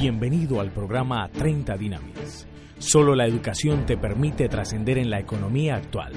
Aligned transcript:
Bienvenido 0.00 0.60
al 0.60 0.70
programa 0.70 1.28
30 1.28 1.76
Dynamis. 1.76 2.46
Solo 2.78 3.16
la 3.16 3.26
educación 3.26 3.84
te 3.84 3.96
permite 3.96 4.48
trascender 4.48 4.96
en 4.96 5.10
la 5.10 5.18
economía 5.18 5.74
actual. 5.74 6.12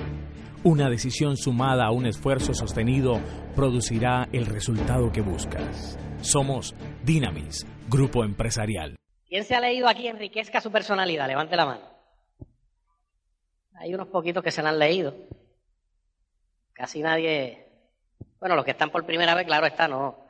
Una 0.64 0.88
decisión 0.88 1.36
sumada 1.36 1.88
a 1.88 1.92
un 1.92 2.06
esfuerzo 2.06 2.54
sostenido 2.54 3.20
producirá 3.56 4.30
el 4.34 4.46
resultado 4.46 5.12
que 5.12 5.22
buscas. 5.22 5.98
Somos 6.22 6.76
Dynamis, 7.04 7.66
grupo 7.90 8.24
empresarial. 8.24 8.98
¿Quién 9.28 9.46
se 9.46 9.56
ha 9.56 9.60
leído 9.60 9.88
aquí 9.88 10.08
Enriquezca 10.08 10.62
su 10.62 10.72
personalidad? 10.72 11.28
Levante 11.28 11.56
la 11.56 11.66
mano. 11.66 11.82
Hay 13.74 13.96
unos 13.96 14.10
poquitos 14.10 14.44
que 14.44 14.52
se 14.52 14.62
la 14.62 14.70
han 14.70 14.78
leído. 14.78 15.16
Casi 16.74 17.02
nadie. 17.02 17.66
Bueno, 18.40 18.56
los 18.56 18.64
que 18.64 18.72
están 18.72 18.92
por 18.92 19.08
primera 19.08 19.34
vez, 19.34 19.48
claro 19.48 19.66
está, 19.66 19.88
no. 19.88 20.21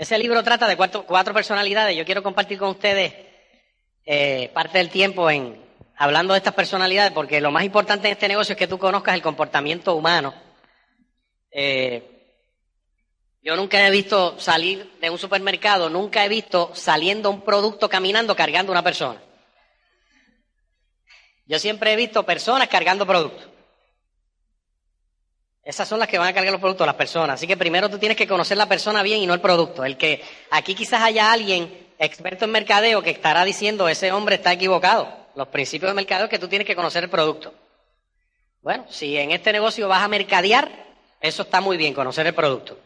Ese 0.00 0.16
libro 0.16 0.42
trata 0.42 0.66
de 0.66 0.78
cuatro, 0.78 1.04
cuatro 1.04 1.34
personalidades. 1.34 1.94
Yo 1.94 2.06
quiero 2.06 2.22
compartir 2.22 2.56
con 2.56 2.70
ustedes 2.70 3.12
eh, 4.06 4.50
parte 4.54 4.78
del 4.78 4.88
tiempo 4.88 5.28
en 5.30 5.62
hablando 5.94 6.32
de 6.32 6.38
estas 6.38 6.54
personalidades, 6.54 7.12
porque 7.12 7.38
lo 7.38 7.50
más 7.50 7.64
importante 7.64 8.08
en 8.08 8.12
este 8.12 8.26
negocio 8.26 8.54
es 8.54 8.58
que 8.58 8.66
tú 8.66 8.78
conozcas 8.78 9.14
el 9.14 9.20
comportamiento 9.20 9.94
humano. 9.94 10.32
Eh, 11.50 12.38
yo 13.42 13.56
nunca 13.56 13.86
he 13.86 13.90
visto 13.90 14.40
salir 14.40 14.90
de 15.02 15.10
un 15.10 15.18
supermercado, 15.18 15.90
nunca 15.90 16.24
he 16.24 16.30
visto 16.30 16.70
saliendo 16.74 17.28
un 17.28 17.42
producto 17.42 17.90
caminando 17.90 18.34
cargando 18.34 18.72
una 18.72 18.82
persona. 18.82 19.20
Yo 21.44 21.58
siempre 21.58 21.92
he 21.92 21.96
visto 21.96 22.24
personas 22.24 22.68
cargando 22.68 23.06
productos. 23.06 23.49
Esas 25.70 25.86
son 25.86 26.00
las 26.00 26.08
que 26.08 26.18
van 26.18 26.26
a 26.26 26.32
cargar 26.32 26.50
los 26.50 26.60
productos, 26.60 26.84
las 26.84 26.96
personas. 26.96 27.34
Así 27.34 27.46
que 27.46 27.56
primero 27.56 27.88
tú 27.88 27.96
tienes 27.96 28.18
que 28.18 28.26
conocer 28.26 28.56
la 28.56 28.66
persona 28.66 29.04
bien 29.04 29.20
y 29.20 29.26
no 29.28 29.34
el 29.34 29.40
producto. 29.40 29.84
El 29.84 29.96
que 29.96 30.20
aquí 30.50 30.74
quizás 30.74 31.00
haya 31.00 31.30
alguien 31.30 31.86
experto 31.96 32.44
en 32.44 32.50
mercadeo 32.50 33.02
que 33.02 33.10
estará 33.10 33.44
diciendo 33.44 33.88
ese 33.88 34.10
hombre 34.10 34.34
está 34.34 34.52
equivocado. 34.52 35.08
Los 35.36 35.46
principios 35.46 35.88
de 35.92 35.94
mercadeo 35.94 36.24
es 36.24 36.30
que 36.30 36.40
tú 36.40 36.48
tienes 36.48 36.66
que 36.66 36.74
conocer 36.74 37.04
el 37.04 37.08
producto. 37.08 37.54
Bueno, 38.62 38.84
si 38.88 39.16
en 39.16 39.30
este 39.30 39.52
negocio 39.52 39.86
vas 39.86 40.02
a 40.02 40.08
mercadear, 40.08 40.72
eso 41.20 41.42
está 41.42 41.60
muy 41.60 41.76
bien, 41.76 41.94
conocer 41.94 42.26
el 42.26 42.34
producto. 42.34 42.76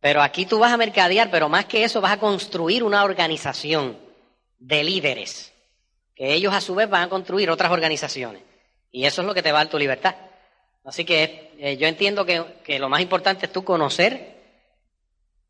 Pero 0.00 0.20
aquí 0.20 0.44
tú 0.44 0.58
vas 0.58 0.72
a 0.72 0.76
mercadear, 0.76 1.30
pero 1.30 1.48
más 1.48 1.66
que 1.66 1.84
eso 1.84 2.00
vas 2.00 2.14
a 2.14 2.18
construir 2.18 2.82
una 2.82 3.04
organización 3.04 3.96
de 4.58 4.82
líderes, 4.82 5.52
que 6.16 6.34
ellos 6.34 6.52
a 6.52 6.60
su 6.60 6.74
vez 6.74 6.90
van 6.90 7.04
a 7.04 7.08
construir 7.08 7.48
otras 7.48 7.70
organizaciones. 7.70 8.42
Y 8.90 9.04
eso 9.04 9.20
es 9.20 9.26
lo 9.28 9.34
que 9.34 9.42
te 9.42 9.52
va 9.52 9.60
a 9.60 9.64
dar 9.64 9.70
tu 9.70 9.78
libertad. 9.78 10.16
Así 10.84 11.04
que 11.04 11.52
eh, 11.58 11.76
yo 11.78 11.86
entiendo 11.86 12.26
que, 12.26 12.78
lo 12.78 12.88
más 12.88 13.00
importante 13.00 13.46
es 13.46 13.52
tú 13.52 13.64
conocer 13.64 14.34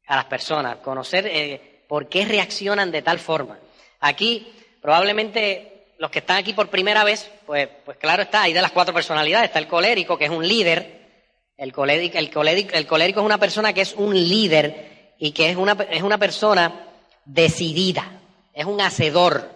a 0.06 0.16
las 0.16 0.26
personas, 0.26 0.76
conocer 0.76 1.26
eh, 1.26 1.84
por 1.88 2.08
qué 2.08 2.24
reaccionan 2.24 2.90
de 2.90 3.02
tal 3.02 3.18
forma. 3.18 3.58
Aquí, 4.00 4.52
probablemente 4.80 5.94
los 5.98 6.10
que 6.10 6.20
están 6.20 6.36
aquí 6.36 6.52
por 6.52 6.68
primera 6.68 7.04
vez, 7.04 7.30
pues, 7.46 7.68
pues 7.84 7.96
claro 7.96 8.22
está, 8.22 8.42
hay 8.42 8.52
de 8.52 8.62
las 8.62 8.70
cuatro 8.70 8.94
personalidades, 8.94 9.48
está 9.48 9.58
el 9.58 9.66
colérico, 9.66 10.16
que 10.16 10.26
es 10.26 10.30
un 10.30 10.46
líder, 10.46 11.02
el 11.56 11.72
colérico, 11.72 12.18
el, 12.18 12.30
colérico, 12.30 12.74
el 12.74 12.86
colérico 12.86 13.20
es 13.20 13.26
una 13.26 13.38
persona 13.38 13.72
que 13.72 13.80
es 13.80 13.94
un 13.94 14.14
líder 14.14 15.14
y 15.18 15.32
que 15.32 15.50
es 15.50 15.56
una, 15.56 15.72
es 15.90 16.02
una 16.02 16.18
persona 16.18 16.86
decidida, 17.24 18.20
es 18.52 18.66
un 18.66 18.80
hacedor, 18.80 19.50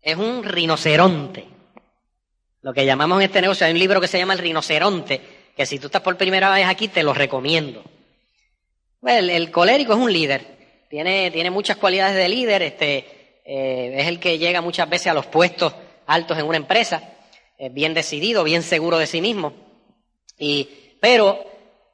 es 0.00 0.16
un 0.16 0.42
rinoceronte. 0.42 1.51
Lo 2.62 2.72
que 2.72 2.86
llamamos 2.86 3.18
en 3.18 3.24
este 3.24 3.40
negocio, 3.40 3.66
hay 3.66 3.72
un 3.72 3.78
libro 3.78 4.00
que 4.00 4.06
se 4.06 4.18
llama 4.18 4.34
El 4.34 4.38
rinoceronte, 4.38 5.20
que 5.56 5.66
si 5.66 5.80
tú 5.80 5.86
estás 5.86 6.00
por 6.00 6.16
primera 6.16 6.50
vez 6.50 6.66
aquí 6.66 6.86
te 6.86 7.02
lo 7.02 7.12
recomiendo. 7.12 7.82
Pues 9.00 9.18
el, 9.18 9.50
colérico 9.50 9.94
es 9.94 9.98
un 9.98 10.12
líder, 10.12 10.86
tiene, 10.88 11.32
tiene 11.32 11.50
muchas 11.50 11.76
cualidades 11.76 12.14
de 12.14 12.28
líder, 12.28 12.62
este, 12.62 13.40
eh, 13.44 13.96
es 13.98 14.06
el 14.06 14.20
que 14.20 14.38
llega 14.38 14.60
muchas 14.60 14.88
veces 14.88 15.08
a 15.08 15.14
los 15.14 15.26
puestos 15.26 15.74
altos 16.06 16.38
en 16.38 16.46
una 16.46 16.56
empresa, 16.56 17.02
es 17.58 17.74
bien 17.74 17.94
decidido, 17.94 18.44
bien 18.44 18.62
seguro 18.62 18.96
de 18.96 19.08
sí 19.08 19.20
mismo. 19.20 19.54
Y 20.38 20.68
pero 21.00 21.44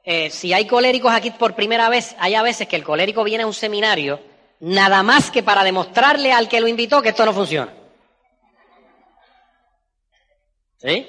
eh, 0.03 0.29
si 0.29 0.53
hay 0.53 0.67
coléricos 0.67 1.11
aquí 1.11 1.31
por 1.31 1.55
primera 1.55 1.89
vez, 1.89 2.15
hay 2.19 2.35
a 2.35 2.43
veces 2.43 2.67
que 2.67 2.75
el 2.75 2.83
colérico 2.83 3.23
viene 3.23 3.43
a 3.43 3.47
un 3.47 3.55
seminario 3.55 4.19
nada 4.59 5.01
más 5.01 5.31
que 5.31 5.41
para 5.41 5.63
demostrarle 5.63 6.31
al 6.31 6.47
que 6.47 6.59
lo 6.61 6.67
invitó 6.67 7.01
que 7.01 7.09
esto 7.09 7.25
no 7.25 7.33
funciona. 7.33 7.73
¿Sí? 10.79 11.07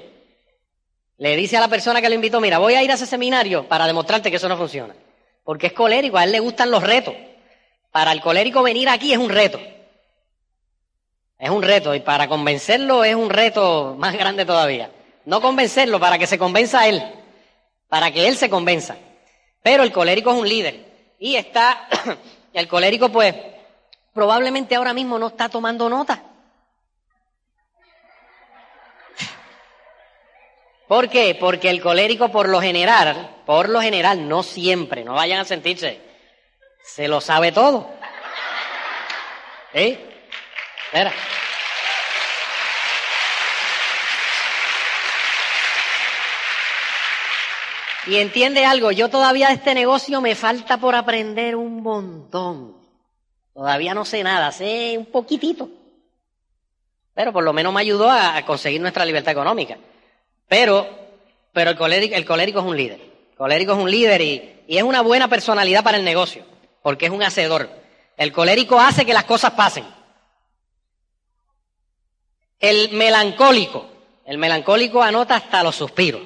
Le 1.19 1.37
dice 1.37 1.57
a 1.57 1.61
la 1.61 1.69
persona 1.69 2.01
que 2.01 2.09
lo 2.09 2.15
invitó, 2.15 2.41
mira, 2.41 2.59
voy 2.59 2.75
a 2.75 2.83
ir 2.83 2.91
a 2.91 2.95
ese 2.95 3.07
seminario 3.07 3.69
para 3.69 3.87
demostrarte 3.87 4.31
que 4.31 4.37
eso 4.37 4.49
no 4.49 4.57
funciona. 4.57 4.95
Porque 5.45 5.69
es 5.69 5.73
colérico, 5.73 6.19
a 6.19 6.25
él 6.25 6.33
le 6.33 6.41
gustan 6.41 6.71
los 6.71 6.83
retos. 6.83 7.15
Para 7.91 8.13
el 8.13 8.21
colérico 8.21 8.63
venir 8.63 8.89
aquí 8.89 9.13
es 9.13 9.19
un 9.19 9.31
reto. 9.31 9.61
Es 11.39 11.51
un 11.51 11.63
reto 11.63 11.95
y 11.95 12.01
para 12.01 12.29
convencerlo 12.29 13.05
es 13.05 13.15
un 13.15 13.31
reto 13.31 13.97
más 13.99 14.15
grande 14.15 14.45
todavía. 14.45 14.91
No 15.25 15.41
convencerlo, 15.41 15.99
para 15.99 16.19
que 16.19 16.27
se 16.27 16.39
convenza 16.39 16.81
a 16.81 16.89
él 16.89 17.03
para 17.91 18.11
que 18.13 18.27
él 18.27 18.37
se 18.37 18.49
convenza. 18.49 18.97
Pero 19.63 19.83
el 19.83 19.93
colérico 19.93 20.31
es 20.31 20.39
un 20.39 20.49
líder. 20.49 21.17
Y 21.19 21.35
está, 21.35 21.87
el 22.55 22.67
colérico 22.67 23.11
pues 23.11 23.35
probablemente 24.15 24.77
ahora 24.77 24.95
mismo 24.95 25.19
no 25.19 25.27
está 25.27 25.51
tomando 25.51 25.91
nota. 25.91 26.23
¿Por 30.91 31.09
qué? 31.09 31.37
Porque 31.39 31.71
el 31.71 31.81
colérico 31.81 32.33
por 32.33 32.49
lo 32.49 32.61
general, 32.61 33.37
por 33.47 33.69
lo 33.69 33.81
general, 33.81 34.29
no 34.29 34.43
siempre, 34.43 35.05
no 35.05 35.15
vayan 35.15 35.39
a 35.39 35.45
sentirse, 35.45 36.01
se 36.83 37.07
lo 37.07 37.21
sabe 37.21 37.53
todo. 37.53 37.89
¿Eh? 39.73 39.97
Espera. 40.87 41.13
Y 48.09 48.17
entiende 48.17 48.65
algo, 48.65 48.91
yo 48.91 49.09
todavía 49.09 49.47
de 49.47 49.55
este 49.55 49.75
negocio 49.75 50.21
me 50.21 50.35
falta 50.35 50.79
por 50.79 50.97
aprender 50.97 51.55
un 51.55 51.85
montón. 51.85 52.75
Todavía 53.55 53.95
no 53.95 54.05
sé 54.05 54.25
nada, 54.25 54.51
sé 54.51 54.97
un 54.99 55.07
poquitito. 55.07 55.69
Pero 57.15 57.33
por 57.33 57.45
lo 57.45 57.53
menos 57.53 57.73
me 57.73 57.81
ayudó 57.81 58.11
a, 58.11 58.45
conseguir 58.45 58.81
nuestra 58.81 59.05
libertad 59.05 59.31
económica. 59.31 59.79
Pero, 60.51 60.85
pero 61.53 61.71
el 61.71 61.77
colérico, 61.77 62.17
es 62.17 62.57
un 62.57 62.77
líder. 62.77 63.01
El 63.31 63.37
colérico 63.37 63.73
es 63.73 63.79
un 63.79 63.89
líder 63.89 64.21
y, 64.21 64.63
y 64.67 64.79
es 64.79 64.83
una 64.83 65.01
buena 65.01 65.29
personalidad 65.29 65.85
para 65.85 65.97
el 65.97 66.05
negocio, 66.05 66.45
porque 66.83 67.07
es 67.07 67.13
un 67.13 67.23
hacedor. 67.23 67.71
El 68.17 68.33
colérico 68.33 68.81
hace 68.81 69.07
que 69.07 69.13
las 69.13 69.23
cosas 69.23 69.53
pasen. 69.53 69.85
El 72.59 72.91
melancólico, 72.91 73.87
el 74.27 74.39
melancólico 74.39 75.01
anota 75.01 75.37
hasta 75.37 75.63
los 75.63 75.77
suspiros. 75.77 76.23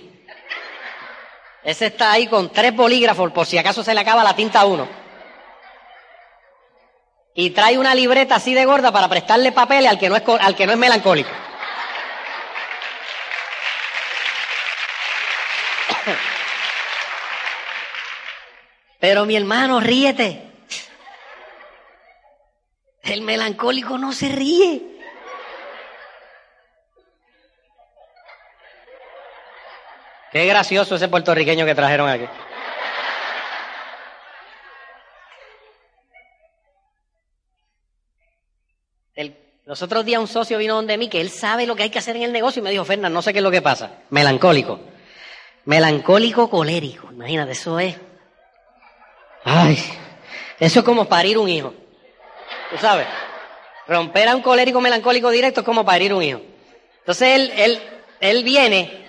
Ese 1.63 1.87
está 1.87 2.13
ahí 2.13 2.27
con 2.27 2.51
tres 2.51 2.75
bolígrafos 2.75 3.31
por 3.31 3.45
si 3.45 3.59
acaso 3.59 3.85
se 3.85 3.93
le 3.93 4.01
acaba 4.01 4.25
la 4.25 4.35
tinta 4.35 4.61
a 4.61 4.65
uno. 4.65 4.89
Y 7.35 7.51
trae 7.51 7.77
una 7.77 7.95
libreta 7.95 8.37
así 8.37 8.55
de 8.55 8.65
gorda 8.65 8.91
para 8.91 9.07
prestarle 9.07 9.53
papeles 9.53 9.91
al 9.91 9.99
que 9.99 10.09
no 10.09 10.17
es, 10.17 10.23
al 10.41 10.57
que 10.57 10.65
no 10.65 10.73
es 10.73 10.79
melancólico. 10.79 11.29
Pero 19.07 19.27
mi 19.27 19.37
hermano, 19.37 19.81
ríete. 19.81 20.51
El 23.03 23.21
melancólico 23.21 23.99
no 23.99 24.15
se 24.15 24.31
ríe. 24.31 24.81
Qué 30.33 30.47
gracioso 30.47 30.95
ese 30.95 31.09
puertorriqueño 31.09 31.67
que 31.67 31.75
trajeron 31.75 32.09
aquí. 32.09 32.25
los 39.67 39.83
otros 39.83 40.07
días 40.07 40.21
un 40.21 40.29
socio 40.29 40.57
vino 40.57 40.77
donde 40.77 40.97
mí 40.97 41.11
que 41.11 41.21
él 41.21 41.29
sabe 41.29 41.67
lo 41.67 41.77
que 41.77 41.83
hay 41.83 41.91
que 41.91 41.99
hacer 41.99 42.17
en 42.17 42.23
el 42.23 42.33
negocio 42.33 42.61
y 42.61 42.63
me 42.63 42.71
dijo, 42.71 42.87
Fernán, 42.87 43.13
no 43.13 43.21
sé 43.21 43.35
qué 43.35 43.41
es 43.41 43.43
lo 43.43 43.51
que 43.51 43.61
pasa. 43.61 43.99
Melancólico. 44.09 44.81
Melancólico 45.67 46.49
colérico. 46.49 47.13
Imagínate, 47.13 47.53
eso 47.53 47.79
es. 47.79 47.97
Ay, 49.45 49.79
eso 50.59 50.81
es 50.81 50.85
como 50.85 51.05
parir 51.07 51.39
un 51.39 51.49
hijo. 51.49 51.75
¿Tú 52.71 52.79
sabes? 52.79 53.07
Romper 53.87 54.29
a 54.29 54.37
un 54.37 54.43
colérico 54.43 54.81
melancólico 54.81 55.31
directo 55.31 55.61
es 55.61 55.67
como 55.67 55.85
parir 55.85 56.13
un 56.15 56.23
hijo. 56.23 56.41
Entonces 57.01 57.29
él, 57.29 57.53
él, 57.57 57.83
él 58.21 58.45
viene 58.45 59.05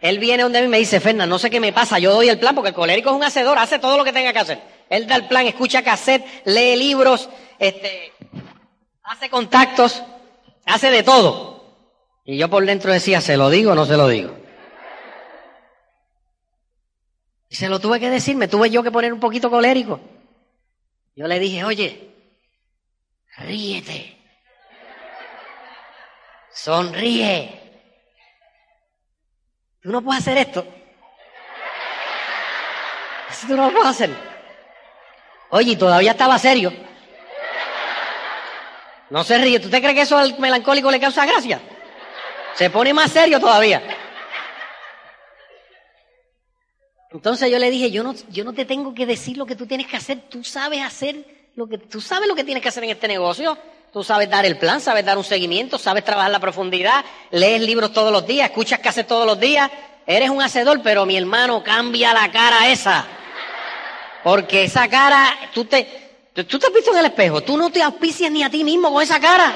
él 0.00 0.18
viene 0.18 0.42
donde 0.42 0.58
a 0.58 0.62
mí 0.62 0.68
me 0.68 0.78
dice, 0.78 0.98
Fernan, 0.98 1.28
no 1.28 1.38
sé 1.38 1.50
qué 1.50 1.60
me 1.60 1.72
pasa, 1.72 1.98
yo 1.98 2.12
doy 2.12 2.28
el 2.28 2.38
plan, 2.38 2.54
porque 2.54 2.70
el 2.70 2.74
colérico 2.74 3.10
es 3.10 3.16
un 3.16 3.22
hacedor, 3.22 3.58
hace 3.58 3.78
todo 3.78 3.98
lo 3.98 4.04
que 4.04 4.12
tenga 4.12 4.32
que 4.32 4.38
hacer. 4.38 4.60
Él 4.88 5.06
da 5.06 5.16
el 5.16 5.28
plan, 5.28 5.46
escucha 5.46 5.82
cassette, 5.82 6.24
lee 6.46 6.76
libros, 6.76 7.28
este, 7.58 8.12
hace 9.02 9.28
contactos, 9.28 10.02
hace 10.64 10.90
de 10.90 11.02
todo. 11.02 11.60
Y 12.24 12.38
yo 12.38 12.48
por 12.48 12.64
dentro 12.64 12.92
decía, 12.92 13.20
¿se 13.20 13.36
lo 13.36 13.50
digo 13.50 13.72
o 13.72 13.74
no 13.74 13.84
se 13.84 13.96
lo 13.96 14.08
digo? 14.08 14.34
Y 17.50 17.56
se 17.56 17.68
lo 17.68 17.80
tuve 17.80 17.98
que 17.98 18.08
decir, 18.08 18.36
me 18.36 18.46
tuve 18.46 18.70
yo 18.70 18.84
que 18.84 18.92
poner 18.92 19.12
un 19.12 19.18
poquito 19.18 19.50
colérico. 19.50 20.00
Yo 21.16 21.26
le 21.26 21.40
dije, 21.40 21.64
oye, 21.64 22.14
ríete. 23.38 24.16
Sonríe. 26.52 27.82
Tú 29.82 29.90
no 29.90 30.00
puedes 30.00 30.22
hacer 30.22 30.38
esto. 30.38 30.64
Eso 33.30 33.48
tú 33.48 33.56
no 33.56 33.66
lo 33.66 33.72
puedes 33.72 33.88
hacer. 33.88 34.10
Oye, 35.50 35.74
todavía 35.74 36.12
estaba 36.12 36.38
serio. 36.38 36.72
No 39.10 39.24
se 39.24 39.38
ríe. 39.38 39.58
¿Tú 39.58 39.68
te 39.68 39.80
crees 39.80 39.94
que 39.96 40.02
eso 40.02 40.16
al 40.16 40.38
melancólico 40.38 40.88
le 40.88 41.00
causa 41.00 41.26
gracia? 41.26 41.60
Se 42.54 42.70
pone 42.70 42.94
más 42.94 43.10
serio 43.10 43.40
todavía. 43.40 43.82
Entonces 47.12 47.50
yo 47.50 47.58
le 47.58 47.70
dije, 47.70 47.90
yo 47.90 48.04
no, 48.04 48.14
yo 48.28 48.44
no 48.44 48.52
te 48.52 48.64
tengo 48.64 48.94
que 48.94 49.04
decir 49.04 49.36
lo 49.36 49.44
que 49.44 49.56
tú 49.56 49.66
tienes 49.66 49.88
que 49.88 49.96
hacer, 49.96 50.22
tú 50.28 50.44
sabes 50.44 50.82
hacer 50.82 51.24
lo 51.56 51.66
que, 51.66 51.78
tú 51.78 52.00
sabes 52.00 52.28
lo 52.28 52.36
que 52.36 52.44
tienes 52.44 52.62
que 52.62 52.68
hacer 52.68 52.84
en 52.84 52.90
este 52.90 53.08
negocio, 53.08 53.58
tú 53.92 54.04
sabes 54.04 54.30
dar 54.30 54.46
el 54.46 54.56
plan, 54.58 54.80
sabes 54.80 55.04
dar 55.04 55.18
un 55.18 55.24
seguimiento, 55.24 55.76
sabes 55.76 56.04
trabajar 56.04 56.30
la 56.30 56.38
profundidad, 56.38 57.04
lees 57.32 57.60
libros 57.62 57.92
todos 57.92 58.12
los 58.12 58.26
días, 58.26 58.48
escuchas 58.48 58.80
haces 58.84 59.06
todos 59.08 59.26
los 59.26 59.40
días, 59.40 59.68
eres 60.06 60.30
un 60.30 60.40
hacedor, 60.40 60.82
pero 60.82 61.04
mi 61.04 61.16
hermano, 61.16 61.64
cambia 61.64 62.14
la 62.14 62.30
cara 62.30 62.70
esa. 62.70 63.04
Porque 64.22 64.64
esa 64.64 64.86
cara, 64.88 65.36
tú 65.52 65.64
te, 65.64 66.30
tú 66.46 66.58
te 66.60 66.66
has 66.66 66.72
visto 66.72 66.92
en 66.92 66.98
el 66.98 67.06
espejo, 67.06 67.40
tú 67.40 67.56
no 67.56 67.70
te 67.70 67.82
auspicias 67.82 68.30
ni 68.30 68.44
a 68.44 68.50
ti 68.50 68.62
mismo 68.62 68.92
con 68.92 69.02
esa 69.02 69.18
cara. 69.18 69.52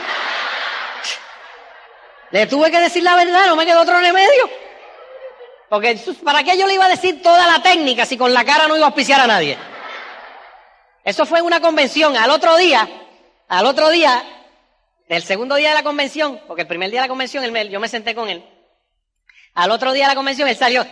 Le 2.32 2.48
tuve 2.48 2.68
que 2.72 2.80
decir 2.80 3.04
la 3.04 3.14
verdad, 3.14 3.46
no 3.46 3.54
me 3.54 3.64
quedó 3.64 3.80
otro 3.82 4.00
remedio. 4.00 4.50
Porque 5.74 6.00
¿para 6.22 6.44
qué 6.44 6.56
yo 6.56 6.68
le 6.68 6.74
iba 6.74 6.84
a 6.84 6.88
decir 6.88 7.20
toda 7.20 7.48
la 7.48 7.60
técnica 7.60 8.06
si 8.06 8.16
con 8.16 8.32
la 8.32 8.44
cara 8.44 8.68
no 8.68 8.76
iba 8.76 8.86
a 8.86 8.90
auspiciar 8.90 9.20
a 9.20 9.26
nadie? 9.26 9.58
Eso 11.02 11.26
fue 11.26 11.40
en 11.40 11.46
una 11.46 11.60
convención. 11.60 12.16
Al 12.16 12.30
otro 12.30 12.56
día, 12.56 12.88
al 13.48 13.66
otro 13.66 13.90
día, 13.90 14.22
del 15.08 15.24
segundo 15.24 15.56
día 15.56 15.70
de 15.70 15.74
la 15.74 15.82
convención, 15.82 16.40
porque 16.46 16.62
el 16.62 16.68
primer 16.68 16.92
día 16.92 17.00
de 17.00 17.06
la 17.06 17.08
convención 17.08 17.44
yo 17.68 17.80
me 17.80 17.88
senté 17.88 18.14
con 18.14 18.28
él. 18.28 18.48
Al 19.54 19.72
otro 19.72 19.92
día 19.92 20.04
de 20.04 20.10
la 20.10 20.14
convención 20.14 20.48
él 20.48 20.56
salió. 20.56 20.86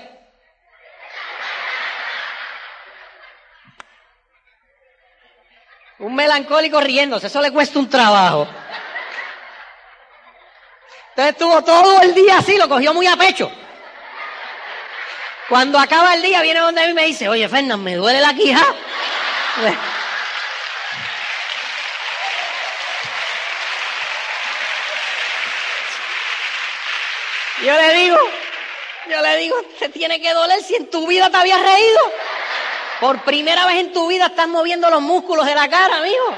Un 6.00 6.12
melancólico 6.12 6.80
riéndose, 6.80 7.28
eso 7.28 7.40
le 7.40 7.52
cuesta 7.52 7.78
un 7.78 7.88
trabajo. 7.88 8.48
Entonces 11.10 11.34
estuvo 11.34 11.62
todo 11.62 12.02
el 12.02 12.12
día 12.14 12.38
así, 12.38 12.58
lo 12.58 12.68
cogió 12.68 12.92
muy 12.92 13.06
a 13.06 13.16
pecho. 13.16 13.48
Cuando 15.52 15.78
acaba 15.78 16.14
el 16.14 16.22
día, 16.22 16.40
viene 16.40 16.60
donde 16.60 16.82
mí 16.86 16.92
y 16.92 16.94
me 16.94 17.04
dice, 17.04 17.28
oye, 17.28 17.46
Fernán, 17.46 17.84
me 17.84 17.94
duele 17.94 18.22
la 18.22 18.32
quija. 18.32 18.74
Yo 27.62 27.76
le 27.76 27.92
digo, 27.92 28.16
yo 29.10 29.20
le 29.20 29.36
digo, 29.36 29.56
te 29.78 29.90
tiene 29.90 30.22
que 30.22 30.32
doler 30.32 30.62
si 30.62 30.74
en 30.74 30.88
tu 30.88 31.06
vida 31.06 31.28
te 31.28 31.36
habías 31.36 31.60
reído. 31.60 32.00
Por 32.98 33.22
primera 33.22 33.66
vez 33.66 33.76
en 33.76 33.92
tu 33.92 34.08
vida 34.08 34.28
estás 34.28 34.48
moviendo 34.48 34.88
los 34.88 35.02
músculos 35.02 35.44
de 35.44 35.54
la 35.54 35.68
cara, 35.68 35.98
amigo. 35.98 36.34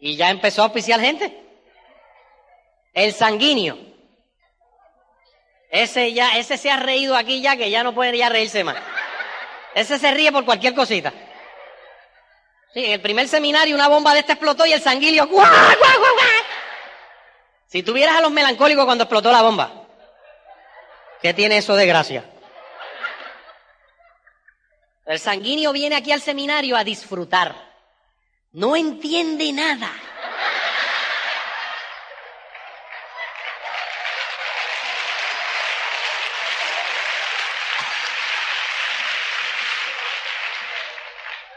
Y 0.00 0.16
ya 0.16 0.30
empezó 0.30 0.62
a 0.62 0.66
oficiar 0.68 0.98
gente. 0.98 1.44
El 2.94 3.12
sanguíneo. 3.12 3.93
Ese 5.74 6.12
ya, 6.12 6.38
ese 6.38 6.56
se 6.56 6.70
ha 6.70 6.76
reído 6.76 7.16
aquí 7.16 7.42
ya 7.42 7.56
que 7.56 7.68
ya 7.68 7.82
no 7.82 7.92
puede 7.92 8.16
ya 8.16 8.28
reírse 8.28 8.62
más. 8.62 8.76
Ese 9.74 9.98
se 9.98 10.08
ríe 10.12 10.30
por 10.30 10.44
cualquier 10.44 10.72
cosita. 10.72 11.12
Sí, 12.72 12.84
en 12.84 12.92
el 12.92 13.00
primer 13.00 13.26
seminario 13.26 13.74
una 13.74 13.88
bomba 13.88 14.14
de 14.14 14.20
esta 14.20 14.34
explotó 14.34 14.64
y 14.66 14.72
el 14.72 14.80
sanguilio. 14.80 15.26
¡guau, 15.26 15.44
guau, 15.44 15.98
guau, 15.98 16.14
Si 17.66 17.82
tuvieras 17.82 18.14
a 18.14 18.20
los 18.20 18.30
melancólicos 18.30 18.84
cuando 18.84 19.02
explotó 19.02 19.32
la 19.32 19.42
bomba, 19.42 19.88
¿qué 21.20 21.34
tiene 21.34 21.56
eso 21.56 21.74
de 21.74 21.86
gracia? 21.86 22.24
El 25.06 25.18
sanguíneo 25.18 25.72
viene 25.72 25.96
aquí 25.96 26.12
al 26.12 26.20
seminario 26.20 26.76
a 26.76 26.84
disfrutar. 26.84 27.52
No 28.52 28.76
entiende 28.76 29.52
nada. 29.52 29.90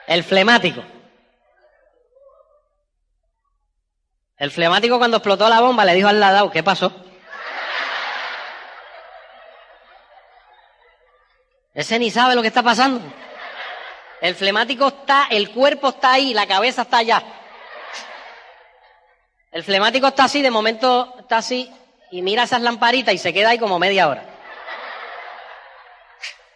El 0.08 0.24
flemático. 0.24 0.84
El 4.38 4.52
flemático 4.52 4.98
cuando 4.98 5.18
explotó 5.18 5.50
la 5.50 5.60
bomba 5.60 5.84
le 5.84 5.96
dijo 5.96 6.08
al 6.08 6.20
ladao, 6.20 6.50
¿qué 6.50 6.64
pasó? 6.64 6.94
Ese 11.74 12.00
ni 12.00 12.10
sabe 12.10 12.36
lo 12.36 12.42
que 12.42 12.48
está 12.48 12.64
pasando. 12.64 13.02
El 14.22 14.34
flemático 14.36 14.88
está, 14.88 15.28
el 15.30 15.52
cuerpo 15.52 15.90
está 15.90 16.14
ahí, 16.14 16.34
la 16.34 16.48
cabeza 16.48 16.84
está 16.84 17.00
allá. 17.00 17.22
El 19.52 19.64
flemático 19.64 20.08
está 20.08 20.24
así, 20.24 20.42
de 20.42 20.52
momento 20.52 21.16
está 21.20 21.38
así, 21.38 21.72
y 22.12 22.22
mira 22.22 22.44
esas 22.44 22.62
lamparitas 22.62 23.14
y 23.14 23.18
se 23.18 23.34
queda 23.34 23.50
ahí 23.50 23.60
como 23.60 23.78
media 23.78 24.08
hora. 24.08 24.24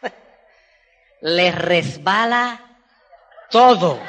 Le 1.21 1.51
resbala 1.51 2.70
todo. 3.51 4.00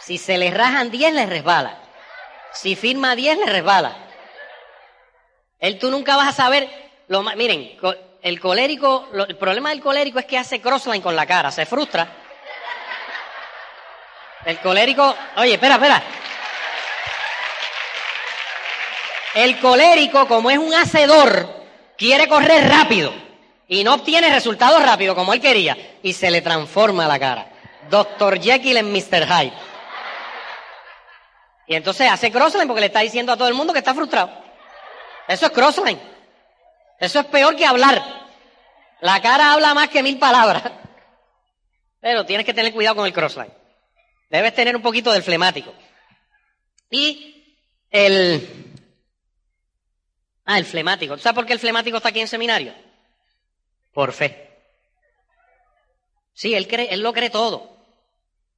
Si 0.00 0.18
se 0.18 0.36
le 0.36 0.50
rajan 0.50 0.90
10, 0.90 1.14
le 1.14 1.26
resbala. 1.26 1.78
Si 2.52 2.76
firma 2.76 3.16
10, 3.16 3.38
le 3.38 3.46
resbala. 3.46 3.96
Él 5.58 5.78
tú 5.78 5.90
nunca 5.90 6.16
vas 6.16 6.28
a 6.28 6.32
saber. 6.32 6.68
Lo 7.08 7.22
miren, 7.22 7.78
el 8.20 8.40
colérico, 8.40 9.08
el 9.26 9.36
problema 9.36 9.70
del 9.70 9.80
colérico 9.80 10.18
es 10.18 10.26
que 10.26 10.36
hace 10.36 10.60
crossline 10.60 11.02
con 11.02 11.16
la 11.16 11.26
cara, 11.26 11.50
se 11.50 11.64
frustra. 11.64 12.06
El 14.44 14.58
colérico, 14.58 15.14
oye, 15.36 15.54
espera, 15.54 15.74
espera. 15.76 16.02
El 19.34 19.58
colérico, 19.58 20.28
como 20.28 20.50
es 20.50 20.58
un 20.58 20.74
hacedor, 20.74 21.48
quiere 21.96 22.28
correr 22.28 22.68
rápido 22.68 23.12
y 23.66 23.82
no 23.82 23.94
obtiene 23.94 24.30
resultados 24.30 24.82
rápido 24.82 25.14
como 25.14 25.32
él 25.32 25.40
quería 25.40 25.76
y 26.02 26.12
se 26.12 26.30
le 26.30 26.42
transforma 26.42 27.08
la 27.08 27.18
cara. 27.18 27.53
Dr. 27.90 28.40
Jekyll 28.40 28.76
en 28.76 28.92
Mr. 28.92 29.26
Hyde. 29.26 29.52
Y 31.66 31.74
entonces 31.74 32.10
hace 32.10 32.30
crossline 32.30 32.66
porque 32.66 32.80
le 32.80 32.86
está 32.86 33.00
diciendo 33.00 33.32
a 33.32 33.36
todo 33.36 33.48
el 33.48 33.54
mundo 33.54 33.72
que 33.72 33.78
está 33.78 33.94
frustrado. 33.94 34.30
Eso 35.26 35.46
es 35.46 35.52
crossline. 35.52 36.00
Eso 36.98 37.20
es 37.20 37.26
peor 37.26 37.56
que 37.56 37.66
hablar. 37.66 38.02
La 39.00 39.20
cara 39.20 39.52
habla 39.52 39.74
más 39.74 39.88
que 39.88 40.02
mil 40.02 40.18
palabras. 40.18 40.62
Pero 42.00 42.26
tienes 42.26 42.44
que 42.44 42.54
tener 42.54 42.72
cuidado 42.72 42.96
con 42.96 43.06
el 43.06 43.12
crossline. 43.12 43.52
Debes 44.28 44.54
tener 44.54 44.76
un 44.76 44.82
poquito 44.82 45.12
del 45.12 45.22
flemático. 45.22 45.72
Y 46.90 47.58
el... 47.90 48.72
Ah, 50.44 50.58
el 50.58 50.66
flemático. 50.66 51.16
¿Sabes 51.16 51.34
por 51.34 51.46
qué 51.46 51.54
el 51.54 51.58
flemático 51.58 51.96
está 51.96 52.10
aquí 52.10 52.20
en 52.20 52.28
seminario? 52.28 52.74
Por 53.92 54.12
fe. 54.12 54.50
Sí, 56.34 56.54
él, 56.54 56.68
cree, 56.68 56.92
él 56.92 57.00
lo 57.00 57.12
cree 57.12 57.30
todo. 57.30 57.73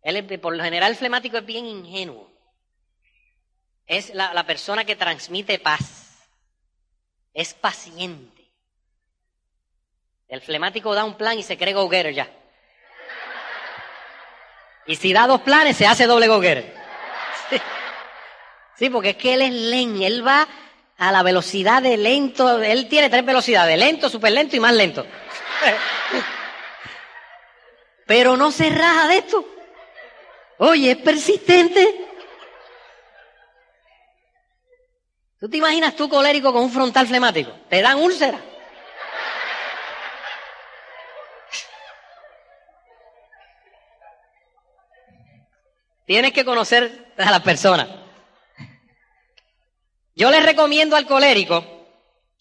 Él, 0.07 0.25
por 0.39 0.57
lo 0.57 0.63
general, 0.63 0.93
el 0.93 0.97
flemático 0.97 1.37
es 1.37 1.45
bien 1.45 1.67
ingenuo. 1.67 2.31
Es 3.89 4.15
la, 4.15 4.47
persona 4.47 4.85
que 4.85 4.95
transmite 4.95 5.59
paz. 5.59 6.29
Es 7.35 7.55
paciente. 7.55 8.49
El 10.29 10.41
flemático 10.43 10.95
da 10.95 11.05
un 11.05 11.17
plan 11.17 11.37
y 11.37 11.43
se 11.43 11.59
cree 11.59 11.75
go 11.75 11.91
ya. 11.91 12.31
Y 14.87 14.95
si 14.95 15.13
da 15.13 15.27
dos 15.27 15.41
planes, 15.41 15.77
se 15.77 15.89
hace 15.89 16.07
doble 16.07 16.29
go 16.29 16.41
Sí. 18.79 18.91
porque 18.91 19.11
es 19.11 19.17
que 19.17 19.35
él 19.35 19.43
es 19.43 19.53
len, 19.53 20.01
él 20.05 20.25
va 20.25 20.47
a 20.99 21.11
la 21.11 21.25
velocidad 21.25 21.83
de 21.83 21.97
lento, 21.97 22.63
él 22.63 22.89
tiene 22.89 23.11
tres 23.11 23.27
velocidades, 23.27 23.77
lento, 23.77 24.09
súper 24.09 24.31
lento 24.31 24.55
y 24.55 24.61
más 24.61 24.73
lento. 24.73 25.05
Pero 28.07 28.37
no 28.37 28.53
se 28.53 28.71
raja 28.71 29.09
de 29.09 29.19
esto. 29.19 29.56
Oye, 30.59 30.93
es 30.93 30.97
persistente. 30.99 32.07
¿Tú 35.39 35.51
te 35.51 35.59
imaginas 35.59 35.95
tú 35.95 36.09
colérico 36.09 36.53
con 36.53 36.65
un 36.65 36.71
frontal 36.71 37.07
flemático? 37.07 37.53
Te 37.69 37.83
dan 37.83 37.99
úlcera. 37.99 38.41
Tienes 46.07 46.33
que 46.33 46.45
conocer 46.45 47.13
a 47.19 47.31
las 47.31 47.43
personas. 47.43 47.89
Yo 50.15 50.31
les 50.31 50.45
recomiendo 50.45 50.97
al 50.97 51.07
colérico 51.07 51.65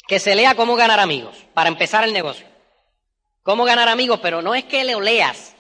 que 0.08 0.20
se 0.20 0.36
lea 0.36 0.56
cómo 0.56 0.76
ganar 0.76 1.00
amigos 1.00 1.36
para 1.54 1.68
empezar 1.68 2.04
el 2.04 2.14
negocio. 2.14 2.46
Cómo 3.44 3.66
ganar 3.66 3.90
amigos, 3.90 4.20
pero 4.22 4.42
no 4.42 4.56
es 4.56 4.64
que 4.64 4.84
lo 4.84 5.02
leas, 5.02 5.56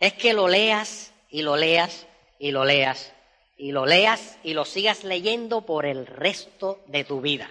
es 0.00 0.14
que 0.14 0.32
lo 0.32 0.48
leas 0.48 1.09
y 1.30 1.42
lo 1.42 1.56
leas 1.56 2.06
y 2.38 2.50
lo 2.50 2.64
leas 2.64 3.12
y 3.56 3.72
lo 3.72 3.84
leas 3.86 4.38
y 4.42 4.54
lo 4.54 4.64
sigas 4.64 5.04
leyendo 5.04 5.66
por 5.66 5.84
el 5.84 6.06
resto 6.06 6.80
de 6.86 7.04
tu 7.04 7.20
vida. 7.20 7.48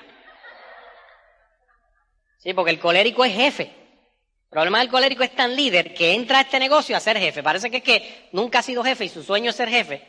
Sí, 2.39 2.53
porque 2.53 2.71
el 2.71 2.79
colérico 2.79 3.23
es 3.23 3.33
jefe. 3.33 3.63
El 3.63 4.49
problema 4.49 4.79
del 4.79 4.89
colérico 4.89 5.23
es 5.23 5.35
tan 5.35 5.55
líder 5.55 5.93
que 5.93 6.13
entra 6.13 6.39
a 6.39 6.41
este 6.41 6.57
negocio 6.57 6.97
a 6.97 6.99
ser 6.99 7.19
jefe. 7.19 7.43
Parece 7.43 7.69
que 7.69 7.77
es 7.77 7.83
que 7.83 8.29
nunca 8.31 8.59
ha 8.59 8.63
sido 8.63 8.83
jefe 8.83 9.05
y 9.05 9.09
su 9.09 9.23
sueño 9.23 9.51
es 9.51 9.55
ser 9.55 9.69
jefe. 9.69 10.01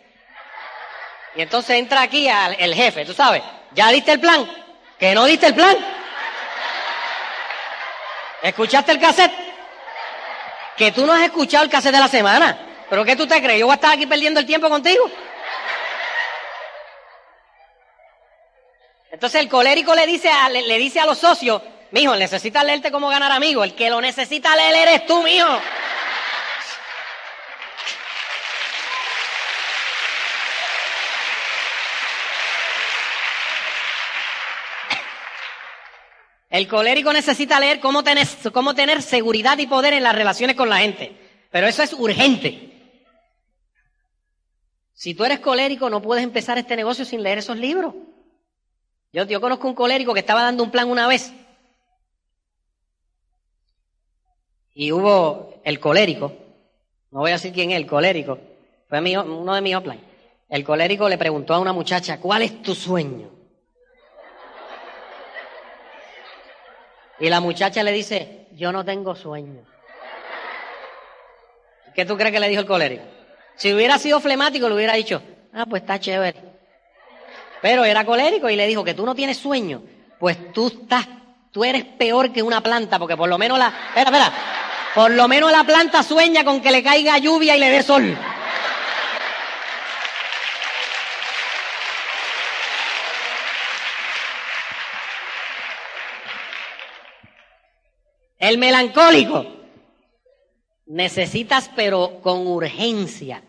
Y 1.37 1.43
entonces 1.43 1.77
entra 1.77 2.01
aquí 2.01 2.29
al, 2.29 2.57
el 2.59 2.75
jefe, 2.75 3.05
tú 3.05 3.13
sabes. 3.13 3.43
¿Ya 3.73 3.91
diste 3.91 4.13
el 4.13 4.21
plan? 4.21 4.51
¿Que 4.99 5.15
no 5.15 5.27
diste 5.27 5.49
el 5.49 5.55
plan? 5.55 5.77
¿Escuchaste 8.43 8.93
el 8.93 9.01
cassette? 9.01 9.33
Que 10.79 10.93
tú 10.93 11.05
no 11.05 11.13
has 11.13 11.25
escuchado 11.25 11.65
el 11.65 11.71
cassette 11.71 11.95
de 11.95 12.01
la 12.01 12.09
semana. 12.09 12.70
¿Pero 12.91 13.05
qué 13.05 13.15
tú 13.15 13.25
te 13.25 13.41
crees? 13.41 13.61
¿Yo 13.61 13.67
voy 13.67 13.73
a 13.73 13.77
estar 13.77 13.95
aquí 13.95 14.05
perdiendo 14.05 14.41
el 14.41 14.47
tiempo 14.47 14.69
contigo? 14.69 15.09
Entonces 19.13 19.41
el 19.41 19.49
colérico 19.49 19.95
le 19.95 20.07
dice 20.09 20.29
a, 20.29 20.49
le, 20.49 20.77
dice 20.77 20.99
a 20.99 21.07
los 21.07 21.19
socios, 21.19 21.63
mijo, 21.93 22.17
necesitas 22.17 22.65
leerte 22.65 22.91
cómo 22.91 23.09
ganar 23.09 23.31
amigos. 23.31 23.65
El 23.65 23.75
que 23.77 23.91
lo 23.91 24.01
necesita 24.01 24.57
leer 24.57 24.89
eres 24.89 25.07
tú, 25.07 25.23
mijo. 25.23 25.47
El 36.51 36.67
colérico 36.67 37.13
necesita 37.13 37.61
leer 37.61 37.79
cómo 37.79 38.03
tener 38.03 39.03
seguridad 39.03 39.57
y 39.59 39.69
poder 39.69 39.93
en 39.93 40.03
las 40.03 40.17
relaciones 40.17 40.57
con 40.57 40.69
la 40.69 40.79
gente. 40.79 41.17
Pero 41.53 41.69
eso 41.69 41.85
es 41.85 41.93
urgente. 41.93 42.70
Si 45.01 45.15
tú 45.15 45.25
eres 45.25 45.41
colérico, 45.41 45.89
no 45.89 46.03
puedes 46.03 46.23
empezar 46.23 46.59
este 46.59 46.77
negocio 46.77 47.07
sin 47.07 47.23
leer 47.23 47.39
esos 47.39 47.57
libros. 47.57 47.95
Yo, 49.15 49.41
conozco 49.41 49.67
un 49.67 49.75
colérico 49.75 50.13
que 50.13 50.21
estaba 50.21 50.43
dando 50.43 50.63
un 50.63 50.71
plan 50.71 50.91
una 50.91 51.09
vez. 51.09 51.33
Y 54.75 54.93
hubo 54.93 55.55
el 55.65 55.81
colérico, 55.81 56.35
no 57.13 57.21
voy 57.21 57.31
a 57.31 57.37
decir 57.37 57.51
quién 57.51 57.71
es, 57.71 57.79
el 57.79 57.87
colérico, 57.87 58.39
fue 58.91 59.01
uno 59.01 59.55
de 59.55 59.63
mis 59.63 59.75
offline. 59.75 60.03
El 60.51 60.65
colérico 60.65 61.09
le 61.09 61.17
preguntó 61.17 61.55
a 61.55 61.61
una 61.61 61.73
muchacha, 61.73 62.21
¿cuál 62.21 62.43
es 62.43 62.61
tu 62.61 62.75
sueño? 62.75 63.31
Y 67.21 67.31
la 67.31 67.41
muchacha 67.41 67.83
le 67.83 67.93
dice, 67.93 68.49
yo 68.53 68.71
no 68.71 68.85
tengo 68.85 69.15
sueño. 69.15 69.65
¿Qué 71.95 72.05
tú 72.05 72.19
crees 72.19 72.33
que 72.33 72.41
le 72.41 72.51
dijo 72.51 72.61
el 72.61 72.67
colérico? 72.67 73.20
Si 73.61 73.75
hubiera 73.75 73.99
sido 73.99 74.21
flemático, 74.21 74.71
le 74.71 74.75
hubiera 74.75 74.95
dicho, 74.95 75.21
ah, 75.53 75.67
pues 75.69 75.83
está 75.83 76.01
chévere. 76.01 76.41
Pero 77.61 77.85
era 77.85 78.07
colérico 78.07 78.49
y 78.49 78.57
le 78.57 78.67
dijo 78.67 78.83
que 78.83 78.95
tú 78.95 79.05
no 79.05 79.15
tienes 79.15 79.37
sueño. 79.37 79.83
Pues 80.19 80.51
tú 80.55 80.69
estás, 80.69 81.07
tú 81.53 81.63
eres 81.63 81.85
peor 81.85 82.33
que 82.33 82.43
una 82.43 82.63
planta, 82.63 82.99
porque 82.99 83.19
por 83.19 83.29
lo 83.29 83.37
menos 83.37 83.59
la, 83.59 83.67
espera, 83.67 84.05
espera, 84.05 84.33
por 84.95 85.11
lo 85.11 85.29
menos 85.29 85.53
la 85.53 85.63
planta 85.65 86.03
sueña 86.03 86.43
con 86.43 86.63
que 86.63 86.71
le 86.71 86.83
caiga 86.83 87.19
lluvia 87.19 87.55
y 87.55 87.61
le 87.61 87.69
dé 87.69 87.83
sol. 87.83 88.17
El 98.39 98.57
melancólico. 98.57 99.45
Necesitas, 100.87 101.71
pero 101.77 102.23
con 102.23 102.47
urgencia. 102.47 103.43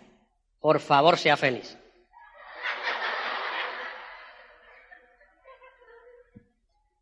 Por 0.61 0.79
favor, 0.79 1.17
sea 1.17 1.35
feliz. 1.35 1.75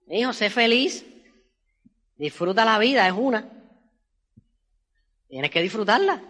Hijo, 0.08 0.34
sé 0.34 0.50
feliz. 0.50 1.06
Disfruta 2.16 2.66
la 2.66 2.80
vida, 2.80 3.06
es 3.06 3.14
una. 3.14 3.48
Tienes 5.28 5.52
que 5.52 5.62
disfrutarla. 5.62 6.22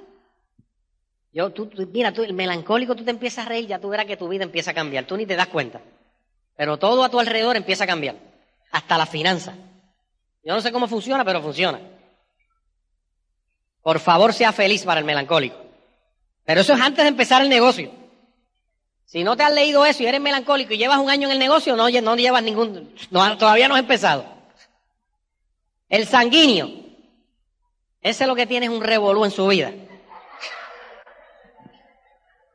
Yo, 1.31 1.51
tú, 1.51 1.69
mira, 1.93 2.11
tú, 2.11 2.23
el 2.23 2.33
melancólico, 2.33 2.95
tú 2.95 3.05
te 3.05 3.11
empiezas 3.11 3.45
a 3.45 3.49
reír, 3.49 3.67
ya 3.67 3.79
tú 3.79 3.89
verás 3.89 4.07
que 4.07 4.17
tu 4.17 4.27
vida 4.27 4.43
empieza 4.43 4.71
a 4.71 4.73
cambiar. 4.73 5.05
Tú 5.05 5.15
ni 5.15 5.27
te 5.27 5.35
das 5.35 5.47
cuenta. 5.47 5.81
Pero 6.57 6.77
todo 6.77 7.03
a 7.03 7.09
tu 7.09 7.19
alrededor 7.19 7.55
empieza 7.55 7.83
a 7.83 7.87
cambiar. 7.87 8.15
Hasta 8.71 8.97
la 8.97 9.05
finanza. 9.05 9.55
Yo 10.43 10.53
no 10.53 10.61
sé 10.61 10.71
cómo 10.71 10.87
funciona, 10.87 11.23
pero 11.23 11.41
funciona. 11.41 11.79
Por 13.83 13.99
favor, 13.99 14.33
sea 14.33 14.51
feliz 14.51 14.83
para 14.83 14.99
el 14.99 15.05
melancólico. 15.05 15.68
Pero 16.49 16.61
eso 16.61 16.73
es 16.73 16.81
antes 16.81 17.03
de 17.03 17.09
empezar 17.09 17.43
el 17.43 17.49
negocio. 17.49 17.91
Si 19.05 19.23
no 19.23 19.37
te 19.37 19.43
has 19.43 19.53
leído 19.53 19.85
eso 19.85 20.01
y 20.01 20.07
eres 20.07 20.19
melancólico 20.19 20.73
y 20.73 20.79
llevas 20.79 20.97
un 20.97 21.07
año 21.07 21.27
en 21.27 21.33
el 21.33 21.37
negocio, 21.37 21.75
no, 21.75 21.87
no 21.87 22.15
llevas 22.15 22.41
ningún, 22.41 22.91
todavía 23.37 23.67
no 23.67 23.75
has 23.75 23.81
empezado. 23.81 24.25
El 25.89 26.07
sanguíneo, 26.07 26.71
ese 28.01 28.25
lo 28.25 28.35
que 28.35 28.47
tiene 28.47 28.65
es 28.65 28.71
un 28.71 28.81
revolú 28.81 29.25
en 29.25 29.29
su 29.29 29.45
vida. 29.45 29.71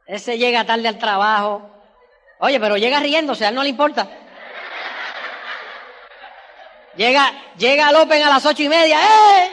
Ese 0.08 0.38
llega 0.38 0.66
tarde 0.66 0.88
al 0.88 0.98
trabajo. 0.98 1.70
Oye, 2.40 2.58
pero 2.58 2.76
llega 2.76 2.98
riéndose, 2.98 3.46
a 3.46 3.50
él 3.50 3.54
no 3.54 3.62
le 3.62 3.68
importa. 3.68 4.08
Llega, 6.96 7.30
llega 7.56 7.86
al 7.86 7.94
Open 7.94 8.24
a 8.24 8.30
las 8.30 8.44
ocho 8.44 8.64
y 8.64 8.68
media, 8.68 8.98
¡eh! 9.00 9.50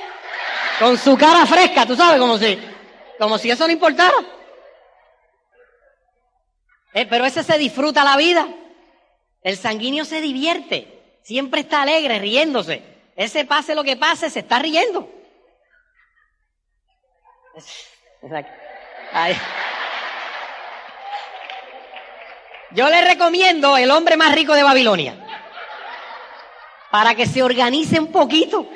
Con 0.79 0.98
su 0.98 1.15
cara 1.15 1.45
fresca, 1.45 1.86
tú 1.86 1.95
sabes, 1.95 2.19
como 2.19 2.39
si, 2.39 2.71
como 3.22 3.38
si 3.38 3.51
eso 3.51 3.68
no 3.68 3.72
importara. 3.72 4.18
Eh, 6.92 7.06
pero 7.06 7.24
ese 7.24 7.44
se 7.44 7.56
disfruta 7.60 8.04
la 8.04 8.18
vida. 8.18 8.48
El 9.44 9.58
sanguíneo 9.58 10.06
se 10.06 10.22
divierte. 10.22 11.20
Siempre 11.22 11.62
está 11.62 11.84
alegre, 11.84 12.18
riéndose. 12.18 12.82
Ese 13.16 13.46
pase 13.46 13.75
lo 13.75 13.84
que 13.84 13.96
pase, 13.96 14.32
se 14.32 14.40
está 14.40 14.58
riendo. 14.58 15.08
Yo 22.72 22.90
le 22.90 23.01
recomiendo 23.01 23.78
El 23.78 23.92
hombre 23.92 24.18
más 24.18 24.34
rico 24.34 24.56
de 24.56 24.63
Babilonia. 24.63 25.16
Para 26.90 27.13
que 27.13 27.28
se 27.28 27.44
organice 27.44 28.00
un 28.00 28.12
poquito. 28.12 28.68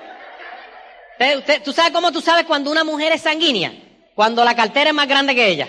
¿Tú 1.64 1.74
sabes 1.74 1.92
cómo 1.92 2.12
tú 2.12 2.22
sabes 2.22 2.46
cuando 2.46 2.70
una 2.70 2.84
mujer 2.84 3.12
es 3.12 3.24
sanguínea? 3.24 3.85
Cuando 4.15 4.45
la 4.45 4.55
cartera 4.55 4.91
es 4.91 4.95
más 4.95 5.07
grande 5.07 5.36
que 5.36 5.45
ella. 5.45 5.67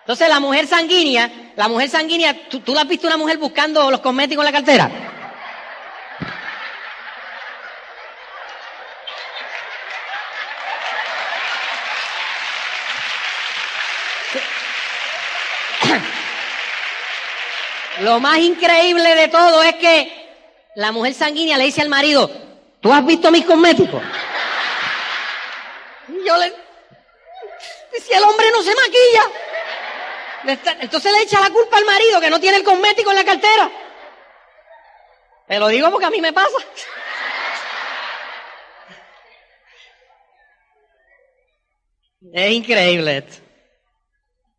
Entonces 0.00 0.28
la 0.28 0.40
mujer 0.40 0.66
sanguínea, 0.66 1.52
la 1.56 1.68
mujer 1.68 1.88
sanguínea, 1.88 2.48
¿tú, 2.48 2.60
¿tú 2.60 2.74
la 2.74 2.82
has 2.82 2.88
visto 2.88 3.06
una 3.06 3.16
mujer 3.16 3.38
buscando 3.38 3.90
los 3.90 4.00
cosméticos 4.00 4.44
en 4.44 4.52
la 4.52 4.58
cartera? 4.58 4.90
Lo 18.00 18.20
más 18.20 18.38
increíble 18.38 19.14
de 19.14 19.28
todo 19.28 19.62
es 19.62 19.76
que 19.76 20.12
la 20.74 20.92
mujer 20.92 21.14
sanguínea 21.14 21.56
le 21.56 21.64
dice 21.64 21.80
al 21.80 21.88
marido, 21.88 22.30
¿tú 22.82 22.92
has 22.92 23.04
visto 23.06 23.30
mis 23.30 23.46
cosméticos? 23.46 24.02
Yo 26.26 26.36
le... 26.36 26.52
Si 28.04 28.12
el 28.12 28.22
hombre 28.24 28.50
no 28.50 28.62
se 28.62 28.74
maquilla. 28.74 29.22
Entonces 30.80 31.12
le 31.12 31.22
echa 31.22 31.40
la 31.40 31.50
culpa 31.50 31.76
al 31.76 31.84
marido 31.84 32.20
que 32.20 32.30
no 32.30 32.40
tiene 32.40 32.58
el 32.58 32.64
cosmético 32.64 33.10
en 33.10 33.16
la 33.16 33.24
cartera. 33.24 33.70
Te 35.46 35.58
lo 35.58 35.68
digo 35.68 35.90
porque 35.90 36.06
a 36.06 36.10
mí 36.10 36.20
me 36.20 36.32
pasa. 36.32 36.56
Es 42.32 42.52
increíble 42.52 43.18
esto. 43.18 43.42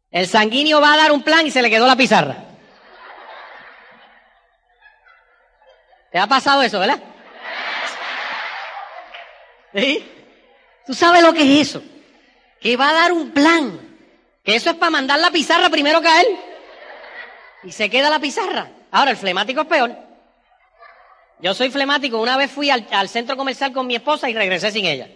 El 0.10 0.28
sanguíneo 0.28 0.80
va 0.80 0.94
a 0.94 0.98
dar 0.98 1.12
un 1.12 1.22
plan 1.22 1.46
y 1.46 1.52
se 1.52 1.62
le 1.62 1.70
quedó 1.70 1.86
la 1.86 1.98
pizarra. 1.98 2.38
¿Te 6.12 6.18
ha 6.18 6.28
pasado 6.28 6.64
eso, 6.64 6.80
verdad? 6.80 7.00
¿Sí? 9.76 10.17
¿Tú 10.88 10.94
sabes 10.94 11.22
lo 11.22 11.34
que 11.34 11.42
es 11.42 11.68
eso? 11.68 11.84
Que 12.62 12.78
va 12.78 12.90
a 12.90 12.94
dar 12.94 13.12
un 13.12 13.32
plan. 13.32 13.78
Que 14.44 14.56
eso 14.56 14.70
es 14.70 14.78
para 14.78 14.90
mandar 14.90 15.20
la 15.20 15.30
pizarra 15.30 15.70
primero 15.70 16.02
que 16.02 16.08
a 16.08 16.22
él. 16.22 16.28
Y 17.64 17.74
se 17.74 17.90
queda 17.90 18.10
la 18.10 18.20
pizarra. 18.20 18.72
Ahora, 18.90 19.12
el 19.12 19.18
flemático 19.18 19.62
es 19.62 19.68
peor. 19.68 19.94
Yo 21.40 21.54
soy 21.54 21.70
flemático. 21.70 22.20
Una 22.20 22.38
vez 22.38 22.50
fui 22.50 22.70
al, 22.70 23.10
centro 23.10 23.36
comercial 23.36 23.74
con 23.74 23.86
mi 23.86 23.96
esposa 23.96 24.30
y 24.30 24.34
regresé 24.34 24.72
sin 24.72 24.86
ella. 24.86 25.10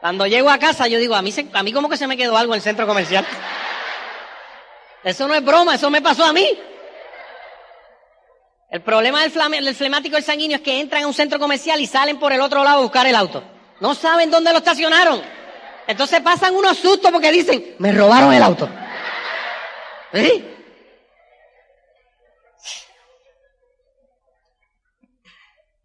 Cuando 0.00 0.26
llego 0.28 0.48
a 0.48 0.58
casa, 0.58 0.86
yo 0.86 0.98
digo, 1.00 1.16
a 1.16 1.22
mí, 1.22 1.32
se, 1.32 1.48
a 1.52 1.62
mí 1.64 1.72
como 1.72 1.88
que 1.88 1.96
se 1.96 2.06
me 2.06 2.16
quedó 2.16 2.36
algo 2.36 2.54
en 2.54 2.58
el 2.58 2.62
centro 2.62 2.86
comercial. 2.86 3.26
Eso 5.02 5.26
no 5.26 5.34
es 5.34 5.44
broma, 5.44 5.74
eso 5.74 5.90
me 5.90 6.00
pasó 6.00 6.24
a 6.24 6.32
mí. 6.32 6.48
El 8.70 8.82
problema 8.82 9.22
del, 9.22 9.32
del 9.64 9.74
flemático 9.74 10.16
y 10.16 10.18
el 10.18 10.24
sanguíneo 10.24 10.56
es 10.56 10.62
que 10.62 10.80
entran 10.80 11.04
a 11.04 11.06
un 11.06 11.14
centro 11.14 11.38
comercial 11.38 11.80
y 11.80 11.86
salen 11.86 12.18
por 12.18 12.32
el 12.32 12.40
otro 12.40 12.64
lado 12.64 12.78
a 12.78 12.82
buscar 12.82 13.06
el 13.06 13.14
auto. 13.14 13.42
No 13.80 13.94
saben 13.94 14.30
dónde 14.30 14.52
lo 14.52 14.58
estacionaron. 14.58 15.22
Entonces 15.86 16.20
pasan 16.20 16.54
unos 16.54 16.78
sustos 16.78 17.12
porque 17.12 17.30
dicen, 17.30 17.76
me 17.78 17.92
robaron 17.92 18.32
el 18.32 18.42
auto. 18.42 18.68
¿Sí? 20.12 20.44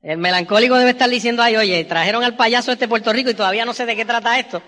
El 0.01 0.17
melancólico 0.17 0.75
debe 0.77 0.91
estar 0.91 1.09
diciendo, 1.09 1.43
ay, 1.43 1.57
oye, 1.57 1.85
trajeron 1.85 2.23
al 2.23 2.35
payaso 2.35 2.71
este 2.71 2.88
Puerto 2.88 3.13
Rico 3.13 3.29
y 3.29 3.35
todavía 3.35 3.65
no 3.65 3.73
sé 3.73 3.85
de 3.85 3.95
qué 3.95 4.03
trata 4.03 4.39
esto. 4.39 4.63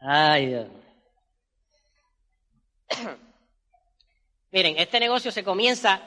Ay, 0.00 0.46
Dios. 0.46 0.68
Miren, 4.50 4.78
este 4.78 4.98
negocio 4.98 5.30
se 5.30 5.44
comienza, 5.44 6.00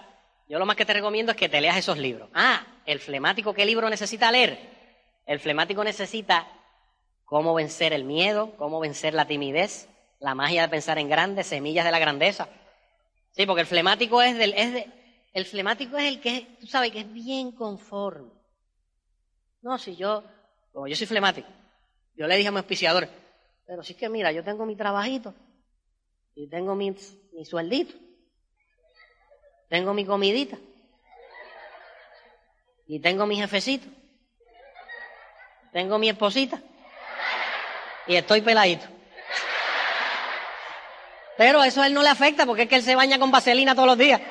yo 0.49 0.59
lo 0.59 0.65
más 0.65 0.75
que 0.75 0.85
te 0.85 0.93
recomiendo 0.93 1.31
es 1.31 1.37
que 1.37 1.49
te 1.49 1.61
leas 1.61 1.77
esos 1.77 1.97
libros. 1.97 2.29
Ah, 2.33 2.65
el 2.85 2.99
flemático, 2.99 3.53
¿qué 3.53 3.65
libro 3.65 3.89
necesita 3.89 4.31
leer? 4.31 4.59
El 5.25 5.39
flemático 5.39 5.83
necesita 5.83 6.47
cómo 7.23 7.53
vencer 7.53 7.93
el 7.93 8.03
miedo, 8.03 8.55
cómo 8.57 8.79
vencer 8.79 9.13
la 9.13 9.25
timidez, 9.25 9.87
la 10.19 10.35
magia 10.35 10.63
de 10.63 10.69
pensar 10.69 10.97
en 10.97 11.09
grandes, 11.09 11.47
semillas 11.47 11.85
de 11.85 11.91
la 11.91 11.99
grandeza. 11.99 12.49
Sí, 13.31 13.45
porque 13.45 13.61
el 13.61 13.67
flemático 13.67 14.21
es 14.21 14.37
del, 14.37 14.53
es 14.53 14.73
de, 14.73 14.87
el 15.33 15.45
flemático 15.45 15.97
es 15.97 16.05
el 16.05 16.19
que, 16.19 16.57
tú 16.59 16.67
sabes, 16.67 16.91
que 16.91 16.99
es 16.99 17.13
bien 17.13 17.51
conforme. 17.51 18.31
No, 19.61 19.77
si 19.77 19.95
yo, 19.95 20.23
como 20.71 20.87
yo 20.87 20.95
soy 20.95 21.07
flemático, 21.07 21.47
yo 22.15 22.27
le 22.27 22.35
dije 22.35 22.49
a 22.49 22.51
mi 22.51 22.57
auspiciador, 22.57 23.07
pero 23.65 23.81
es 23.81 23.95
que 23.95 24.09
mira, 24.09 24.31
yo 24.31 24.43
tengo 24.43 24.65
mi 24.65 24.75
trabajito 24.75 25.33
y 26.35 26.47
tengo 26.47 26.75
mi, 26.75 26.95
mi 27.31 27.45
sueldito, 27.45 27.95
tengo 29.69 29.93
mi 29.93 30.05
comidita 30.05 30.57
y 32.87 32.99
tengo 32.99 33.25
mi 33.25 33.37
jefecito, 33.37 33.87
tengo 35.71 35.97
mi 35.97 36.09
esposita 36.09 36.61
y 38.07 38.15
estoy 38.15 38.41
peladito. 38.41 38.85
Pero 41.37 41.63
eso 41.63 41.81
a 41.81 41.87
él 41.87 41.93
no 41.93 42.03
le 42.03 42.09
afecta 42.09 42.45
porque 42.45 42.63
es 42.63 42.69
que 42.69 42.75
él 42.75 42.83
se 42.83 42.95
baña 42.95 43.17
con 43.17 43.31
vaselina 43.31 43.73
todos 43.73 43.87
los 43.87 43.97
días. 43.97 44.21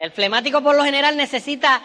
El 0.00 0.10
flemático 0.10 0.60
por 0.62 0.74
lo 0.74 0.82
general 0.82 1.16
necesita 1.16 1.80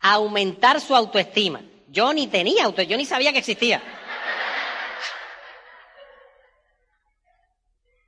aumentar 0.00 0.80
su 0.80 0.96
autoestima. 0.96 1.60
Yo 1.92 2.14
ni 2.14 2.26
tenía 2.26 2.64
auto, 2.64 2.80
yo 2.80 2.96
ni 2.96 3.04
sabía 3.04 3.32
que 3.32 3.40
existía. 3.40 3.82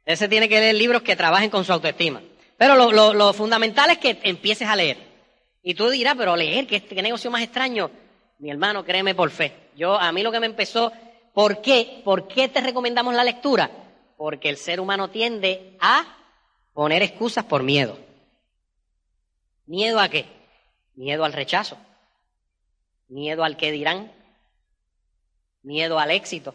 Ese 0.06 0.26
tiene 0.26 0.48
que 0.48 0.58
leer 0.58 0.74
libros 0.74 1.02
que 1.02 1.14
trabajen 1.14 1.50
con 1.50 1.66
su 1.66 1.72
autoestima. 1.72 2.22
Pero 2.56 2.90
lo, 2.90 3.32
fundamental 3.34 3.90
es 3.90 3.98
que 3.98 4.18
empieces 4.22 4.66
a 4.68 4.76
leer. 4.76 4.96
Y 5.62 5.74
tú 5.74 5.90
dirás, 5.90 6.14
pero 6.16 6.34
leer, 6.34 6.66
¿qué, 6.66 6.82
qué 6.82 7.02
negocio 7.02 7.30
más 7.30 7.42
extraño? 7.42 7.90
Mi 8.38 8.50
hermano, 8.50 8.86
créeme 8.86 9.14
por 9.14 9.30
fe. 9.30 9.70
Yo, 9.76 10.00
a 10.00 10.10
mí 10.12 10.22
lo 10.22 10.32
que 10.32 10.40
me 10.40 10.46
empezó, 10.46 10.90
¿por 11.34 11.60
qué? 11.60 12.00
¿Por 12.04 12.26
qué 12.26 12.48
te 12.48 12.62
recomendamos 12.62 13.14
la 13.14 13.22
lectura? 13.22 13.70
Porque 14.16 14.48
el 14.48 14.56
ser 14.56 14.80
humano 14.80 15.10
tiende 15.10 15.76
a 15.78 16.06
poner 16.72 17.02
excusas 17.02 17.44
por 17.44 17.62
miedo. 17.62 17.98
¿Miedo 19.66 20.00
a 20.00 20.08
qué? 20.08 20.24
Miedo 20.94 21.22
al 21.22 21.34
rechazo 21.34 21.76
miedo 23.14 23.44
al 23.44 23.56
que 23.56 23.70
dirán, 23.70 24.10
miedo 25.62 26.00
al 26.00 26.10
éxito, 26.10 26.52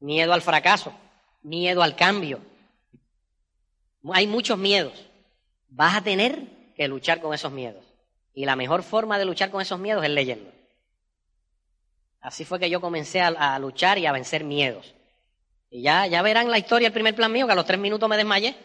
miedo 0.00 0.32
al 0.32 0.40
fracaso, 0.40 0.94
miedo 1.42 1.82
al 1.82 1.94
cambio. 1.94 2.40
Hay 4.14 4.26
muchos 4.26 4.56
miedos. 4.56 4.94
Vas 5.68 5.98
a 5.98 6.00
tener 6.00 6.72
que 6.74 6.88
luchar 6.88 7.20
con 7.20 7.34
esos 7.34 7.52
miedos. 7.52 7.84
Y 8.32 8.46
la 8.46 8.56
mejor 8.56 8.82
forma 8.82 9.18
de 9.18 9.26
luchar 9.26 9.50
con 9.50 9.60
esos 9.60 9.78
miedos 9.78 10.02
es 10.02 10.10
leyendo. 10.10 10.50
Así 12.22 12.46
fue 12.46 12.58
que 12.58 12.70
yo 12.70 12.80
comencé 12.80 13.20
a, 13.20 13.58
luchar 13.58 13.98
y 13.98 14.06
a 14.06 14.12
vencer 14.12 14.44
miedos. 14.44 14.94
Y 15.70 15.82
ya, 15.82 16.06
ya 16.06 16.22
verán 16.22 16.50
la 16.50 16.58
historia, 16.58 16.86
el 16.86 16.94
primer 16.94 17.14
plan 17.14 17.30
mío, 17.30 17.46
que 17.46 17.52
a 17.52 17.56
los 17.56 17.66
tres 17.66 17.78
minutos 17.78 18.08
me 18.08 18.16
desmayé. 18.16 18.56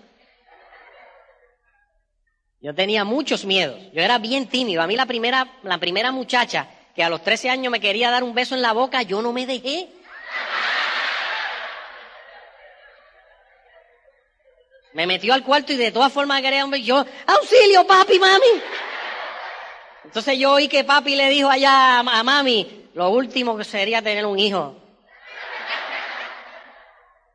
Yo 2.62 2.73
tenía 2.73 3.04
muchos 3.04 3.43
miedos. 3.43 3.91
Yo 3.91 4.01
era 4.01 4.19
bien 4.19 4.47
tímido. 4.47 4.82
A 4.82 4.88
mí 4.88 4.95
la 4.95 5.06
primera, 5.06 5.60
la 5.63 5.80
primera 5.80 6.13
muchacha 6.13 6.72
que 6.95 7.03
a 7.03 7.10
los 7.10 7.23
13 7.23 7.49
años 7.49 7.71
me 7.71 7.79
quería 7.79 8.12
dar 8.12 8.23
un 8.23 8.34
beso 8.34 8.56
en 8.56 8.62
la 8.62 8.73
boca, 8.73 9.01
yo 9.01 9.21
no 9.21 9.34
me 9.34 9.45
dejé. 9.45 9.89
Me 14.93 15.08
metió 15.08 15.34
al 15.34 15.43
cuarto 15.43 15.73
y 15.73 15.77
de 15.77 15.91
todas 15.91 16.13
formas 16.13 16.41
quería 16.41 16.65
un. 16.65 16.73
Yo, 16.75 17.03
auxilio, 17.25 17.88
papi, 17.88 18.19
mami. 18.19 18.62
Entonces 20.03 20.38
yo 20.38 20.51
oí 20.51 20.67
que 20.67 20.84
papi 20.84 21.15
le 21.15 21.29
dijo 21.29 21.49
allá 21.49 21.99
a 21.99 22.23
mami, 22.23 22.89
lo 22.93 23.10
último 23.10 23.58
que 23.58 23.63
sería 23.63 24.01
tener 24.01 24.25
un 24.25 24.38
hijo. 24.38 24.79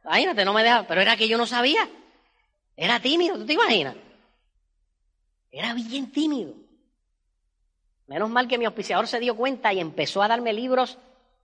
Imagínate, 0.04 0.44
no 0.44 0.52
me 0.52 0.62
deja, 0.62 0.86
pero 0.86 1.00
era 1.00 1.16
que 1.16 1.26
yo 1.26 1.36
no 1.36 1.46
sabía. 1.46 1.88
Era 2.76 3.00
tímido, 3.00 3.36
¿tú 3.36 3.44
te 3.44 3.54
imaginas? 3.54 3.96
Era 5.50 5.74
bien 5.74 6.12
tímido. 6.12 6.54
Menos 8.08 8.30
mal 8.30 8.48
que 8.48 8.56
mi 8.56 8.64
auspiciador 8.64 9.06
se 9.06 9.20
dio 9.20 9.36
cuenta 9.36 9.72
y 9.72 9.80
empezó 9.80 10.22
a 10.22 10.28
darme 10.28 10.54
libros. 10.54 10.96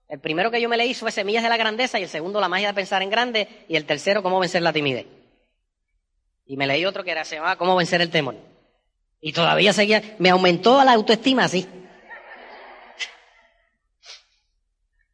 El 0.09 0.19
primero 0.19 0.49
que 0.49 0.59
yo 0.59 0.67
me 0.67 0.77
leí 0.77 0.95
fue 0.95 1.11
Semillas 1.11 1.43
de 1.43 1.49
la 1.49 1.57
Grandeza 1.57 1.99
y 1.99 2.03
el 2.03 2.09
segundo 2.09 2.41
La 2.41 2.49
magia 2.49 2.69
de 2.69 2.73
pensar 2.73 3.03
en 3.03 3.09
grande 3.11 3.65
y 3.67 3.75
el 3.75 3.85
tercero 3.85 4.23
Cómo 4.23 4.39
vencer 4.39 4.63
la 4.63 4.73
timidez. 4.73 5.05
Y 6.47 6.57
me 6.57 6.65
leí 6.65 6.85
otro 6.85 7.03
que 7.03 7.11
era, 7.11 7.23
se 7.23 7.35
llamaba 7.35 7.55
Cómo 7.55 7.75
vencer 7.75 8.01
el 8.01 8.09
temor. 8.09 8.35
Y 9.21 9.31
todavía 9.31 9.73
seguía, 9.73 10.15
me 10.17 10.29
aumentó 10.29 10.83
la 10.83 10.93
autoestima 10.93 11.45
así. 11.45 11.67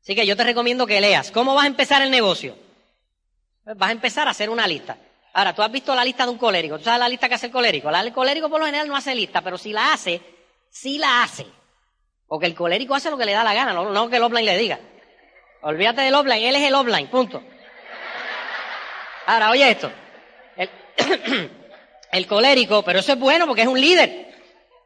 Así 0.02 0.16
que 0.16 0.26
yo 0.26 0.38
te 0.38 0.44
recomiendo 0.46 0.88
que 0.88 1.02
leas. 1.02 1.32
¿Cómo 1.32 1.54
vas 1.54 1.66
a 1.66 1.68
empezar 1.68 2.02
el 2.02 2.12
negocio? 2.12 2.58
Pues 3.64 3.78
vas 3.78 3.90
a 3.90 3.94
empezar 3.94 4.28
a 4.28 4.32
hacer 4.32 4.50
una 4.50 4.66
lista. 4.68 4.98
Ahora, 5.34 5.54
tú 5.54 5.62
has 5.62 5.72
visto 5.72 5.94
la 5.96 6.04
lista 6.04 6.26
de 6.26 6.32
un 6.32 6.38
colérico. 6.38 6.78
¿Tú 6.78 6.86
sabes 6.86 7.00
la 7.00 7.08
lista 7.08 7.30
que 7.30 7.36
hace 7.36 7.46
el 7.46 7.52
colérico? 7.52 7.90
El 7.90 8.12
colérico 8.14 8.50
por 8.50 8.60
lo 8.60 8.66
general 8.66 8.88
no 8.88 8.96
hace 8.96 9.14
lista, 9.14 9.42
pero 9.42 9.58
si 9.58 9.72
la 9.72 9.94
hace, 9.94 10.20
sí 10.72 10.98
la 10.98 11.22
hace. 11.22 11.46
Porque 12.26 12.48
el 12.48 12.56
colérico 12.56 12.96
hace 12.96 13.12
lo 13.12 13.18
que 13.18 13.26
le 13.26 13.34
da 13.34 13.44
la 13.44 13.54
gana, 13.54 13.74
no, 13.74 14.10
que 14.10 14.16
el 14.16 14.24
offline 14.24 14.46
le 14.46 14.58
diga. 14.58 14.80
Olvídate 15.62 16.02
del 16.02 16.16
offline, 16.16 16.44
él 16.44 16.56
es 16.56 16.64
el 16.64 16.74
offline, 16.74 17.08
punto. 17.08 17.44
Ahora, 19.28 19.52
oye 19.52 19.70
esto. 19.70 19.92
El, 20.56 20.70
el 22.12 22.28
colérico, 22.28 22.84
pero 22.84 23.00
eso 23.00 23.12
es 23.14 23.20
bueno 23.20 23.46
porque 23.46 23.62
es 23.62 23.68
un 23.68 23.80
líder. 23.80 24.34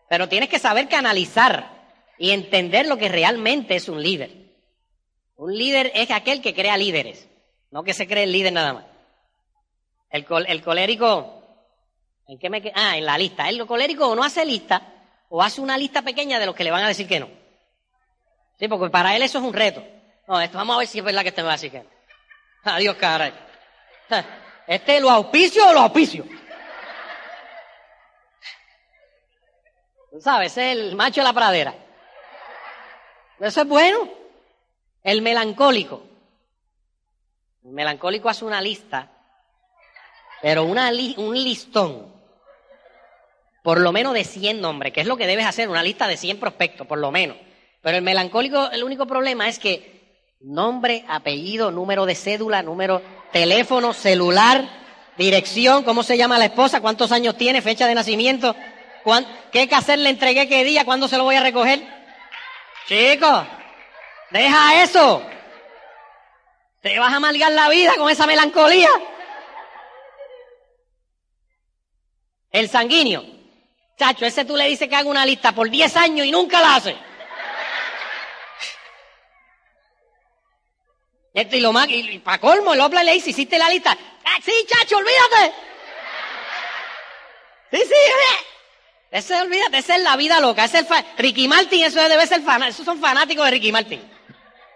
Pero 0.10 0.28
tienes 0.28 0.50
que 0.50 0.60
saber 0.60 0.89
canalizar 0.89 1.71
y 2.17 2.32
entender 2.32 2.88
lo 2.88 2.98
que 2.98 3.10
realmente 3.10 3.76
es 3.76 3.88
un 3.88 4.02
líder. 4.02 4.32
Un 5.38 5.56
líder 5.56 5.91
es 5.93 6.12
aquel 6.12 6.41
que 6.41 6.54
crea 6.54 6.78
líderes, 6.78 7.28
no 7.71 7.84
que 7.84 7.93
se 7.93 8.08
cree 8.08 8.24
el 8.24 8.32
líder 8.32 8.54
nada 8.54 8.74
más. 8.74 8.86
El, 10.10 10.26
el 10.48 10.62
colérico, 10.62 11.43
¿en 12.28 12.39
qué 12.39 12.50
me 12.50 12.71
Ah, 12.74 12.98
en 12.98 13.06
la 13.06 13.17
lista. 13.17 13.50
El 13.50 13.65
colérico 13.67 14.15
no 14.15 14.24
hace 14.24 14.45
lista, 14.45 14.94
o 15.30 15.42
hace 15.42 15.62
una 15.62 15.78
lista 15.78 16.02
pequeña 16.02 16.40
de 16.40 16.46
los 16.46 16.56
que 16.56 16.64
le 16.64 16.72
van 16.72 16.84
a 16.84 16.88
decir 16.88 17.08
que 17.08 17.20
no. 17.20 17.30
Sí, 18.60 18.68
porque 18.68 18.90
para 18.90 19.16
él 19.16 19.22
eso 19.24 19.40
es 19.40 19.44
un 19.44 19.54
reto. 19.54 19.84
No, 20.28 20.40
esto, 20.40 20.58
vamos 20.58 20.76
a 20.76 20.80
ver 20.80 20.88
si 20.88 21.00
es 21.00 21.06
verdad 21.06 21.22
que 21.22 21.30
este 21.30 21.42
me 21.42 21.48
va 21.48 21.54
a 21.54 21.58
decir 21.58 21.72
que 21.72 21.80
no. 21.80 21.90
Adiós, 22.64 22.96
caray. 22.96 23.34
¿Este 24.68 25.00
lo 25.00 25.10
auspicio 25.10 25.68
o 25.68 25.74
lo 25.74 25.82
auspicio? 25.82 26.26
Tú 30.12 30.22
sabes, 30.22 30.58
es 30.58 30.78
el 30.78 30.96
macho 30.96 31.22
de 31.22 31.26
la 31.26 31.34
pradera. 31.34 31.76
Eso 33.40 33.62
es 33.62 33.68
bueno. 33.68 34.10
El 35.04 35.22
melancólico. 35.22 36.04
El 37.64 37.72
melancólico 37.72 38.30
hace 38.30 38.46
una 38.46 38.62
lista, 38.62 39.12
pero 40.42 40.64
una 40.64 40.90
un 41.18 41.34
listón 41.34 42.14
por 43.65 43.82
lo 43.82 43.91
menos 43.91 44.13
de 44.13 44.23
100 44.23 44.62
nombres, 44.62 44.93
que 44.93 45.01
es 45.01 45.08
lo 45.08 45.17
que 45.17 45.25
debes 45.25 45.47
hacer, 45.47 45.69
una 45.69 45.82
lista 45.82 46.08
de 46.08 46.17
100 46.17 46.39
prospectos, 46.39 46.86
por 46.86 46.99
lo 46.99 47.10
menos. 47.12 47.36
Pero 47.82 47.97
el 47.97 48.04
melancólico, 48.04 48.69
el 48.69 48.84
único 48.84 49.08
problema 49.08 49.49
es 49.49 49.58
que 49.58 50.36
nombre, 50.39 51.04
apellido, 51.08 51.71
número 51.71 52.06
de 52.06 52.13
cédula, 52.13 52.62
número, 52.62 53.01
teléfono, 53.32 53.93
celular, 53.93 54.69
dirección, 55.17 55.82
cómo 55.82 56.04
se 56.04 56.15
llama 56.15 56.38
la 56.38 56.45
esposa, 56.45 56.80
cuántos 56.80 57.12
años 57.12 57.38
tiene, 57.38 57.63
fecha 57.63 57.88
de 57.88 57.95
nacimiento, 57.95 58.56
qué 59.51 59.67
caser 59.67 59.97
le 59.97 60.12
entregué 60.12 60.47
qué 60.47 60.63
día, 60.63 60.86
cuándo 60.86 61.08
se 61.08 61.17
lo 61.17 61.23
voy 61.23 61.36
a 61.36 61.41
recoger. 61.41 61.82
Chicos, 62.88 63.47
deja 64.30 64.84
eso. 64.84 65.23
Te 66.82 66.99
vas 66.99 67.12
a 67.12 67.15
amargar 67.15 67.51
la 67.51 67.67
vida 67.69 67.95
con 67.97 68.12
esa 68.12 68.28
melancolía. 68.28 68.89
El 72.51 72.69
sanguíneo. 72.69 73.35
Chacho, 73.97 74.25
ese 74.25 74.43
tú 74.43 74.58
le 74.58 74.67
dices 74.67 74.89
que 74.89 74.95
haga 74.95 75.10
una 75.10 75.25
lista 75.25 75.53
por 75.53 75.69
10 75.69 75.95
años 75.95 76.25
y 76.25 76.31
nunca 76.31 76.60
la 76.60 76.75
hace. 76.75 76.95
Esto 81.34 81.55
y 81.58 81.60
lo 81.60 81.73
más, 81.73 81.88
y, 81.89 82.19
para 82.19 82.39
colmo, 82.39 82.73
el 82.73 82.81
Opla 82.81 83.03
le 83.03 83.13
dice, 83.13 83.31
¿hiciste 83.31 83.58
la 83.58 83.69
lista? 83.69 83.97
Ah, 84.25 84.38
sí, 84.43 84.53
chacho, 84.67 84.97
olvídate. 84.97 85.53
Sí, 87.71 87.77
sí, 87.77 87.93
eh. 87.93 88.45
ese, 89.12 89.41
olvídate, 89.41 89.77
esa 89.79 89.97
es 89.97 90.03
la 90.03 90.15
vida 90.15 90.39
loca. 90.39 90.63
Ese 90.63 90.79
es 90.79 90.89
el 90.89 91.05
Ricky 91.17 91.47
Martin, 91.47 91.84
eso 91.84 91.99
debe 92.08 92.25
ser 92.25 92.41
fan, 92.41 92.63
esos 92.63 92.86
son 92.86 93.01
fanáticos 93.01 93.43
de 93.45 93.51
Ricky 93.51 93.71
Martin. 93.71 94.01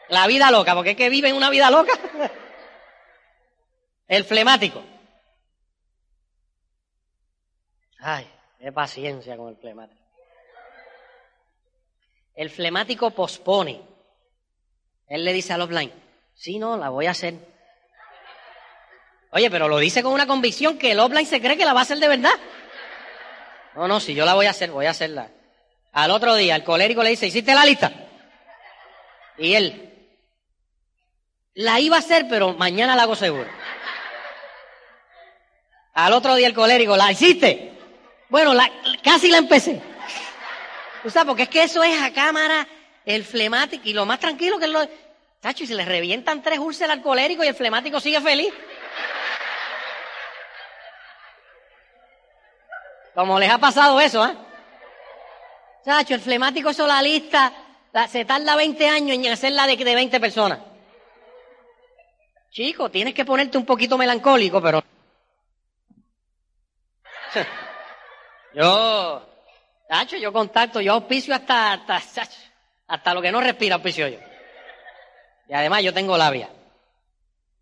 La 0.09 0.27
vida 0.27 0.51
loca, 0.51 0.75
porque 0.75 0.91
es 0.91 0.97
que 0.97 1.09
viven 1.09 1.35
una 1.35 1.49
vida 1.49 1.69
loca. 1.71 1.93
El 4.07 4.25
flemático. 4.25 4.83
Ay, 7.99 8.27
qué 8.59 8.71
paciencia 8.71 9.37
con 9.37 9.49
el 9.49 9.55
flemático. 9.55 10.01
El 12.35 12.49
flemático 12.49 13.11
pospone. 13.11 13.81
Él 15.07 15.25
le 15.25 15.33
dice 15.33 15.53
al 15.53 15.61
offline, 15.61 15.91
sí, 16.35 16.59
no, 16.59 16.77
la 16.77 16.89
voy 16.89 17.07
a 17.07 17.11
hacer. 17.11 17.35
Oye, 19.31 19.49
pero 19.49 19.67
lo 19.67 19.77
dice 19.77 20.03
con 20.03 20.13
una 20.13 20.27
convicción 20.27 20.77
que 20.77 20.91
el 20.91 20.99
offline 20.99 21.25
se 21.25 21.41
cree 21.41 21.57
que 21.57 21.65
la 21.65 21.73
va 21.73 21.81
a 21.81 21.83
hacer 21.83 21.99
de 21.99 22.07
verdad. 22.07 22.33
No, 23.75 23.87
no, 23.87 23.99
si 23.99 24.13
yo 24.13 24.25
la 24.25 24.33
voy 24.33 24.45
a 24.45 24.51
hacer, 24.51 24.71
voy 24.71 24.85
a 24.85 24.91
hacerla. 24.91 25.29
Al 25.91 26.11
otro 26.11 26.35
día, 26.35 26.55
el 26.55 26.63
colérico 26.63 27.03
le 27.03 27.11
dice, 27.11 27.27
¿hiciste 27.27 27.53
la 27.53 27.65
lista? 27.65 27.91
Y 29.37 29.53
él, 29.53 29.89
la 31.53 31.79
iba 31.79 31.95
a 31.95 31.99
hacer, 31.99 32.27
pero 32.29 32.53
mañana 32.53 32.95
la 32.95 33.03
hago 33.03 33.15
seguro. 33.15 33.49
Al 35.93 36.13
otro 36.13 36.35
día 36.35 36.47
el 36.47 36.53
colérico, 36.53 36.95
¿la 36.95 37.11
hiciste? 37.11 37.78
Bueno, 38.29 38.53
la, 38.53 38.69
casi 39.03 39.27
la 39.29 39.39
empecé. 39.39 39.81
¿Tú 41.03 41.09
sabes? 41.09 41.27
Porque 41.27 41.43
es 41.43 41.49
que 41.49 41.63
eso 41.63 41.83
es 41.83 42.01
a 42.01 42.13
cámara, 42.13 42.67
el 43.05 43.25
flemático, 43.25 43.83
y 43.85 43.93
lo 43.93 44.05
más 44.05 44.19
tranquilo 44.19 44.59
que 44.59 44.65
es 44.65 44.71
lo... 44.71 44.87
Tacho, 45.41 45.63
y 45.63 45.67
se 45.67 45.75
le 45.75 45.85
revientan 45.85 46.41
tres 46.41 46.59
úlceras 46.59 46.97
al 46.97 47.19
y 47.43 47.47
el 47.47 47.55
flemático 47.55 47.99
sigue 47.99 48.19
feliz. 48.19 48.53
Como 53.15 53.39
les 53.39 53.49
ha 53.49 53.57
pasado 53.57 53.99
eso, 54.01 54.25
¿eh? 54.25 54.35
Chacho, 55.85 56.13
el 56.13 56.21
flemático 56.21 56.69
eso 56.69 56.85
la 56.85 57.01
lista, 57.01 57.53
se 58.09 58.25
tarda 58.25 58.55
20 58.55 58.87
años 58.87 59.17
en 59.17 59.31
hacerla 59.31 59.65
de, 59.65 59.77
de 59.77 59.95
20 59.95 60.19
personas. 60.19 60.59
Chico, 62.51 62.91
tienes 62.91 63.13
que 63.13 63.25
ponerte 63.25 63.57
un 63.57 63.65
poquito 63.65 63.97
melancólico, 63.97 64.61
pero... 64.61 64.83
yo, 68.53 69.29
Chacho, 69.89 70.17
yo 70.17 70.31
contacto, 70.31 70.81
yo 70.81 70.93
auspicio 70.93 71.33
hasta, 71.33 71.73
hasta, 71.73 72.27
hasta 72.87 73.13
lo 73.13 73.21
que 73.21 73.31
no 73.31 73.41
respira 73.41 73.75
auspicio 73.75 74.07
yo. 74.07 74.19
Y 75.47 75.53
además 75.53 75.81
yo 75.81 75.93
tengo 75.93 76.15
labia. 76.15 76.49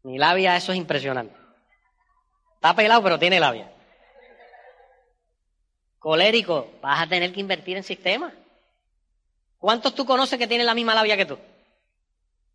Mi 0.03 0.17
labia, 0.17 0.57
eso 0.57 0.73
es 0.73 0.77
impresionante. 0.77 1.33
Está 2.55 2.75
pelado, 2.75 3.01
pero 3.01 3.17
tiene 3.17 3.39
labia. 3.39 3.71
Colérico, 5.99 6.69
vas 6.81 7.01
a 7.01 7.07
tener 7.07 7.31
que 7.31 7.39
invertir 7.39 7.77
en 7.77 7.83
sistemas. 7.83 8.33
¿Cuántos 9.57 9.95
tú 9.95 10.05
conoces 10.05 10.37
que 10.37 10.47
tienen 10.47 10.67
la 10.67 10.75
misma 10.75 10.93
labia 10.93 11.15
que 11.15 11.25
tú? 11.25 11.39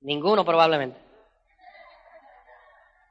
Ninguno 0.03 0.45
probablemente. 0.45 0.99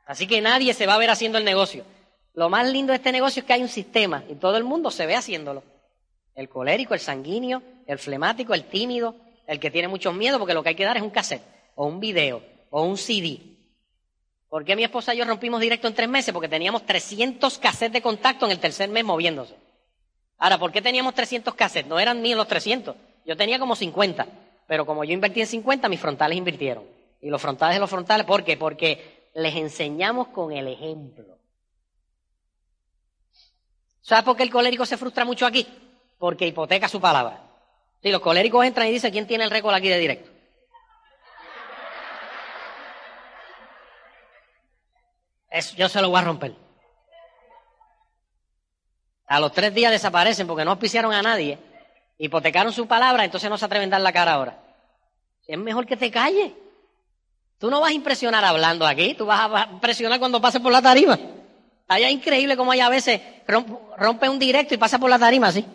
Así 0.06 0.28
que 0.28 0.42
nadie 0.42 0.76
se 0.76 0.86
va 0.86 0.94
a 0.94 1.00
ver 1.00 1.10
haciendo 1.10 1.40
el 1.40 1.46
negocio. 1.46 1.86
Lo 2.34 2.50
más 2.50 2.70
lindo 2.70 2.92
de 2.92 2.98
este 2.98 3.12
negocio 3.12 3.42
es 3.42 3.46
que 3.46 3.54
hay 3.54 3.62
un 3.62 3.68
sistema 3.70 4.24
y 4.30 4.36
todo 4.36 4.58
el 4.58 4.64
mundo 4.64 4.90
se 4.92 5.06
ve 5.06 5.16
haciéndolo. 5.16 5.64
El 6.34 6.48
colérico, 6.48 6.94
el 6.94 7.00
sanguíneo, 7.00 7.62
el 7.88 8.00
flemático, 8.00 8.54
el 8.54 8.66
tímido, 8.66 9.16
el 9.48 9.60
que 9.60 9.70
tiene 9.70 9.88
muchos 9.88 10.14
miedos, 10.14 10.40
porque 10.40 10.54
lo 10.54 10.64
que 10.64 10.70
hay 10.70 10.76
que 10.76 10.86
dar 10.86 10.96
es 10.96 11.04
un 11.04 11.10
cassette, 11.10 11.44
o 11.76 11.86
un 11.86 12.00
video, 12.00 12.42
o 12.70 12.84
un 12.84 12.98
CD. 12.98 13.40
¿Por 14.48 14.64
qué 14.64 14.76
mi 14.76 14.84
esposa 14.84 15.14
y 15.14 15.18
yo 15.18 15.26
rompimos 15.26 15.60
directo 15.60 15.88
en 15.88 15.94
tres 15.94 16.10
meses? 16.10 16.34
Porque 16.34 16.48
teníamos 16.48 16.86
300 16.86 17.58
cassettes 17.58 17.94
de 17.94 18.02
contacto 18.02 18.46
en 18.46 18.52
el 18.52 18.60
tercer 18.60 18.90
mes 18.90 19.04
moviéndose. 19.04 19.56
Ahora, 20.38 20.58
¿por 20.58 20.72
qué 20.72 20.82
teníamos 20.82 21.14
300 21.14 21.54
cassettes? 21.54 21.90
No 21.90 22.00
eran 22.00 22.22
míos 22.22 22.38
los 22.38 22.48
300. 22.48 22.96
Yo 23.26 23.38
tenía 23.38 23.60
como 23.60 23.76
50. 23.76 24.28
Pero 24.68 24.86
como 24.86 25.04
yo 25.04 25.14
invertí 25.14 25.42
en 25.42 25.48
50, 25.48 25.90
mis 25.90 26.00
frontales 26.00 26.38
invirtieron. 26.38 26.86
Y 27.22 27.30
los 27.30 27.42
frontales 27.42 27.76
de 27.76 27.80
los 27.82 27.90
frontales, 27.90 28.26
¿por 28.26 28.44
qué? 28.44 28.58
Porque 28.58 29.30
les 29.36 29.56
enseñamos 29.56 30.30
con 30.30 30.52
el 30.52 30.68
ejemplo. 30.68 31.41
¿Sabes 34.02 34.24
por 34.24 34.36
qué 34.36 34.44
el 34.44 34.52
colérico 34.52 34.86
se 34.86 34.98
frustra 34.98 35.26
mucho 35.26 35.46
aquí? 35.46 35.68
Porque 36.18 36.48
hipoteca 36.48 36.88
su 36.88 37.00
palabra. 37.00 37.42
Si 38.02 38.10
los 38.10 38.22
coléricos 38.22 38.66
entran 38.66 38.88
y 38.88 38.92
dicen, 38.92 39.12
¿quién 39.12 39.28
tiene 39.28 39.44
el 39.44 39.52
récord 39.52 39.76
aquí 39.76 39.90
de 39.90 40.00
directo? 40.00 40.30
yo 45.76 45.90
se 45.90 46.02
lo 46.02 46.10
voy 46.10 46.20
a 46.20 46.24
romper. 46.24 46.56
A 49.28 49.40
los 49.40 49.52
tres 49.52 49.74
días 49.74 49.92
desaparecen 49.92 50.48
porque 50.48 50.66
no 50.66 50.72
auspiciaron 50.72 51.14
a 51.14 51.22
nadie, 51.22 51.58
hipotecaron 52.18 52.74
su 52.74 52.88
palabra, 52.88 53.26
entonces 53.26 53.50
no 53.50 53.58
se 53.58 53.66
atreven 53.66 53.90
a 53.90 53.98
dar 53.98 54.02
la 54.02 54.14
cara 54.14 54.34
ahora. 54.34 54.60
Es 55.46 55.58
mejor 55.58 55.86
que 55.86 55.98
te 55.98 56.10
calles. 56.10 56.54
Tú 57.58 57.70
no 57.70 57.80
vas 57.80 57.92
a 57.92 57.94
impresionar 57.94 58.44
hablando 58.44 58.88
aquí, 58.88 59.14
tú 59.14 59.26
vas 59.26 59.52
a 59.52 59.70
impresionar 59.72 60.20
cuando 60.20 60.42
pases 60.42 60.62
por 60.62 60.72
la 60.72 60.82
tarima. 60.82 61.20
Allá 61.92 62.08
es 62.08 62.14
increíble 62.14 62.56
como 62.56 62.72
hay 62.72 62.80
a 62.80 62.88
veces 62.88 63.20
rompe 63.98 64.30
un 64.30 64.40
directo 64.40 64.74
y 64.74 64.78
pasa 64.78 64.98
por 64.98 65.10
la 65.10 65.20
tarima 65.20 65.48
así. 65.48 65.66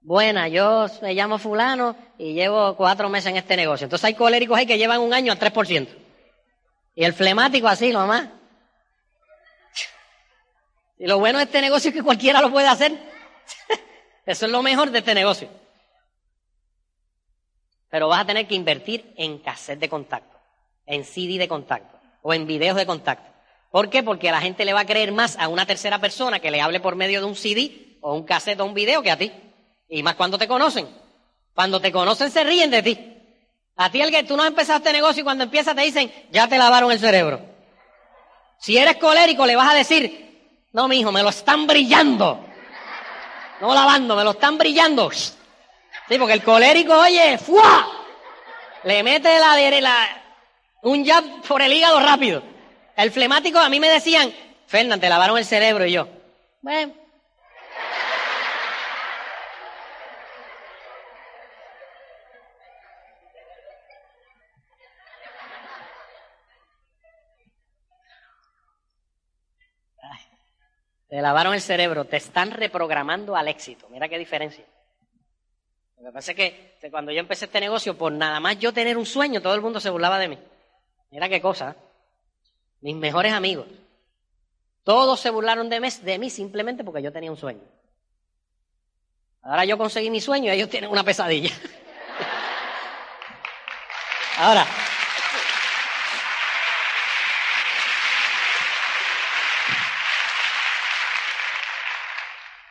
Buena, 0.00 0.48
yo 0.48 0.86
me 1.02 1.12
llamo 1.12 1.36
fulano 1.36 1.94
y 2.16 2.32
llevo 2.32 2.74
cuatro 2.76 3.10
meses 3.10 3.30
en 3.30 3.36
este 3.36 3.58
negocio. 3.58 3.84
Entonces 3.84 4.06
hay 4.06 4.14
coléricos 4.14 4.56
ahí 4.56 4.64
que 4.64 4.78
llevan 4.78 5.00
un 5.00 5.12
año 5.12 5.32
al 5.32 5.38
3%. 5.38 5.86
Y 6.94 7.04
el 7.04 7.12
flemático 7.12 7.68
así 7.68 7.92
nomás. 7.92 8.30
Y 10.98 11.06
lo 11.06 11.18
bueno 11.18 11.36
de 11.36 11.44
este 11.44 11.60
negocio 11.60 11.90
es 11.90 11.94
que 11.94 12.02
cualquiera 12.02 12.40
lo 12.40 12.50
puede 12.50 12.68
hacer. 12.68 12.92
Eso 14.24 14.46
es 14.46 14.50
lo 14.50 14.62
mejor 14.62 14.90
de 14.90 15.00
este 15.00 15.14
negocio. 15.14 15.50
Pero 17.90 18.08
vas 18.08 18.22
a 18.22 18.26
tener 18.26 18.48
que 18.48 18.54
invertir 18.54 19.12
en 19.18 19.40
cassette 19.40 19.78
de 19.78 19.90
contacto, 19.90 20.38
en 20.86 21.04
CD 21.04 21.36
de 21.36 21.48
contacto 21.48 22.00
o 22.22 22.32
en 22.32 22.46
videos 22.46 22.74
de 22.74 22.86
contacto. 22.86 23.37
¿Por 23.70 23.90
qué? 23.90 24.02
Porque 24.02 24.30
la 24.30 24.40
gente 24.40 24.64
le 24.64 24.72
va 24.72 24.80
a 24.80 24.86
creer 24.86 25.12
más 25.12 25.36
a 25.38 25.48
una 25.48 25.66
tercera 25.66 25.98
persona 25.98 26.40
que 26.40 26.50
le 26.50 26.60
hable 26.60 26.80
por 26.80 26.96
medio 26.96 27.20
de 27.20 27.26
un 27.26 27.36
CD 27.36 27.98
o 28.00 28.14
un 28.14 28.24
cassette 28.24 28.60
o 28.60 28.64
un 28.64 28.74
video 28.74 29.02
que 29.02 29.10
a 29.10 29.18
ti. 29.18 29.30
Y 29.88 30.02
más 30.02 30.14
cuando 30.14 30.38
te 30.38 30.48
conocen. 30.48 30.88
Cuando 31.54 31.80
te 31.80 31.92
conocen 31.92 32.30
se 32.30 32.44
ríen 32.44 32.70
de 32.70 32.82
ti. 32.82 32.98
A 33.76 33.90
ti 33.90 34.00
el 34.00 34.10
que 34.10 34.24
tú 34.24 34.36
no 34.36 34.42
has 34.42 34.48
empezado 34.48 34.90
negocio 34.90 35.20
y 35.20 35.24
cuando 35.24 35.44
empiezas 35.44 35.74
te 35.74 35.82
dicen, 35.82 36.12
ya 36.30 36.48
te 36.48 36.58
lavaron 36.58 36.90
el 36.90 36.98
cerebro. 36.98 37.40
Si 38.58 38.76
eres 38.76 38.96
colérico 38.96 39.46
le 39.46 39.54
vas 39.54 39.70
a 39.70 39.74
decir, 39.74 40.66
no, 40.72 40.88
mi 40.88 41.00
hijo, 41.00 41.12
me 41.12 41.22
lo 41.22 41.28
están 41.28 41.66
brillando. 41.66 42.44
No 43.60 43.74
lavando, 43.74 44.16
me 44.16 44.24
lo 44.24 44.32
están 44.32 44.58
brillando. 44.58 45.10
Sí, 45.10 46.18
porque 46.18 46.32
el 46.32 46.42
colérico, 46.42 46.98
oye, 46.98 47.38
¡fua! 47.38 47.88
Le 48.84 49.02
mete 49.02 49.38
la, 49.38 49.80
la 49.80 50.22
un 50.82 51.04
jab 51.04 51.42
por 51.42 51.60
el 51.60 51.72
hígado 51.72 52.00
rápido. 52.00 52.42
El 52.98 53.12
flemático, 53.12 53.60
a 53.60 53.68
mí 53.68 53.78
me 53.78 53.88
decían, 53.88 54.34
Fernán, 54.66 54.98
te 54.98 55.08
lavaron 55.08 55.38
el 55.38 55.44
cerebro 55.44 55.86
y 55.86 55.92
yo. 55.92 56.08
Bueno. 56.60 56.92
Te 71.08 71.22
lavaron 71.22 71.54
el 71.54 71.60
cerebro, 71.60 72.04
te 72.04 72.16
están 72.16 72.50
reprogramando 72.50 73.36
al 73.36 73.46
éxito. 73.46 73.88
Mira 73.90 74.08
qué 74.08 74.18
diferencia. 74.18 74.64
Lo 75.98 76.08
que 76.08 76.12
pasa 76.12 76.32
es 76.32 76.36
que 76.36 76.90
cuando 76.90 77.12
yo 77.12 77.20
empecé 77.20 77.44
este 77.44 77.60
negocio, 77.60 77.96
por 77.96 78.10
nada 78.10 78.40
más 78.40 78.58
yo 78.58 78.72
tener 78.72 78.98
un 78.98 79.06
sueño, 79.06 79.40
todo 79.40 79.54
el 79.54 79.62
mundo 79.62 79.78
se 79.78 79.88
burlaba 79.88 80.18
de 80.18 80.26
mí. 80.26 80.38
Mira 81.12 81.28
qué 81.28 81.40
cosa. 81.40 81.76
Mis 82.80 82.96
mejores 82.96 83.32
amigos. 83.32 83.66
Todos 84.84 85.20
se 85.20 85.30
burlaron 85.30 85.68
de 85.68 85.80
mí, 85.80 85.88
de 86.02 86.18
mí 86.18 86.30
simplemente 86.30 86.84
porque 86.84 87.02
yo 87.02 87.12
tenía 87.12 87.30
un 87.30 87.36
sueño. 87.36 87.62
Ahora 89.42 89.64
yo 89.64 89.78
conseguí 89.78 90.10
mi 90.10 90.20
sueño 90.20 90.52
y 90.52 90.56
ellos 90.56 90.70
tienen 90.70 90.90
una 90.90 91.04
pesadilla. 91.04 91.50
Ahora, 94.38 94.66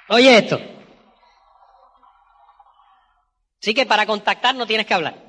Oye 0.09 0.37
esto. 0.37 0.59
Así 3.61 3.73
que 3.73 3.85
para 3.85 4.05
contactar 4.05 4.55
no 4.55 4.65
tienes 4.65 4.85
que 4.85 4.93
hablar. 4.93 5.26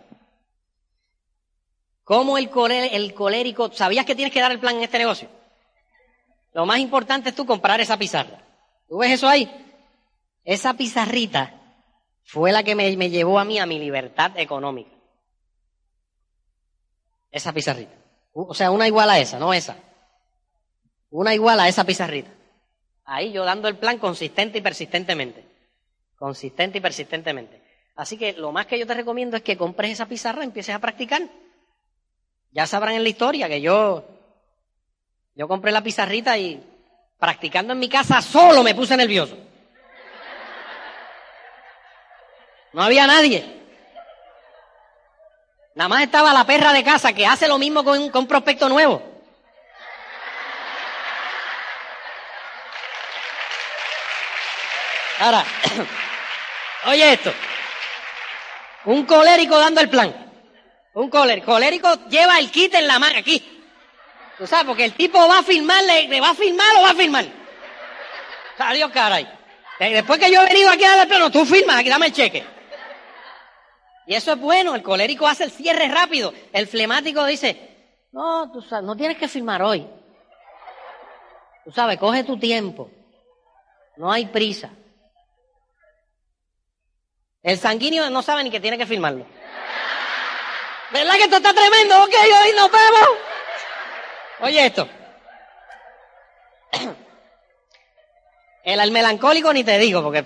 ¿Cómo 2.09 2.39
el, 2.39 2.49
colérico, 2.49 3.71
sabías 3.71 4.07
que 4.07 4.15
tienes 4.15 4.33
que 4.33 4.41
dar 4.41 4.51
el 4.51 4.59
plan 4.59 4.77
en 4.77 4.83
este 4.83 4.97
negocio? 4.97 5.29
Lo 6.55 6.65
más 6.65 6.79
importante 6.79 7.29
es 7.29 7.35
tú 7.35 7.45
comprar 7.45 7.83
esa 7.83 7.99
pizarra. 7.99 8.43
¿Tú 8.89 8.97
ves 8.97 9.11
eso 9.11 9.29
ahí? 9.29 9.47
Esa 10.43 10.73
pizarrita 10.73 11.61
fue 12.25 12.51
la 12.51 12.63
que 12.63 12.75
me, 12.75 12.97
me 12.97 13.11
llevó 13.11 13.39
a 13.39 13.45
mí 13.45 13.59
a 13.59 13.67
mi 13.67 13.79
libertad 13.79 14.33
económica. 14.39 14.91
Esa 17.31 17.53
pizarrita. 17.53 17.93
O 18.33 18.55
sea, 18.55 18.71
una 18.71 18.87
igual 18.87 19.11
a 19.11 19.19
esa, 19.19 19.39
no 19.39 19.53
esa. 19.53 19.77
Una 21.11 21.35
igual 21.35 21.61
a 21.61 21.69
esa 21.69 21.85
pizarrita. 21.85 22.31
Ahí 23.05 23.33
yo 23.33 23.45
dando 23.45 23.69
el 23.69 23.77
plan 23.77 23.99
consistente 23.99 24.57
y 24.57 24.63
persistentemente. 24.63 25.45
Consistente 26.17 26.79
y 26.79 26.81
persistentemente. 26.81 27.63
Así 27.97 28.17
que 28.17 28.33
lo 28.33 28.51
más 28.51 28.65
que 28.65 28.79
yo 28.79 28.87
te 28.87 28.95
recomiendo 28.95 29.37
es 29.37 29.43
que 29.43 29.59
compres 29.59 29.91
esa 29.91 30.07
pizarra 30.07 30.41
y 30.41 30.47
empieces 30.47 30.75
a 30.75 30.79
practicar. 30.79 31.29
Ya 32.51 32.67
sabrán 32.67 32.95
en 32.95 33.03
la 33.03 33.09
historia 33.09 33.49
que 33.49 33.61
yo, 33.61 34.05
yo 35.35 35.49
compré 35.49 35.71
la 35.71 35.83
pizarrita 35.83 36.37
y 36.39 36.63
practicando 37.19 37.73
en 37.73 37.79
mi 37.79 37.89
casa 37.89 38.23
solo 38.23 38.63
me 38.63 38.75
puse 38.75 38.97
nervioso. 38.97 39.37
No 42.73 42.83
había 42.83 43.07
nadie. 43.07 43.57
Nada 45.75 45.89
más 45.89 46.03
estaba 46.03 46.33
la 46.33 46.45
perra 46.45 46.73
de 46.73 46.83
casa 46.83 47.13
que 47.13 47.27
hace 47.27 47.49
lo 47.49 47.59
mismo 47.59 47.85
con, 47.85 48.11
con 48.11 48.27
prospecto 48.27 48.69
nuevo. 48.69 49.03
Ahora, 55.21 55.45
oye 56.87 57.13
esto. 57.13 57.33
Un 58.85 59.05
colérico 59.05 59.59
dando 59.59 59.81
el 59.81 59.91
plan. 59.91 60.28
Un 60.99 61.11
colérico. 61.11 61.53
Colérico 61.53 62.09
lleva 62.09 62.41
el 62.41 62.51
kit 62.51 62.75
en 62.75 62.89
la 62.89 62.99
mano 62.99 63.21
aquí. 63.21 63.41
Tú 64.37 64.49
sabes, 64.49 64.67
porque 64.67 64.85
el 64.85 64.95
tipo 64.95 65.29
va 65.29 65.39
a 65.39 65.43
firmar, 65.45 65.81
le, 65.85 66.21
va 66.21 66.31
a 66.31 66.35
firmar 66.35 66.67
o 66.77 66.83
va 66.83 66.91
a 66.91 66.95
firmar. 66.95 67.25
Adiós, 68.59 68.91
caray. 68.91 69.29
Después 69.79 70.19
que 70.19 70.29
yo 70.29 70.43
he 70.43 70.47
venido 70.47 70.71
aquí 70.71 70.83
a 70.83 70.97
dar 70.97 71.13
el 71.13 71.31
tú 71.31 71.47
firmas, 71.47 71.77
aquí 71.77 71.89
dame 71.89 72.07
el 72.07 72.13
cheque. 72.13 72.45
Y 74.09 74.15
eso 74.17 74.33
es 74.33 74.41
bueno, 74.41 74.75
el 74.75 74.83
colérico 74.83 75.29
hace 75.29 75.45
el 75.45 75.53
cierre 75.53 75.87
rápido. 75.87 76.35
El 76.53 76.67
flemático 76.67 77.25
dice, 77.27 78.01
no, 78.11 78.51
tú 78.51 78.61
sabes, 78.61 78.85
no 78.85 78.97
tienes 78.97 79.19
que 79.19 79.29
firmar 79.29 79.63
hoy. 79.63 79.87
Tú 81.65 81.71
sabes, 81.71 81.97
coge 81.99 82.25
tu 82.25 82.41
tiempo. 82.41 82.91
No 83.97 84.11
hay 84.11 84.27
prisa. 84.27 84.71
El 87.41 87.57
sanguíneo 87.57 88.11
no 88.11 88.21
sabe 88.21 88.43
ni 88.43 88.51
que 88.51 88.59
tiene 88.59 88.77
que 88.77 88.87
firmarlo. 88.87 89.38
¿Verdad 90.91 91.15
que 91.17 91.25
esto 91.25 91.37
está 91.37 91.53
tremendo? 91.53 92.03
Ok, 92.03 92.15
hoy 92.45 92.53
nos 92.57 92.71
vemos. 92.71 93.09
Oye 94.41 94.67
esto. 94.67 94.89
El, 98.65 98.93
melancólico 98.93 99.53
ni 99.53 99.65
te 99.65 99.79
digo, 99.79 100.03
porque... 100.03 100.25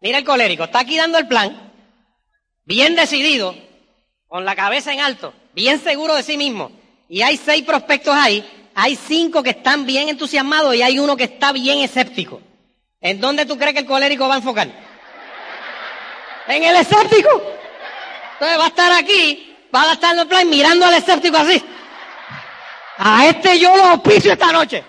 Mira 0.00 0.18
el 0.18 0.24
colérico, 0.24 0.64
está 0.64 0.80
aquí 0.80 0.96
dando 0.96 1.18
el 1.18 1.26
plan, 1.26 1.72
bien 2.64 2.94
decidido, 2.94 3.54
con 4.28 4.44
la 4.44 4.54
cabeza 4.54 4.92
en 4.92 5.00
alto, 5.00 5.32
bien 5.54 5.80
seguro 5.80 6.14
de 6.14 6.22
sí 6.22 6.36
mismo. 6.36 6.70
Y 7.08 7.22
hay 7.22 7.36
seis 7.36 7.64
prospectos 7.64 8.14
ahí, 8.14 8.44
hay 8.74 8.94
cinco 8.94 9.42
que 9.42 9.50
están 9.50 9.86
bien 9.86 10.08
entusiasmados 10.08 10.74
y 10.74 10.82
hay 10.82 10.98
uno 10.98 11.16
que 11.16 11.24
está 11.24 11.52
bien 11.52 11.78
escéptico. 11.78 12.42
¿En 13.00 13.20
dónde 13.20 13.46
tú 13.46 13.56
crees 13.56 13.72
que 13.72 13.80
el 13.80 13.86
colérico 13.86 14.28
va 14.28 14.34
a 14.34 14.38
enfocar? 14.38 14.68
En 16.48 16.62
el 16.62 16.76
escéptico. 16.76 17.56
Entonces 18.38 18.58
va 18.58 18.64
a 18.64 18.68
estar 18.68 18.92
aquí, 18.92 19.56
va 19.74 19.82
a 19.90 19.92
estar 19.94 20.12
en 20.12 20.20
el 20.20 20.26
plan 20.26 20.48
mirando 20.50 20.84
al 20.84 20.92
escéptico 20.92 21.38
así. 21.38 21.62
A 22.98 23.26
este 23.26 23.58
yo 23.58 23.74
lo 23.74 23.84
auspicio 23.84 24.32
esta 24.32 24.52
noche. 24.52 24.84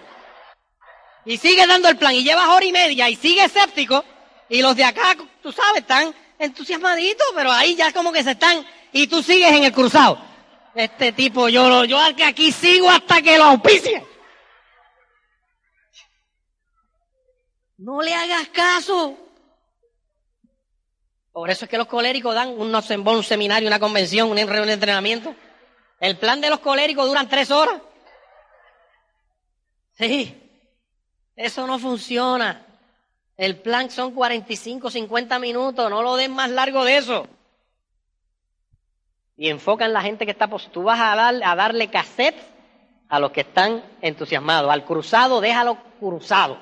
Y 1.24 1.38
sigue 1.38 1.66
dando 1.66 1.88
el 1.88 1.98
plan 1.98 2.14
y 2.14 2.24
lleva 2.24 2.54
hora 2.54 2.66
y 2.66 2.74
media 2.74 3.10
y 3.10 3.16
sigue 3.16 3.46
escéptico. 3.46 4.04
Y 4.50 4.62
los 4.62 4.76
de 4.76 4.84
acá, 4.84 5.16
tú 5.42 5.54
sabes, 5.54 5.82
están 5.82 6.14
entusiasmaditos, 6.38 7.28
pero 7.36 7.50
ahí 7.52 7.76
ya 7.76 7.94
como 7.94 8.12
que 8.12 8.24
se 8.24 8.32
están 8.32 8.66
y 8.92 9.08
tú 9.08 9.24
sigues 9.24 9.54
en 9.54 9.64
el 9.64 9.72
cruzado. 9.72 10.20
Este 10.76 11.14
tipo, 11.14 11.48
yo, 11.48 11.86
yo 11.86 12.00
al 12.00 12.16
que 12.16 12.26
aquí 12.26 12.52
sigo 12.52 12.90
hasta 12.90 13.22
que 13.22 13.38
lo 13.38 13.46
auspicie. 13.46 14.06
No 17.78 18.02
le 18.02 18.14
hagas 18.14 18.50
caso. 18.50 19.27
Por 21.38 21.52
eso 21.52 21.65
es 21.65 21.69
que 21.69 21.78
los 21.78 21.86
coléricos 21.86 22.34
dan 22.34 22.60
unos, 22.60 22.89
un 22.89 23.23
seminario, 23.23 23.67
una 23.67 23.80
convención, 23.80 24.32
una 24.32 24.43
reunión 24.43 24.65
de 24.65 24.73
entrenamiento. 24.73 25.36
El 26.00 26.17
plan 26.17 26.41
de 26.41 26.50
los 26.50 26.62
coléricos 26.62 27.06
duran 27.06 27.30
tres 27.30 27.52
horas. 27.52 27.80
Sí, 29.93 30.36
eso 31.36 31.67
no 31.67 31.78
funciona. 31.78 32.65
El 33.36 33.58
plan 33.58 33.91
son 33.91 34.15
45, 34.15 34.89
50 34.89 35.38
minutos, 35.38 35.88
no 35.91 36.02
lo 36.02 36.15
den 36.15 36.32
más 36.32 36.50
largo 36.50 36.84
de 36.84 36.97
eso. 36.97 37.28
Y 39.36 39.50
enfoca 39.50 39.86
en 39.86 39.93
la 39.93 40.02
gente 40.02 40.26
que 40.26 40.32
está, 40.32 40.47
pues 40.47 40.71
tú 40.71 40.82
vas 40.82 41.00
a, 41.00 41.28
a 41.30 41.56
darle 41.56 41.91
cassette 41.91 42.41
a 43.10 43.19
los 43.19 43.30
que 43.30 43.41
están 43.41 43.84
entusiasmados. 44.02 44.71
Al 44.71 44.86
cruzado, 44.86 45.39
déjalo 45.39 45.78
cruzado. 46.00 46.58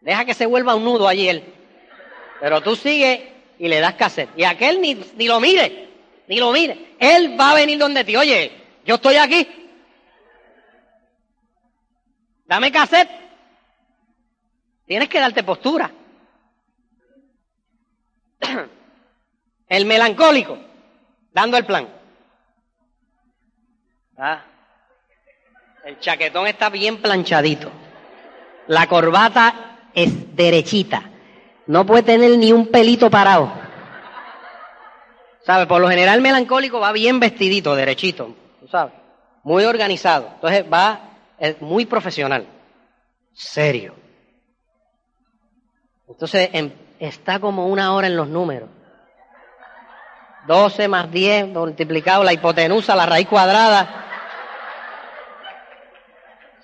Deja 0.00 0.24
que 0.24 0.34
se 0.34 0.46
vuelva 0.46 0.74
un 0.74 0.82
nudo 0.82 1.06
allí 1.06 1.28
él. 1.28 1.54
Pero 2.40 2.60
tú 2.60 2.74
sigues 2.74 3.33
y 3.58 3.68
le 3.68 3.80
das 3.80 3.94
cassette. 3.94 4.30
Y 4.36 4.44
aquel 4.44 4.80
ni, 4.80 4.94
ni 4.94 5.26
lo 5.26 5.40
mire, 5.40 5.88
ni 6.28 6.38
lo 6.38 6.52
mire. 6.52 6.96
Él 6.98 7.38
va 7.38 7.52
a 7.52 7.54
venir 7.54 7.78
donde 7.78 8.04
ti. 8.04 8.16
Oye, 8.16 8.52
yo 8.84 8.96
estoy 8.96 9.16
aquí. 9.16 9.46
Dame 12.46 12.70
cassette. 12.70 13.10
Tienes 14.86 15.08
que 15.08 15.18
darte 15.18 15.42
postura. 15.42 15.90
El 19.68 19.86
melancólico, 19.86 20.58
dando 21.32 21.56
el 21.56 21.64
plan. 21.64 21.88
¿Ah? 24.18 24.44
El 25.84 25.98
chaquetón 25.98 26.46
está 26.46 26.68
bien 26.68 27.00
planchadito. 27.00 27.70
La 28.68 28.86
corbata 28.86 29.88
es 29.94 30.36
derechita. 30.36 31.10
No 31.66 31.86
puede 31.86 32.02
tener 32.02 32.36
ni 32.38 32.52
un 32.52 32.66
pelito 32.66 33.10
parado. 33.10 33.50
¿Sabe? 35.44 35.66
Por 35.66 35.80
lo 35.80 35.88
general 35.88 36.16
el 36.16 36.22
melancólico 36.22 36.80
va 36.80 36.92
bien 36.92 37.20
vestidito, 37.20 37.74
derechito, 37.74 38.34
¿sabes? 38.70 38.94
Muy 39.42 39.64
organizado. 39.64 40.30
Entonces 40.34 40.64
va, 40.72 41.00
es 41.38 41.60
muy 41.60 41.84
profesional. 41.84 42.46
Serio. 43.32 43.94
Entonces 46.08 46.48
em, 46.52 46.70
está 46.98 47.40
como 47.40 47.66
una 47.66 47.94
hora 47.94 48.06
en 48.06 48.16
los 48.16 48.28
números. 48.28 48.70
12 50.46 50.88
más 50.88 51.10
10 51.10 51.48
multiplicado 51.48 52.22
la 52.22 52.32
hipotenusa, 52.32 52.94
la 52.94 53.06
raíz 53.06 53.28
cuadrada. 53.28 54.02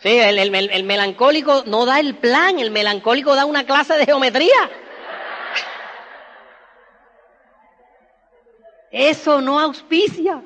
Sí, 0.02 0.18
el 0.18 0.84
melancólico 0.84 1.64
no 1.66 1.84
da 1.84 2.00
el 2.00 2.16
plan, 2.16 2.58
el 2.58 2.70
melancólico 2.70 3.34
da 3.34 3.44
una 3.44 3.64
clase 3.64 3.94
de 3.98 4.06
geometría. 4.06 4.70
Eso 8.90 9.40
no 9.40 9.58
auspicia. 9.58 10.42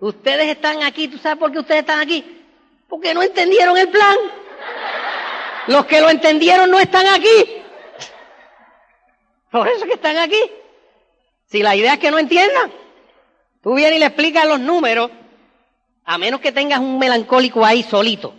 Ustedes 0.00 0.48
están 0.48 0.82
aquí, 0.82 1.08
¿tú 1.08 1.18
sabes 1.18 1.38
por 1.38 1.50
qué 1.50 1.58
ustedes 1.58 1.80
están 1.80 2.00
aquí? 2.00 2.44
Porque 2.88 3.12
no 3.14 3.22
entendieron 3.22 3.76
el 3.76 3.88
plan. 3.88 4.16
Los 5.66 5.86
que 5.86 6.00
lo 6.00 6.08
entendieron 6.08 6.70
no 6.70 6.78
están 6.78 7.06
aquí. 7.06 7.62
Por 9.50 9.66
eso 9.68 9.86
que 9.86 9.94
están 9.94 10.16
aquí. 10.16 10.40
Si 11.46 11.62
la 11.62 11.74
idea 11.74 11.94
es 11.94 11.98
que 11.98 12.10
no 12.10 12.18
entiendan, 12.18 12.70
tú 13.62 13.74
vienes 13.74 13.96
y 13.96 13.98
le 13.98 14.06
explicas 14.06 14.46
los 14.46 14.60
números, 14.60 15.10
a 16.04 16.18
menos 16.18 16.40
que 16.40 16.52
tengas 16.52 16.78
un 16.78 16.98
melancólico 16.98 17.64
ahí 17.64 17.82
solito. 17.82 18.34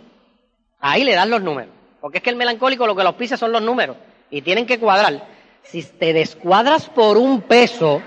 Ahí 0.80 1.04
le 1.04 1.14
das 1.14 1.28
los 1.28 1.42
números. 1.42 1.74
Porque 2.00 2.18
es 2.18 2.24
que 2.24 2.30
el 2.30 2.36
melancólico 2.36 2.86
lo 2.86 2.96
que 2.96 3.02
lo 3.02 3.10
auspicia 3.10 3.36
son 3.36 3.52
los 3.52 3.60
números. 3.60 3.96
Y 4.30 4.42
tienen 4.42 4.66
que 4.66 4.80
cuadrar. 4.80 5.26
Si 5.62 5.82
te 5.82 6.12
descuadras 6.12 6.88
por 6.88 7.18
un 7.18 7.42
peso, 7.42 8.02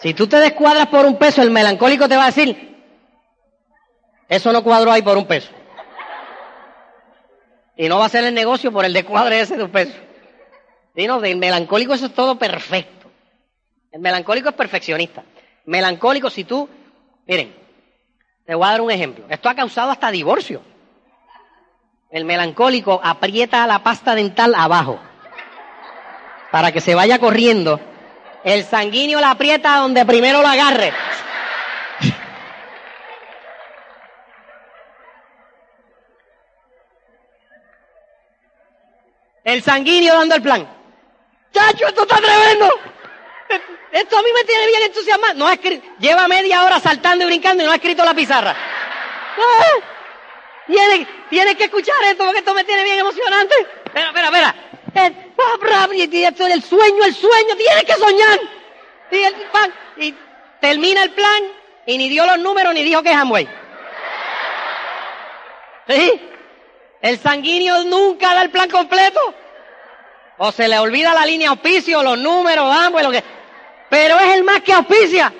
Si 0.00 0.14
tú 0.14 0.26
te 0.28 0.36
descuadras 0.36 0.86
por 0.86 1.04
un 1.04 1.16
peso, 1.16 1.42
el 1.42 1.50
melancólico 1.50 2.08
te 2.08 2.16
va 2.16 2.24
a 2.24 2.32
decir, 2.32 2.76
eso 4.28 4.52
no 4.52 4.62
cuadró 4.62 4.92
ahí 4.92 5.02
por 5.02 5.16
un 5.16 5.26
peso. 5.26 5.50
Y 7.76 7.88
no 7.88 7.98
va 7.98 8.06
a 8.06 8.10
ser 8.10 8.24
el 8.24 8.34
negocio 8.34 8.72
por 8.72 8.84
el 8.84 8.92
descuadre 8.92 9.40
ese 9.40 9.56
de 9.56 9.64
un 9.64 9.70
peso. 9.70 9.94
Y 10.94 11.06
no, 11.06 11.20
del 11.20 11.36
melancólico 11.36 11.94
eso 11.94 12.06
es 12.06 12.14
todo 12.14 12.38
perfecto. 12.38 13.08
El 13.92 14.00
melancólico 14.00 14.48
es 14.48 14.54
perfeccionista. 14.54 15.24
Melancólico, 15.64 16.28
si 16.28 16.44
tú, 16.44 16.68
miren, 17.26 17.54
te 18.44 18.54
voy 18.54 18.66
a 18.66 18.72
dar 18.72 18.80
un 18.80 18.90
ejemplo. 18.90 19.24
Esto 19.28 19.48
ha 19.48 19.54
causado 19.54 19.90
hasta 19.90 20.10
divorcio. 20.10 20.60
El 22.10 22.24
melancólico 22.24 23.00
aprieta 23.02 23.66
la 23.66 23.82
pasta 23.82 24.14
dental 24.14 24.54
abajo 24.56 24.98
para 26.50 26.72
que 26.72 26.80
se 26.80 26.94
vaya 26.94 27.18
corriendo 27.18 27.80
el 28.44 28.64
sanguíneo 28.64 29.20
la 29.20 29.32
aprieta 29.32 29.76
donde 29.76 30.04
primero 30.04 30.40
lo 30.40 30.48
agarre. 30.48 30.92
El 39.44 39.62
sanguíneo 39.62 40.14
dando 40.14 40.34
el 40.34 40.42
plan. 40.42 40.68
Chacho, 41.52 41.86
esto 41.86 42.02
está 42.02 42.16
tremendo. 42.16 42.68
Esto 43.90 44.18
a 44.18 44.22
mí 44.22 44.28
me 44.34 44.44
tiene 44.44 44.66
bien 44.66 44.82
entusiasmado. 44.82 45.34
No 45.34 45.48
ha 45.48 45.54
lleva 45.98 46.28
media 46.28 46.64
hora 46.64 46.78
saltando 46.78 47.24
y 47.24 47.28
brincando 47.28 47.62
y 47.62 47.66
no 47.66 47.72
ha 47.72 47.76
escrito 47.76 48.04
la 48.04 48.12
pizarra. 48.12 48.54
¡Ah! 48.54 49.98
Tienes, 51.30 51.56
que 51.56 51.64
escuchar 51.64 51.96
esto 52.04 52.24
porque 52.24 52.40
esto 52.40 52.52
me 52.52 52.64
tiene 52.64 52.84
bien 52.84 52.98
emocionante. 52.98 53.54
Espera, 53.88 54.08
espera, 54.08 54.26
espera. 54.26 54.54
El, 54.94 56.62
sueño, 56.62 57.04
el 57.04 57.14
sueño, 57.14 57.56
tienes 57.56 57.84
que 57.84 57.94
soñar. 57.94 58.40
Y, 59.10 59.16
el, 59.16 59.34
y 59.96 60.14
termina 60.60 61.02
el 61.02 61.10
plan 61.12 61.42
y 61.86 61.96
ni 61.96 62.08
dio 62.08 62.26
los 62.26 62.38
números 62.38 62.74
ni 62.74 62.82
dijo 62.82 63.02
que 63.02 63.10
es 63.10 63.16
Amway. 63.16 63.48
¿Sí? 65.88 66.20
El 67.00 67.18
sanguíneo 67.18 67.84
nunca 67.84 68.34
da 68.34 68.42
el 68.42 68.50
plan 68.50 68.68
completo. 68.68 69.20
O 70.38 70.52
se 70.52 70.68
le 70.68 70.78
olvida 70.78 71.14
la 71.14 71.24
línea 71.24 71.50
auspicio, 71.50 72.02
los 72.02 72.18
números, 72.18 72.70
Amway, 72.76 73.04
lo 73.04 73.10
que... 73.10 73.24
Pero 73.88 74.18
es 74.20 74.34
el 74.34 74.44
más 74.44 74.60
que 74.60 74.72
auspicia. 74.74 75.32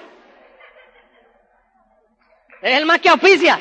Es 2.63 2.79
el 2.79 2.87
más 2.87 2.99
que 3.01 3.11
auspicia. 3.11 3.61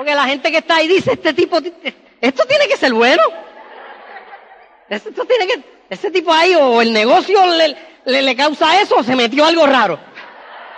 Porque 0.00 0.14
la 0.14 0.24
gente 0.24 0.50
que 0.50 0.56
está 0.56 0.76
ahí 0.76 0.88
dice, 0.88 1.12
este 1.12 1.34
tipo, 1.34 1.58
esto 2.22 2.46
tiene 2.46 2.66
que 2.66 2.78
ser 2.78 2.90
bueno. 2.94 3.22
Esto 4.88 5.26
tiene 5.26 5.46
que, 5.46 5.62
ese 5.90 6.10
tipo 6.10 6.32
ahí 6.32 6.54
o 6.54 6.80
el 6.80 6.90
negocio 6.90 7.38
le, 7.44 7.76
le, 8.06 8.34
causa 8.34 8.80
eso 8.80 8.96
o 8.96 9.02
se 9.02 9.14
metió 9.14 9.44
algo 9.44 9.66
raro. 9.66 10.00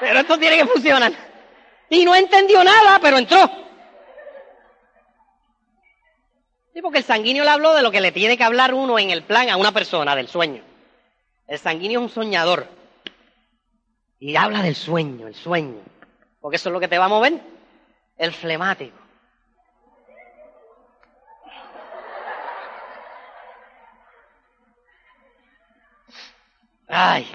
Pero 0.01 0.19
esto 0.19 0.37
tiene 0.41 0.57
que 0.57 0.67
funcionar. 0.67 1.13
Y 1.89 2.05
no 2.05 2.17
entendió 2.17 2.65
nada, 2.65 2.99
pero 3.01 3.17
entró. 3.17 3.49
Sí, 6.75 6.83
porque 6.83 6.99
el 6.99 7.05
sanguíneo 7.05 7.45
le 7.45 7.51
habló 7.51 7.75
de 7.75 7.83
lo 7.83 7.93
que 7.93 8.01
le 8.01 8.11
tiene 8.11 8.37
que 8.37 8.43
hablar 8.43 8.75
uno 8.75 8.99
en 8.99 9.11
el 9.11 9.23
plan 9.23 9.49
a 9.51 9.57
una 9.57 9.71
persona, 9.71 10.17
del 10.17 10.27
sueño. 10.27 10.65
El 11.47 11.61
sanguíneo 11.61 12.01
es 12.01 12.07
un 12.07 12.11
soñador. 12.13 12.67
Y 14.19 14.35
habla 14.35 14.63
del 14.63 14.75
sueño, 14.75 15.29
el 15.29 15.37
sueño. 15.37 15.79
Porque 16.41 16.57
eso 16.57 16.71
es 16.71 16.73
lo 16.73 16.81
que 16.81 16.89
te 16.89 16.99
va 16.99 17.05
a 17.05 17.09
mover. 17.09 17.35
El 18.19 18.33
flemático. 18.33 19.02
Ay. 26.95 27.27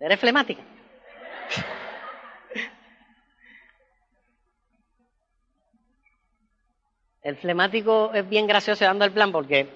¿Eres 0.00 0.18
flemática? 0.18 0.60
El 7.22 7.36
flemático 7.36 8.12
es 8.12 8.28
bien 8.28 8.48
gracioso 8.48 8.84
dando 8.84 9.04
el 9.04 9.12
plan 9.12 9.30
porque 9.30 9.68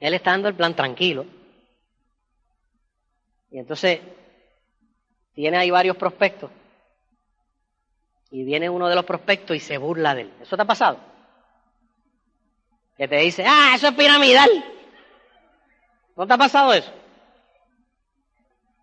él 0.00 0.14
está 0.14 0.30
dando 0.30 0.48
el 0.48 0.54
plan 0.54 0.74
tranquilo. 0.74 1.26
Y 3.50 3.58
entonces 3.58 4.00
tiene 5.34 5.58
ahí 5.58 5.70
varios 5.70 5.98
prospectos. 5.98 6.50
Y 8.30 8.44
viene 8.44 8.70
uno 8.70 8.88
de 8.88 8.94
los 8.94 9.04
prospectos 9.04 9.54
y 9.58 9.60
se 9.60 9.76
burla 9.76 10.14
de 10.14 10.22
él. 10.22 10.32
¿Eso 10.40 10.56
te 10.56 10.62
ha 10.62 10.66
pasado? 10.66 10.98
Que 12.96 13.06
te 13.06 13.16
dice, 13.16 13.44
ah, 13.46 13.72
eso 13.74 13.88
es 13.88 13.94
piramidal. 13.94 14.79
¿No 16.16 16.26
te 16.26 16.32
ha 16.34 16.38
pasado 16.38 16.72
eso? 16.72 16.92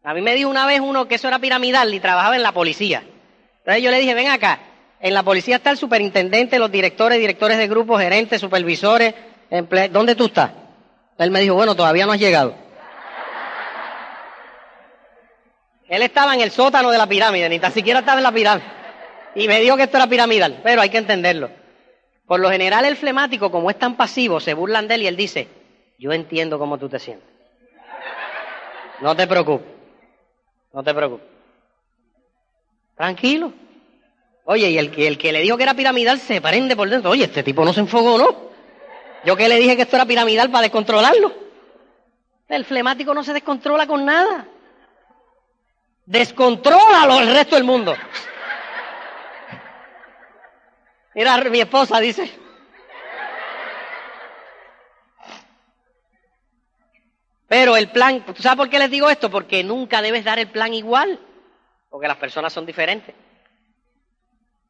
A 0.03 0.13
mí 0.13 0.21
me 0.21 0.35
dijo 0.35 0.49
una 0.49 0.65
vez 0.65 0.79
uno 0.79 1.07
que 1.07 1.15
eso 1.15 1.27
era 1.27 1.39
piramidal 1.39 1.93
y 1.93 1.99
trabajaba 1.99 2.35
en 2.35 2.43
la 2.43 2.53
policía. 2.53 3.03
Entonces 3.59 3.83
yo 3.83 3.91
le 3.91 3.99
dije, 3.99 4.13
ven 4.13 4.29
acá, 4.29 4.59
en 4.99 5.13
la 5.13 5.23
policía 5.23 5.57
está 5.57 5.71
el 5.71 5.77
superintendente, 5.77 6.59
los 6.59 6.71
directores, 6.71 7.19
directores 7.19 7.57
de 7.57 7.67
grupos, 7.67 8.01
gerentes, 8.01 8.39
supervisores. 8.39 9.13
¿Dónde 9.91 10.15
tú 10.15 10.25
estás? 10.25 10.51
Él 11.17 11.31
me 11.31 11.41
dijo, 11.41 11.55
bueno, 11.55 11.75
todavía 11.75 12.05
no 12.05 12.13
has 12.13 12.19
llegado. 12.19 12.55
Él 15.89 16.01
estaba 16.01 16.33
en 16.35 16.41
el 16.41 16.51
sótano 16.51 16.89
de 16.89 16.97
la 16.97 17.07
pirámide, 17.07 17.49
ni 17.49 17.59
tan 17.59 17.71
siquiera 17.71 17.99
estaba 17.99 18.19
en 18.19 18.23
la 18.23 18.31
pirámide. 18.31 18.67
Y 19.35 19.47
me 19.47 19.59
dijo 19.59 19.77
que 19.77 19.83
esto 19.83 19.97
era 19.97 20.07
piramidal, 20.07 20.61
pero 20.63 20.81
hay 20.81 20.89
que 20.89 20.97
entenderlo. 20.97 21.49
Por 22.25 22.39
lo 22.39 22.49
general 22.49 22.85
el 22.85 22.97
flemático, 22.97 23.51
como 23.51 23.69
es 23.69 23.79
tan 23.79 23.95
pasivo, 23.95 24.39
se 24.39 24.53
burlan 24.53 24.87
de 24.87 24.95
él 24.95 25.03
y 25.03 25.07
él 25.07 25.15
dice, 25.15 25.47
yo 25.97 26.11
entiendo 26.11 26.59
cómo 26.59 26.77
tú 26.77 26.89
te 26.89 26.99
sientes. 26.99 27.27
No 29.01 29.15
te 29.15 29.27
preocupes, 29.27 29.67
no 30.73 30.83
te 30.83 30.93
preocupes. 30.93 31.27
Tranquilo. 32.95 33.53
Oye, 34.45 34.69
y 34.69 34.77
el 34.77 34.91
que, 34.91 35.07
el 35.07 35.17
que 35.17 35.31
le 35.31 35.41
dijo 35.41 35.57
que 35.57 35.63
era 35.63 35.73
piramidal 35.73 36.19
se 36.19 36.41
prende 36.41 36.75
por 36.75 36.89
dentro. 36.89 37.11
Oye, 37.11 37.25
este 37.25 37.43
tipo 37.43 37.63
no 37.63 37.73
se 37.73 37.81
enfogó, 37.81 38.17
¿no? 38.17 38.47
Yo 39.25 39.35
que 39.35 39.49
le 39.49 39.57
dije 39.57 39.75
que 39.75 39.81
esto 39.83 39.97
era 39.97 40.05
piramidal 40.05 40.49
para 40.49 40.63
descontrolarlo. 40.63 41.33
El 42.47 42.63
flemático 42.65 43.13
no 43.13 43.23
se 43.23 43.33
descontrola 43.33 43.85
con 43.85 44.05
nada. 44.05 44.47
Descontrólalo 46.05 47.19
el 47.19 47.33
resto 47.33 47.55
del 47.55 47.65
mundo. 47.65 47.93
Mira, 51.13 51.37
mi 51.49 51.59
esposa 51.59 51.99
dice. 51.99 52.46
Pero 57.47 57.77
el 57.77 57.89
plan, 57.89 58.23
¿sabes 58.39 58.57
por 58.57 58.69
qué 58.69 58.79
les 58.79 58.91
digo 58.91 59.09
esto? 59.09 59.29
Porque 59.29 59.63
nunca 59.63 60.01
debes 60.01 60.25
dar 60.25 60.37
el 60.39 60.49
plan 60.49 60.73
igual, 60.73 61.19
porque 61.89 62.07
las 62.07 62.17
personas 62.17 62.51
son 62.51 62.65
diferentes. 62.65 63.15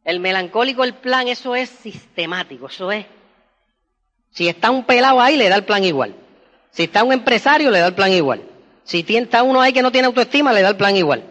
El 0.04 0.20
melancólico, 0.20 0.84
el 0.84 0.94
plan, 0.94 1.28
eso 1.28 1.56
es 1.56 1.70
sistemático, 1.70 2.68
eso 2.68 2.92
es. 2.92 3.06
Si 4.32 4.48
está 4.48 4.70
un 4.72 4.86
pelado 4.86 5.20
ahí, 5.20 5.36
le 5.36 5.50
da 5.50 5.56
el 5.56 5.66
plan 5.66 5.84
igual. 5.84 6.16
Si 6.70 6.84
está 6.84 7.04
un 7.04 7.12
empresario, 7.12 7.72
le 7.72 7.80
da 7.80 7.88
el 7.88 7.96
plan 7.96 8.12
igual. 8.12 8.44
Si 8.84 9.04
está 9.08 9.44
uno 9.44 9.60
ahí 9.60 9.74
que 9.74 9.82
no 9.82 9.92
tiene 9.92 10.06
autoestima, 10.06 10.54
le 10.54 10.62
da 10.62 10.70
el 10.70 10.78
plan 10.78 10.96
igual. 10.96 11.24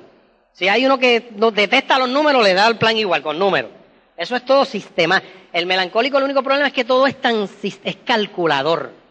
Si 0.52 0.68
hay 0.68 0.85
uno 0.85 0.98
que 0.98 1.30
detesta 1.54 1.98
los 1.98 2.09
números, 2.09 2.42
le 2.42 2.54
da 2.54 2.66
el 2.66 2.76
plan 2.76 2.96
igual, 2.96 3.22
con 3.22 3.38
números. 3.38 3.70
Eso 4.16 4.35
es 4.35 4.44
todo 4.44 4.64
sistema. 4.64 5.22
El 5.52 5.66
melancólico, 5.66 6.18
el 6.18 6.24
único 6.24 6.42
problema 6.42 6.66
es 6.66 6.72
que 6.72 6.85
todo 6.85 7.06
es 7.06 7.20
tan 7.20 7.48
es 7.62 7.96
calculador. 8.04 9.06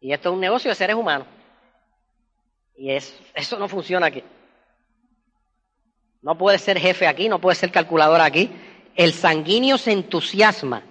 Y 0.00 0.12
esto 0.12 0.30
es 0.30 0.34
un 0.34 0.40
negocio 0.40 0.70
de 0.70 0.74
seres 0.74 0.96
humanos. 0.96 1.26
Y 2.76 2.90
eso 2.90 3.58
no 3.58 3.68
funciona 3.68 4.06
aquí. 4.06 4.24
No 6.22 6.36
puede 6.36 6.58
ser 6.58 6.78
jefe 6.78 7.06
aquí, 7.06 7.28
no 7.28 7.38
puede 7.38 7.54
ser 7.54 7.70
calculador 7.70 8.20
aquí. 8.20 8.50
El 8.96 9.12
sanguíneo 9.12 9.76
se 9.76 9.92
entusiasma. 9.92 10.82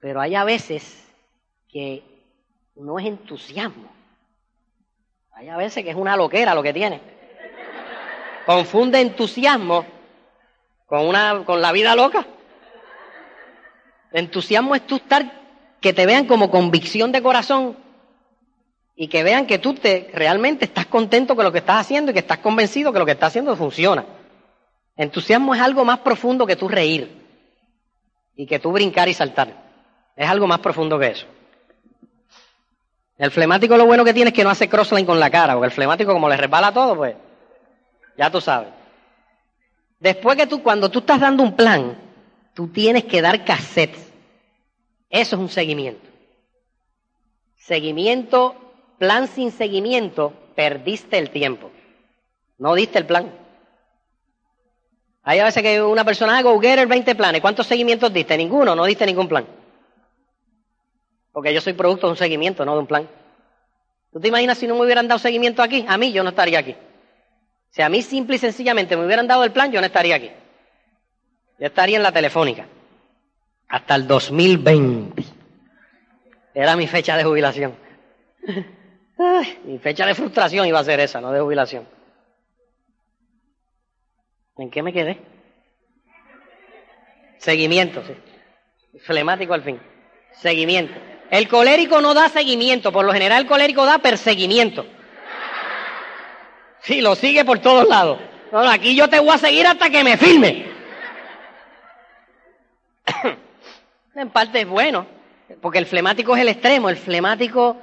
Pero 0.00 0.20
hay 0.20 0.34
a 0.34 0.44
veces 0.44 1.08
que 1.68 2.02
no 2.74 2.98
es 2.98 3.06
entusiasmo. 3.06 3.88
Hay 5.32 5.48
a 5.48 5.56
veces 5.56 5.84
que 5.84 5.90
es 5.90 5.96
una 5.96 6.16
loquera 6.16 6.54
lo 6.54 6.62
que 6.62 6.72
tiene. 6.72 7.00
Confunde 8.44 9.00
entusiasmo 9.00 9.86
con, 10.86 11.06
una, 11.06 11.44
con 11.44 11.62
la 11.62 11.70
vida 11.70 11.94
loca. 11.94 12.26
Entusiasmo 14.12 14.74
es 14.74 14.84
tú 14.86 14.96
estar, 14.96 15.24
que 15.80 15.92
te 15.92 16.04
vean 16.04 16.26
como 16.26 16.50
convicción 16.50 17.12
de 17.12 17.22
corazón 17.22 17.76
y 19.02 19.08
que 19.08 19.22
vean 19.22 19.46
que 19.46 19.58
tú 19.58 19.72
te, 19.72 20.10
realmente 20.12 20.66
estás 20.66 20.84
contento 20.84 21.34
con 21.34 21.46
lo 21.46 21.50
que 21.50 21.60
estás 21.60 21.80
haciendo 21.80 22.10
y 22.10 22.12
que 22.12 22.20
estás 22.20 22.36
convencido 22.36 22.92
que 22.92 22.98
lo 22.98 23.06
que 23.06 23.12
estás 23.12 23.28
haciendo 23.28 23.56
funciona. 23.56 24.04
Entusiasmo 24.94 25.54
es 25.54 25.60
algo 25.62 25.86
más 25.86 26.00
profundo 26.00 26.46
que 26.46 26.54
tú 26.54 26.68
reír 26.68 27.10
y 28.36 28.44
que 28.44 28.58
tú 28.58 28.72
brincar 28.72 29.08
y 29.08 29.14
saltar. 29.14 29.54
Es 30.14 30.28
algo 30.28 30.46
más 30.46 30.58
profundo 30.58 30.98
que 30.98 31.06
eso. 31.06 31.26
El 33.16 33.30
flemático 33.30 33.74
lo 33.78 33.86
bueno 33.86 34.04
que 34.04 34.12
tiene 34.12 34.28
es 34.28 34.34
que 34.34 34.44
no 34.44 34.50
hace 34.50 34.68
crossline 34.68 35.06
con 35.06 35.18
la 35.18 35.30
cara, 35.30 35.54
porque 35.54 35.68
el 35.68 35.72
flemático 35.72 36.12
como 36.12 36.28
le 36.28 36.36
resbala 36.36 36.70
todo, 36.70 36.94
pues 36.94 37.16
ya 38.18 38.30
tú 38.30 38.42
sabes. 38.42 38.68
Después 39.98 40.36
que 40.36 40.46
tú, 40.46 40.62
cuando 40.62 40.90
tú 40.90 40.98
estás 40.98 41.20
dando 41.20 41.42
un 41.42 41.56
plan, 41.56 41.96
tú 42.52 42.68
tienes 42.68 43.04
que 43.04 43.22
dar 43.22 43.46
cassettes. 43.46 44.12
Eso 45.08 45.36
es 45.36 45.40
un 45.40 45.48
seguimiento. 45.48 46.06
Seguimiento, 47.56 48.69
plan 49.00 49.26
sin 49.28 49.50
seguimiento, 49.50 50.34
perdiste 50.54 51.16
el 51.16 51.30
tiempo. 51.30 51.70
No 52.58 52.74
diste 52.74 52.98
el 52.98 53.06
plan. 53.06 53.32
Hay 55.22 55.38
a 55.38 55.44
veces 55.44 55.62
que 55.62 55.80
una 55.80 56.04
persona, 56.04 56.36
ah, 56.36 56.42
go 56.42 56.60
el 56.62 56.86
20 56.86 57.14
planes. 57.14 57.40
¿Cuántos 57.40 57.66
seguimientos 57.66 58.12
diste? 58.12 58.36
Ninguno, 58.36 58.74
no 58.76 58.84
diste 58.84 59.06
ningún 59.06 59.26
plan. 59.26 59.46
Porque 61.32 61.54
yo 61.54 61.62
soy 61.62 61.72
producto 61.72 62.08
de 62.08 62.10
un 62.10 62.16
seguimiento, 62.18 62.62
no 62.66 62.74
de 62.74 62.80
un 62.80 62.86
plan. 62.86 63.08
¿Tú 64.12 64.20
te 64.20 64.28
imaginas 64.28 64.58
si 64.58 64.66
no 64.66 64.74
me 64.74 64.82
hubieran 64.82 65.08
dado 65.08 65.18
seguimiento 65.18 65.62
aquí? 65.62 65.82
A 65.88 65.96
mí 65.96 66.12
yo 66.12 66.22
no 66.22 66.30
estaría 66.30 66.58
aquí. 66.58 66.76
Si 67.70 67.80
a 67.80 67.88
mí 67.88 68.02
simple 68.02 68.36
y 68.36 68.38
sencillamente 68.38 68.98
me 68.98 69.06
hubieran 69.06 69.26
dado 69.26 69.44
el 69.44 69.52
plan, 69.52 69.72
yo 69.72 69.80
no 69.80 69.86
estaría 69.86 70.16
aquí. 70.16 70.30
Yo 71.58 71.66
estaría 71.66 71.96
en 71.96 72.02
la 72.02 72.12
telefónica. 72.12 72.66
Hasta 73.66 73.94
el 73.94 74.06
2020. 74.06 75.22
Era 76.52 76.76
mi 76.76 76.86
fecha 76.86 77.16
de 77.16 77.24
jubilación. 77.24 77.74
mi 79.64 79.78
fecha 79.78 80.06
de 80.06 80.14
frustración 80.14 80.66
iba 80.66 80.78
a 80.78 80.84
ser 80.84 81.00
esa, 81.00 81.20
no 81.20 81.30
de 81.32 81.40
jubilación. 81.40 81.86
¿En 84.56 84.70
qué 84.70 84.82
me 84.82 84.92
quedé? 84.92 85.20
Seguimiento, 87.38 88.02
sí. 88.04 88.14
Flemático 89.00 89.54
al 89.54 89.62
fin. 89.62 89.80
Seguimiento. 90.32 90.94
El 91.30 91.48
colérico 91.48 92.00
no 92.00 92.14
da 92.14 92.28
seguimiento, 92.28 92.92
por 92.92 93.04
lo 93.04 93.12
general 93.12 93.42
el 93.42 93.48
colérico 93.48 93.84
da 93.84 93.98
perseguimiento. 93.98 94.86
Sí, 96.80 97.00
lo 97.00 97.14
sigue 97.14 97.44
por 97.44 97.58
todos 97.60 97.86
lados. 97.88 98.18
No, 98.52 98.58
aquí 98.60 98.96
yo 98.96 99.08
te 99.08 99.20
voy 99.20 99.30
a 99.30 99.38
seguir 99.38 99.66
hasta 99.66 99.90
que 99.90 100.02
me 100.02 100.16
firme. 100.16 100.66
en 104.14 104.30
parte 104.30 104.62
es 104.62 104.68
bueno, 104.68 105.06
porque 105.60 105.78
el 105.78 105.86
flemático 105.86 106.34
es 106.34 106.42
el 106.42 106.48
extremo. 106.48 106.88
El 106.88 106.96
flemático 106.96 107.76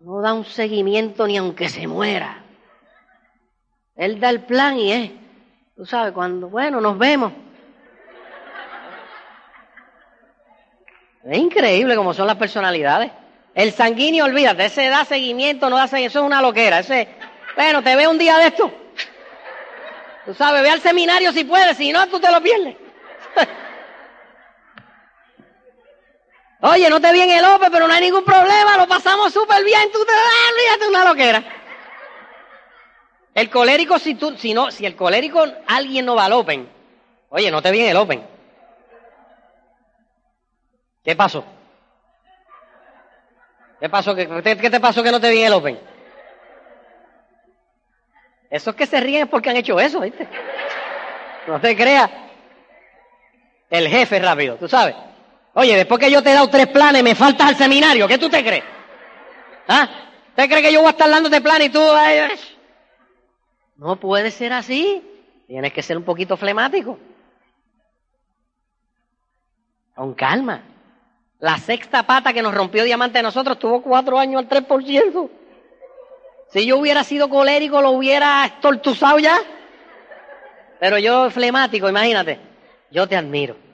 no 0.00 0.22
da 0.22 0.32
un 0.32 0.44
seguimiento 0.44 1.26
ni 1.26 1.36
aunque 1.36 1.68
se 1.68 1.86
muera. 1.86 2.42
Él 3.96 4.18
da 4.18 4.30
el 4.30 4.40
plan 4.40 4.78
y 4.78 4.92
es, 4.92 5.10
tú 5.76 5.84
sabes, 5.84 6.12
cuando, 6.12 6.48
bueno, 6.48 6.80
nos 6.80 6.96
vemos. 6.96 7.32
Es 11.24 11.38
increíble 11.38 11.96
como 11.96 12.14
son 12.14 12.26
las 12.26 12.36
personalidades. 12.36 13.12
El 13.54 13.72
sanguíneo, 13.72 14.24
olvídate, 14.24 14.64
ese 14.64 14.88
da 14.88 15.04
seguimiento, 15.04 15.68
no 15.68 15.76
da 15.76 15.86
seguimiento, 15.86 16.18
eso 16.18 16.20
es 16.20 16.26
una 16.26 16.40
loquera. 16.40 16.78
Ese, 16.78 17.08
bueno, 17.54 17.82
te 17.82 17.94
veo 17.94 18.10
un 18.10 18.18
día 18.18 18.38
de 18.38 18.46
esto. 18.46 18.72
Tú 20.24 20.32
sabes, 20.32 20.62
ve 20.62 20.70
al 20.70 20.80
seminario 20.80 21.30
si 21.32 21.44
puedes, 21.44 21.76
si 21.76 21.92
no, 21.92 22.06
tú 22.06 22.18
te 22.20 22.32
lo 22.32 22.40
pierdes. 22.40 22.76
Oye, 26.62 26.90
no 26.90 27.00
te 27.00 27.12
vi 27.12 27.20
en 27.20 27.30
el 27.30 27.44
OPE, 27.44 27.70
pero 27.70 27.88
no 27.88 27.94
hay 27.94 28.02
ningún 28.02 28.24
problema, 28.24 28.76
lo 28.76 28.86
pasamos 28.86 29.32
súper 29.32 29.64
bien, 29.64 29.90
tú 29.92 29.98
te 30.04 30.12
olvídate 30.12 30.88
una 30.88 31.04
loquera. 31.04 31.42
El 33.34 33.48
colérico, 33.48 33.98
si 33.98 34.14
tú, 34.14 34.36
si 34.36 34.52
no, 34.52 34.70
si 34.70 34.84
el 34.84 34.94
colérico 34.94 35.44
alguien 35.66 36.04
no 36.04 36.16
va 36.16 36.26
al 36.26 36.34
Open, 36.34 36.68
oye, 37.30 37.50
no 37.50 37.62
te 37.62 37.70
vi 37.70 37.80
en 37.80 37.88
el 37.90 37.96
Open. 37.96 38.26
¿Qué 41.02 41.16
pasó? 41.16 41.44
¿Qué 43.80 43.88
pasó? 43.88 44.14
¿Qué, 44.14 44.28
qué 44.42 44.70
te 44.70 44.80
pasó 44.80 45.02
que 45.02 45.10
no 45.10 45.20
te 45.20 45.30
vi 45.30 45.40
en 45.40 45.46
el 45.46 45.52
Open? 45.54 45.80
Esos 48.50 48.74
que 48.74 48.84
se 48.84 49.00
ríen 49.00 49.22
es 49.22 49.28
porque 49.30 49.48
han 49.48 49.56
hecho 49.56 49.80
eso, 49.80 50.00
¿viste? 50.00 50.28
No 51.46 51.58
te 51.58 51.74
creas. 51.74 52.10
El 53.70 53.88
jefe 53.88 54.18
rápido, 54.20 54.56
tú 54.56 54.68
sabes. 54.68 54.94
Oye, 55.60 55.76
después 55.76 56.00
que 56.00 56.10
yo 56.10 56.22
te 56.22 56.30
he 56.30 56.32
dado 56.32 56.48
tres 56.48 56.68
planes, 56.68 57.02
me 57.02 57.14
faltas 57.14 57.48
al 57.48 57.54
seminario, 57.54 58.08
¿qué 58.08 58.16
tú 58.16 58.30
te 58.30 58.42
crees? 58.42 58.64
¿Ah? 59.68 59.86
¿Usted 60.28 60.48
cree 60.48 60.62
que 60.62 60.72
yo 60.72 60.80
voy 60.80 60.86
a 60.86 60.92
estar 60.92 61.10
dándote 61.10 61.42
planes 61.42 61.68
y 61.68 61.70
tú... 61.70 61.82
No 63.76 64.00
puede 64.00 64.30
ser 64.30 64.54
así. 64.54 65.02
Tienes 65.46 65.74
que 65.74 65.82
ser 65.82 65.98
un 65.98 66.04
poquito 66.04 66.38
flemático. 66.38 66.98
Con 69.94 70.14
calma. 70.14 70.62
La 71.40 71.58
sexta 71.58 72.04
pata 72.04 72.32
que 72.32 72.40
nos 72.40 72.54
rompió 72.54 72.82
diamante 72.82 73.18
de 73.18 73.24
nosotros 73.24 73.58
tuvo 73.58 73.82
cuatro 73.82 74.18
años 74.18 74.40
al 74.40 74.48
3%. 74.48 75.30
Si 76.54 76.64
yo 76.64 76.78
hubiera 76.78 77.04
sido 77.04 77.28
colérico, 77.28 77.82
lo 77.82 77.90
hubiera 77.90 78.46
estortuzado 78.46 79.18
ya. 79.18 79.36
Pero 80.78 80.96
yo 80.96 81.30
flemático, 81.30 81.86
imagínate. 81.86 82.40
Yo 82.90 83.06
te 83.06 83.14
admiro. 83.14 83.69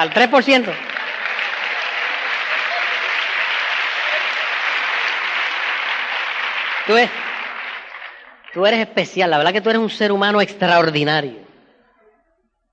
Al 0.00 0.14
3%. 0.14 0.74
Tú 6.86 6.96
eres, 6.96 7.10
tú 8.54 8.64
eres 8.64 8.80
especial, 8.80 9.28
la 9.30 9.36
verdad 9.36 9.52
que 9.52 9.60
tú 9.60 9.68
eres 9.68 9.82
un 9.82 9.90
ser 9.90 10.10
humano 10.10 10.40
extraordinario. 10.40 11.40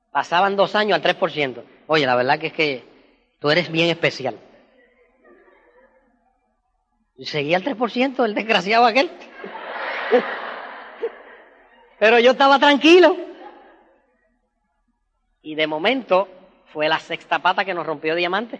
Pasaban 0.09 0.55
dos 0.55 0.73
años 0.73 0.95
al 0.95 1.03
3%. 1.03 1.63
Oye, 1.88 2.05
la 2.05 2.15
verdad 2.15 2.39
que 2.39 2.47
es 2.47 2.53
que 2.53 2.86
tú 3.39 3.51
eres 3.51 3.69
bien 3.69 3.89
especial. 3.89 4.39
Y 7.17 7.25
seguía 7.25 7.57
el 7.57 7.65
3%, 7.65 8.23
el 8.23 8.36
desgraciado 8.36 8.86
aquel. 8.86 9.11
Pero 11.99 12.19
yo 12.19 12.32
estaba 12.32 12.57
tranquilo. 12.57 13.17
Y 15.41 15.55
de 15.55 15.67
momento 15.67 16.36
fue 16.74 16.89
la 16.89 16.99
sexta 16.99 17.39
pata 17.39 17.65
que 17.65 17.74
nos 17.74 17.86
rompió 17.86 18.15
diamante. 18.15 18.59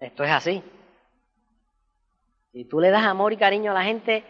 Esto 0.00 0.24
es 0.24 0.30
así. 0.30 0.62
Si 2.52 2.64
tú 2.64 2.80
le 2.80 2.90
das 2.90 3.04
amor 3.04 3.32
y 3.32 3.36
cariño 3.36 3.70
a 3.70 3.74
la 3.74 3.84
gente, 3.84 4.24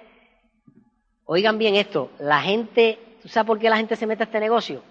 oigan 1.25 1.59
bien 1.59 1.77
esto, 1.77 2.11
la 2.19 2.41
gente, 2.41 2.99
¿tú 3.23 3.29
sabes 3.29 3.47
por 3.47 3.59
qué 3.59 3.71
la 3.71 3.77
gente 3.77 3.97
se 3.97 4.07
mete 4.07 4.23
a 4.23 4.27
este 4.27 4.41
negocio? 4.41 4.83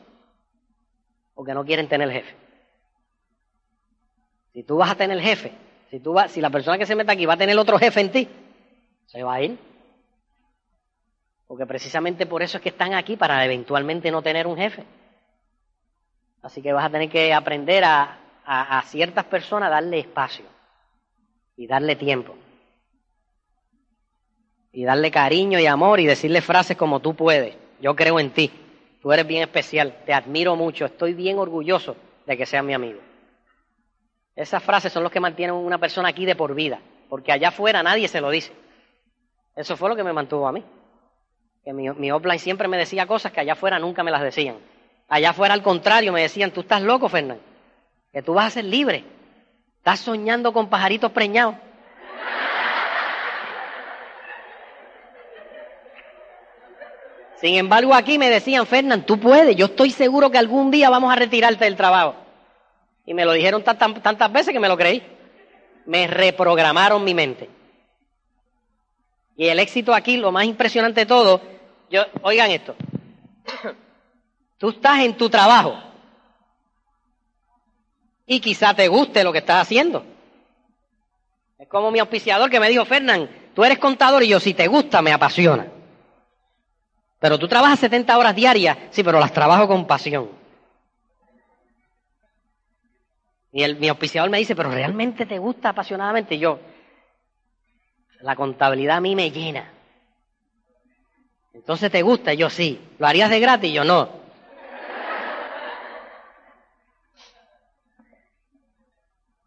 Porque 1.33 1.53
no 1.53 1.65
quieren 1.65 1.87
tener 1.87 2.09
jefe. 2.11 2.35
Si 4.53 4.63
tú 4.63 4.77
vas 4.77 4.91
a 4.91 4.95
tener 4.95 5.19
jefe, 5.19 5.51
si, 5.89 5.99
tú 5.99 6.13
vas, 6.13 6.31
si 6.31 6.39
la 6.39 6.49
persona 6.49 6.77
que 6.77 6.85
se 6.85 6.95
mete 6.95 7.11
aquí 7.11 7.25
va 7.25 7.33
a 7.33 7.37
tener 7.37 7.57
otro 7.57 7.77
jefe 7.77 7.99
en 7.99 8.11
ti, 8.11 8.29
se 9.05 9.21
va 9.21 9.35
a 9.35 9.41
ir. 9.41 9.57
Porque 11.47 11.65
precisamente 11.65 12.25
por 12.25 12.41
eso 12.41 12.57
es 12.57 12.63
que 12.63 12.69
están 12.69 12.93
aquí, 12.93 13.17
para 13.17 13.43
eventualmente 13.45 14.11
no 14.11 14.21
tener 14.21 14.47
un 14.47 14.57
jefe. 14.57 14.83
Así 16.45 16.61
que 16.61 16.71
vas 16.71 16.85
a 16.85 16.91
tener 16.91 17.09
que 17.09 17.33
aprender 17.33 17.83
a, 17.83 18.19
a, 18.45 18.79
ciertas 18.83 19.25
personas 19.25 19.71
darle 19.71 19.97
espacio 19.97 20.45
y 21.57 21.65
darle 21.65 21.95
tiempo. 21.95 22.35
Y 24.71 24.83
darle 24.83 25.09
cariño 25.09 25.59
y 25.59 25.65
amor 25.65 25.99
y 25.99 26.05
decirle 26.05 26.41
frases 26.41 26.77
como 26.77 26.99
tú 26.99 27.15
puedes. 27.15 27.55
Yo 27.81 27.95
creo 27.95 28.19
en 28.19 28.29
ti. 28.29 28.51
Tú 29.01 29.11
eres 29.11 29.25
bien 29.25 29.41
especial. 29.41 29.95
Te 30.05 30.13
admiro 30.13 30.55
mucho. 30.55 30.85
Estoy 30.85 31.15
bien 31.15 31.39
orgulloso 31.39 31.95
de 32.27 32.37
que 32.37 32.45
seas 32.45 32.63
mi 32.63 32.75
amigo. 32.75 32.99
Esas 34.35 34.61
frases 34.61 34.93
son 34.93 35.01
las 35.01 35.11
que 35.11 35.19
mantienen 35.19 35.55
una 35.55 35.79
persona 35.79 36.09
aquí 36.09 36.25
de 36.27 36.35
por 36.35 36.53
vida, 36.53 36.79
porque 37.09 37.31
allá 37.31 37.47
afuera 37.47 37.81
nadie 37.81 38.07
se 38.07 38.21
lo 38.21 38.29
dice. 38.29 38.53
Eso 39.55 39.75
fue 39.77 39.89
lo 39.89 39.95
que 39.95 40.03
me 40.03 40.13
mantuvo 40.13 40.47
a 40.47 40.51
mí. 40.51 40.63
Que 41.63 41.73
mi, 41.73 41.89
mi 41.89 42.11
offline 42.11 42.37
siempre 42.37 42.67
me 42.67 42.77
decía 42.77 43.07
cosas 43.07 43.31
que 43.31 43.39
allá 43.39 43.53
afuera 43.53 43.79
nunca 43.79 44.03
me 44.03 44.11
las 44.11 44.21
decían. 44.21 44.57
Allá 45.07 45.29
afuera 45.29 45.53
al 45.53 45.61
contrario 45.61 46.11
me 46.11 46.21
decían, 46.21 46.51
tú 46.51 46.61
estás 46.61 46.81
loco, 46.81 47.09
Fernán, 47.09 47.39
que 48.11 48.21
tú 48.21 48.33
vas 48.33 48.47
a 48.47 48.49
ser 48.49 48.65
libre. 48.65 49.03
Estás 49.77 49.99
soñando 49.99 50.51
con 50.51 50.69
pajaritos 50.69 51.11
preñados. 51.11 51.55
Sin 57.39 57.55
embargo, 57.55 57.93
aquí 57.93 58.17
me 58.17 58.29
decían, 58.29 58.65
Fernán, 58.65 59.05
tú 59.05 59.19
puedes, 59.19 59.55
yo 59.55 59.67
estoy 59.67 59.91
seguro 59.91 60.31
que 60.31 60.37
algún 60.37 60.71
día 60.71 60.89
vamos 60.89 61.11
a 61.11 61.15
retirarte 61.15 61.65
del 61.65 61.75
trabajo. 61.75 62.15
Y 63.05 63.13
me 63.13 63.25
lo 63.25 63.33
dijeron 63.33 63.63
tantas, 63.63 64.31
veces 64.31 64.51
que 64.51 64.59
me 64.59 64.67
lo 64.67 64.77
creí. 64.77 65.03
Me 65.85 66.07
reprogramaron 66.07 67.03
mi 67.03 67.13
mente. 67.13 67.49
Y 69.37 69.47
el 69.47 69.59
éxito 69.59 69.93
aquí, 69.93 70.17
lo 70.17 70.31
más 70.31 70.45
impresionante 70.45 71.01
de 71.01 71.05
todo, 71.05 71.41
yo, 71.91 72.03
oigan 72.23 72.49
esto, 72.49 72.75
tú 74.57 74.69
estás 74.69 74.99
en 74.99 75.15
tu 75.17 75.29
trabajo 75.29 75.75
y 78.25 78.39
quizá 78.39 78.73
te 78.73 78.87
guste 78.87 79.23
lo 79.23 79.31
que 79.31 79.39
estás 79.39 79.61
haciendo. 79.61 80.05
Es 81.57 81.67
como 81.67 81.91
mi 81.91 81.99
auspiciador 81.99 82.49
que 82.49 82.59
me 82.59 82.69
dijo, 82.69 82.85
Fernán, 82.85 83.29
tú 83.53 83.63
eres 83.63 83.79
contador 83.79 84.23
y 84.23 84.27
yo, 84.27 84.39
si 84.39 84.53
te 84.53 84.67
gusta, 84.67 85.01
me 85.01 85.13
apasiona. 85.13 85.67
Pero 87.19 87.39
tú 87.39 87.47
trabajas 87.47 87.79
70 87.79 88.17
horas 88.17 88.35
diarias, 88.35 88.77
sí, 88.91 89.03
pero 89.03 89.19
las 89.19 89.31
trabajo 89.31 89.67
con 89.67 89.87
pasión. 89.87 90.29
Y 93.51 93.63
el, 93.63 93.77
mi 93.77 93.87
auspiciador 93.87 94.29
me 94.29 94.37
dice, 94.37 94.55
pero 94.55 94.69
¿realmente 94.69 95.25
te 95.25 95.39
gusta 95.39 95.69
apasionadamente? 95.69 96.35
Y 96.35 96.39
yo, 96.39 96.59
la 98.19 98.35
contabilidad 98.35 98.97
a 98.97 99.01
mí 99.01 99.15
me 99.15 99.31
llena. 99.31 99.71
Entonces 101.53 101.89
te 101.89 102.01
gusta, 102.01 102.33
y 102.33 102.37
yo 102.37 102.49
sí. 102.49 102.81
¿Lo 102.99 103.07
harías 103.07 103.29
de 103.29 103.39
gratis? 103.39 103.69
Y 103.69 103.73
yo 103.73 103.85
no. 103.85 104.24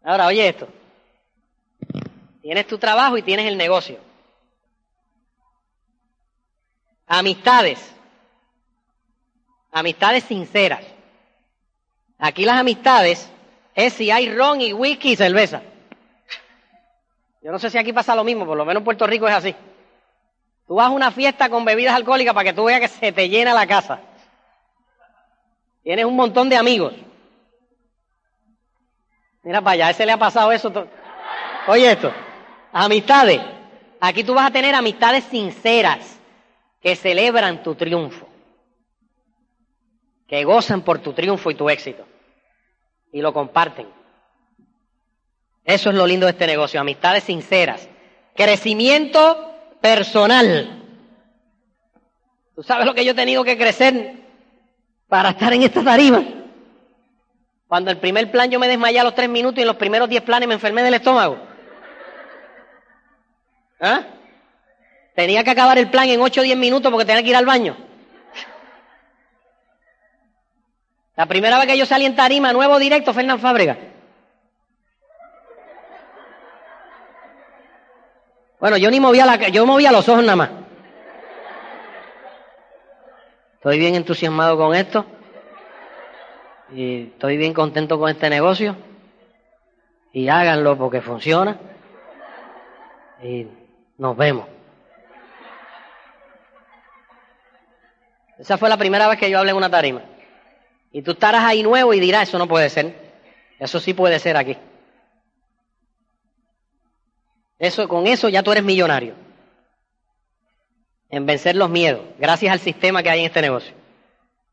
Ahora, 0.03 0.27
oye 0.27 0.47
esto. 0.47 0.67
Tienes 2.41 2.67
tu 2.67 2.77
trabajo 2.77 3.17
y 3.17 3.21
tienes 3.21 3.45
el 3.47 3.57
negocio. 3.57 3.99
Amistades. 7.05 7.79
Amistades 9.71 10.23
sinceras. 10.23 10.83
Aquí 12.17 12.45
las 12.45 12.57
amistades 12.57 13.29
es 13.75 13.93
si 13.93 14.11
hay 14.11 14.33
ron 14.33 14.61
y 14.61 14.73
whisky 14.73 15.11
y 15.11 15.15
cerveza. 15.15 15.61
Yo 17.41 17.51
no 17.51 17.59
sé 17.59 17.69
si 17.69 17.77
aquí 17.77 17.93
pasa 17.93 18.15
lo 18.15 18.23
mismo, 18.23 18.45
por 18.45 18.57
lo 18.57 18.65
menos 18.65 18.81
en 18.81 18.85
Puerto 18.85 19.07
Rico 19.07 19.27
es 19.27 19.33
así. 19.33 19.55
Tú 20.67 20.75
vas 20.75 20.87
a 20.87 20.91
una 20.91 21.11
fiesta 21.11 21.49
con 21.49 21.65
bebidas 21.65 21.95
alcohólicas 21.95 22.33
para 22.33 22.49
que 22.49 22.55
tú 22.55 22.65
veas 22.65 22.81
que 22.81 22.87
se 22.87 23.11
te 23.11 23.29
llena 23.29 23.53
la 23.53 23.65
casa. 23.65 24.01
Tienes 25.83 26.05
un 26.05 26.15
montón 26.15 26.49
de 26.49 26.57
amigos. 26.57 26.93
Mira 29.43 29.61
para 29.61 29.73
allá, 29.73 29.87
a 29.87 29.89
ese 29.91 30.05
le 30.05 30.11
ha 30.11 30.17
pasado 30.17 30.51
eso. 30.51 30.71
Oye 31.67 31.91
esto, 31.91 32.11
amistades. 32.71 33.41
Aquí 34.01 34.23
tú 34.23 34.33
vas 34.33 34.47
a 34.47 34.51
tener 34.51 34.75
amistades 34.75 35.23
sinceras 35.25 36.19
que 36.81 36.95
celebran 36.95 37.63
tu 37.63 37.75
triunfo. 37.75 38.27
que 40.27 40.43
gozan 40.43 40.83
por 40.83 40.99
tu 40.99 41.11
triunfo 41.13 41.49
y 41.49 41.55
tu 41.55 41.69
éxito. 41.69 42.05
Y 43.11 43.19
lo 43.21 43.33
comparten. 43.33 43.87
Eso 45.65 45.89
es 45.89 45.95
lo 45.95 46.05
lindo 46.05 46.27
de 46.27 46.33
este 46.33 46.45
negocio, 46.45 46.79
amistades 46.79 47.23
sinceras. 47.23 47.89
Crecimiento 48.35 49.51
personal. 49.81 50.83
¿Tú 52.55 52.61
sabes 52.61 52.85
lo 52.85 52.93
que 52.93 53.03
yo 53.03 53.13
he 53.13 53.15
tenido 53.15 53.43
que 53.43 53.57
crecer 53.57 54.23
para 55.07 55.29
estar 55.29 55.51
en 55.51 55.63
esta 55.63 55.83
tarima? 55.83 56.23
Cuando 57.69 57.91
el 57.91 57.97
primer 57.97 58.31
plan 58.31 58.49
yo 58.49 58.59
me 58.59 58.67
desmayé 58.67 58.99
a 58.99 59.03
los 59.03 59.13
tres 59.13 59.29
minutos 59.29 59.59
y 59.59 59.61
en 59.61 59.67
los 59.67 59.75
primeros 59.75 60.09
diez 60.09 60.23
planes 60.23 60.47
me 60.47 60.55
enfermé 60.55 60.81
del 60.81 60.95
estómago. 60.95 61.37
¿Ah? 63.79 64.01
Tenía 65.13 65.43
que 65.43 65.51
acabar 65.51 65.77
el 65.77 65.91
plan 65.91 66.09
en 66.09 66.19
ocho 66.19 66.41
o 66.41 66.43
diez 66.43 66.57
minutos 66.57 66.91
porque 66.91 67.05
tenía 67.05 67.21
que 67.21 67.29
ir 67.29 67.35
al 67.35 67.45
baño. 67.45 67.77
La 71.15 71.27
primera 71.27 71.59
vez 71.59 71.67
que 71.67 71.77
yo 71.77 71.85
salí 71.85 72.05
en 72.05 72.15
tarima, 72.15 72.51
nuevo 72.53 72.79
directo, 72.79 73.13
Fernán 73.13 73.39
Fábrega. 73.39 73.77
Bueno, 78.59 78.77
yo 78.77 78.89
ni 78.89 78.99
movía 78.99 79.27
la, 79.27 79.35
yo 79.49 79.67
movía 79.67 79.91
los 79.91 80.09
ojos 80.09 80.23
nada 80.23 80.35
más. 80.35 80.49
Estoy 83.53 83.77
bien 83.77 83.93
entusiasmado 83.93 84.57
con 84.57 84.73
esto. 84.73 85.05
Y 86.73 87.07
estoy 87.07 87.37
bien 87.37 87.53
contento 87.53 87.97
con 87.99 88.09
este 88.09 88.29
negocio. 88.29 88.75
Y 90.13 90.27
háganlo 90.27 90.77
porque 90.77 91.01
funciona. 91.01 91.59
Y 93.23 93.47
nos 93.97 94.15
vemos. 94.15 94.47
Esa 98.37 98.57
fue 98.57 98.69
la 98.69 98.77
primera 98.77 99.07
vez 99.07 99.19
que 99.19 99.29
yo 99.29 99.37
hablé 99.37 99.51
en 99.51 99.57
una 99.57 99.69
tarima. 99.69 100.01
Y 100.91 101.01
tú 101.01 101.11
estarás 101.11 101.43
ahí 101.43 101.61
nuevo 101.61 101.93
y 101.93 101.99
dirás, 101.99 102.29
eso 102.29 102.37
no 102.37 102.47
puede 102.47 102.69
ser. 102.69 102.95
Eso 103.59 103.79
sí 103.79 103.93
puede 103.93 104.17
ser 104.19 104.37
aquí. 104.37 104.57
Eso, 107.59 107.87
con 107.89 108.07
eso 108.07 108.29
ya 108.29 108.41
tú 108.41 108.51
eres 108.51 108.63
millonario. 108.63 109.13
En 111.09 111.25
vencer 111.25 111.55
los 111.55 111.69
miedos, 111.69 112.01
gracias 112.17 112.53
al 112.53 112.59
sistema 112.59 113.03
que 113.03 113.09
hay 113.09 113.19
en 113.19 113.25
este 113.25 113.41
negocio. 113.41 113.73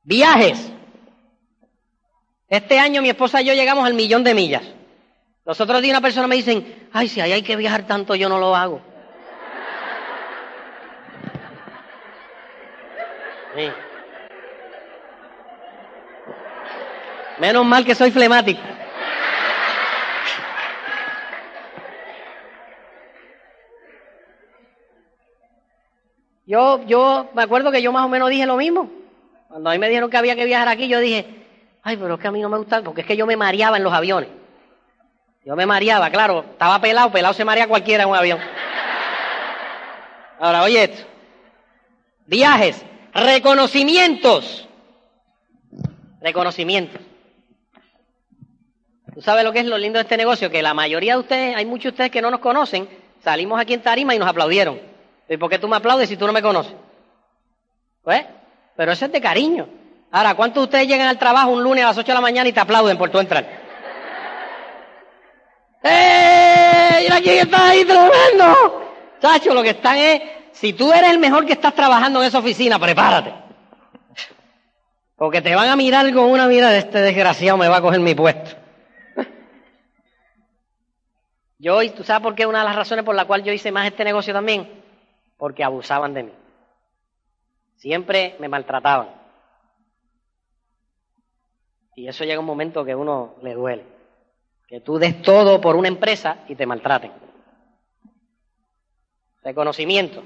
Viajes. 0.03 0.73
Este 2.49 2.79
año 2.79 3.03
mi 3.03 3.11
esposa 3.11 3.43
y 3.43 3.47
yo 3.47 3.55
llegamos 3.55 3.85
al 3.85 3.95
millón 3.95 4.23
de 4.23 4.35
millas. 4.35 4.63
Los 5.45 5.61
otros 5.61 5.83
días 5.83 5.95
una 5.95 6.01
persona 6.01 6.27
me 6.27 6.37
dicen, 6.37 6.89
ay, 6.93 7.09
si 7.09 7.21
ahí 7.21 7.33
hay 7.33 7.43
que 7.43 7.57
viajar 7.57 7.87
tanto, 7.87 8.15
yo 8.15 8.29
no 8.29 8.39
lo 8.39 8.55
hago. 8.55 8.81
Menos 17.39 17.65
mal 17.65 17.85
que 17.85 17.95
soy 17.95 18.11
flemático. 18.11 18.61
Yo, 26.47 26.85
yo 26.87 27.31
me 27.35 27.43
acuerdo 27.43 27.73
que 27.73 27.83
yo 27.83 27.93
más 27.93 28.05
o 28.05 28.09
menos 28.09 28.31
dije 28.31 28.47
lo 28.47 28.57
mismo. 28.57 28.89
Cuando 29.49 29.71
a 29.71 29.73
mí 29.73 29.79
me 29.79 29.89
dijeron 29.89 30.11
que 30.11 30.17
había 30.17 30.37
que 30.37 30.45
viajar 30.45 30.69
aquí, 30.69 30.87
yo 30.87 31.01
dije, 31.01 31.46
ay, 31.87 31.97
pero 31.97 32.14
es 32.14 32.20
que 32.20 32.26
a 32.26 32.32
mí 32.32 32.41
no 32.41 32.49
me 32.49 32.59
gusta, 32.59 32.82
porque 32.82 33.03
es 33.03 33.07
que 33.07 33.16
yo 33.16 33.26
me 33.26 33.37
mareaba 33.37 33.76
en 33.76 33.84
los 33.84 33.93
aviones. 33.93 34.28
Yo 35.45 35.55
me 35.55 35.66
mareaba, 35.66 36.11
claro, 36.11 36.45
estaba 36.51 36.80
pelado, 36.80 37.12
pelado 37.12 37.32
se 37.32 37.45
marea 37.45 37.68
cualquiera 37.68 38.03
en 38.03 38.09
un 38.09 38.16
avión. 38.16 38.41
Ahora, 40.41 40.64
oye 40.64 40.82
esto. 40.82 41.07
Viajes, 42.26 42.84
reconocimientos. 43.14 44.68
Reconocimientos. 46.20 47.01
¿Tú 49.14 49.22
sabes 49.22 49.45
lo 49.45 49.53
que 49.53 49.61
es 49.61 49.66
lo 49.66 49.78
lindo 49.78 49.99
de 49.99 50.03
este 50.03 50.16
negocio? 50.16 50.51
Que 50.51 50.62
la 50.62 50.74
mayoría 50.74 51.12
de 51.12 51.20
ustedes, 51.20 51.57
hay 51.57 51.66
muchos 51.66 51.84
de 51.84 51.91
ustedes 51.91 52.11
que 52.11 52.20
no 52.20 52.32
nos 52.32 52.41
conocen, 52.41 52.89
salimos 53.22 53.61
aquí 53.61 53.74
en 53.74 53.82
Tarima 53.82 54.12
y 54.12 54.18
nos 54.18 54.28
aplaudieron. 54.28 54.80
¿Y 55.28 55.37
por 55.37 55.49
qué 55.49 55.61
tú 55.61 55.68
me 55.68 55.76
aplaudes 55.76 56.09
si 56.09 56.16
tú 56.16 56.26
no 56.26 56.32
me 56.32 56.43
conoces? 56.43 56.74
Pues, 58.03 58.26
pero 58.74 58.91
eso 58.91 59.05
es 59.05 59.12
de 59.12 59.20
cariño. 59.20 59.86
Ahora, 60.17 60.35
¿cuántos 60.35 60.62
de 60.62 60.64
ustedes 60.64 60.89
llegan 60.89 61.09
al 61.09 61.19
trabajo 61.19 61.51
un 61.51 61.62
lunes 61.62 61.85
a 61.85 61.89
las 61.89 61.99
8 61.99 62.07
de 62.07 62.14
la 62.14 62.23
mañana 62.23 62.49
y 62.49 62.53
te 62.55 62.59
aplauden 62.61 62.97
por 62.97 63.11
tu 63.11 63.19
entrar? 63.19 63.45
¡Eh! 65.83 67.01
¡Mira 67.03 67.21
quién 67.21 67.41
está 67.41 67.69
ahí 67.69 67.85
tremendo! 67.85 68.95
Chacho, 69.21 69.53
lo 69.53 69.62
que 69.62 69.71
están 69.71 69.99
es, 69.99 70.23
si 70.53 70.73
tú 70.73 70.91
eres 70.91 71.11
el 71.11 71.19
mejor 71.19 71.45
que 71.45 71.53
estás 71.53 71.75
trabajando 71.75 72.23
en 72.23 72.29
esa 72.29 72.39
oficina, 72.39 72.79
prepárate. 72.79 73.35
Porque 75.17 75.43
te 75.43 75.55
van 75.55 75.69
a 75.69 75.77
mirar 75.77 76.11
con 76.14 76.31
una 76.31 76.47
mirada 76.47 76.73
de 76.73 76.79
este 76.79 77.03
desgraciado 77.03 77.59
me 77.59 77.69
va 77.69 77.77
a 77.77 77.83
coger 77.83 78.01
mi 78.01 78.14
puesto. 78.14 78.57
Yo, 81.59 81.93
¿tú 81.93 82.05
sabes 82.05 82.23
por 82.23 82.35
qué? 82.35 82.47
Una 82.47 82.61
de 82.61 82.64
las 82.64 82.77
razones 82.77 83.05
por 83.05 83.14
la 83.14 83.27
cual 83.27 83.45
yo 83.45 83.53
hice 83.53 83.71
más 83.71 83.87
este 83.87 84.03
negocio 84.03 84.33
también 84.33 84.83
porque 85.37 85.62
abusaban 85.62 86.14
de 86.14 86.23
mí. 86.23 86.33
Siempre 87.77 88.35
me 88.39 88.49
maltrataban. 88.49 89.16
Y 91.97 92.07
eso 92.07 92.25
llega 92.25 92.39
un 92.39 92.47
momento 92.47 92.85
que 92.85 92.95
uno 92.95 93.37
le 93.43 93.55
duele. 93.55 93.85
Que 94.69 94.81
tú 94.81 94.99
des 94.99 95.23
todo 95.23 95.61
por 95.61 95.77
una 95.77 95.89
empresa 95.89 96.45
y 96.47 96.55
te 96.55 96.67
maltraten. 96.67 97.11
Reconocimiento. 99.43 100.23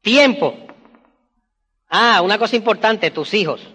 Tiempo. 0.00 0.54
Ah, 1.88 2.22
una 2.22 2.38
cosa 2.38 2.54
importante, 2.54 3.10
tus 3.10 3.34
hijos. 3.34 3.66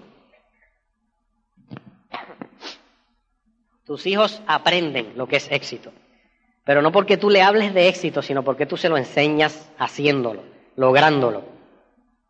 Tus 3.86 4.06
hijos 4.08 4.41
aprenden 4.48 5.18
lo 5.18 5.28
que 5.28 5.36
es 5.36 5.52
éxito. 5.52 5.91
Pero 6.64 6.82
no 6.82 6.93
porque 6.93 7.18
tú 7.18 7.30
le 7.30 7.41
hables 7.41 7.74
de 7.74 7.89
éxito, 7.89 8.22
sino 8.22 8.43
porque 8.43 8.66
tú 8.66 8.78
se 8.78 8.89
lo 8.89 8.98
enseñas 8.98 9.70
haciéndolo, 9.78 10.43
lográndolo. 10.78 11.55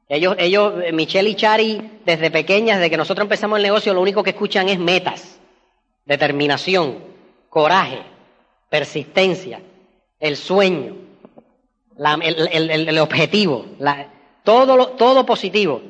Ellos, 0.07 0.35
ellos, 0.37 0.73
Michelle 0.93 1.29
y 1.29 1.35
Chari, 1.35 1.99
desde 2.05 2.29
pequeñas, 2.29 2.77
desde 2.77 2.91
que 2.91 2.97
nosotros 2.97 3.25
empezamos 3.25 3.57
el 3.57 3.63
negocio, 3.63 3.93
lo 3.93 4.01
único 4.01 4.23
que 4.23 4.31
escuchan 4.31 4.69
es 4.69 4.77
metas, 4.77 5.39
determinación, 6.05 6.99
coraje, 7.49 8.03
persistencia, 8.69 9.61
el 10.19 10.37
sueño, 10.37 10.95
el, 11.97 12.99
objetivo, 12.99 13.65
todo, 14.43 14.89
todo 14.89 15.25
positivo. 15.25 15.81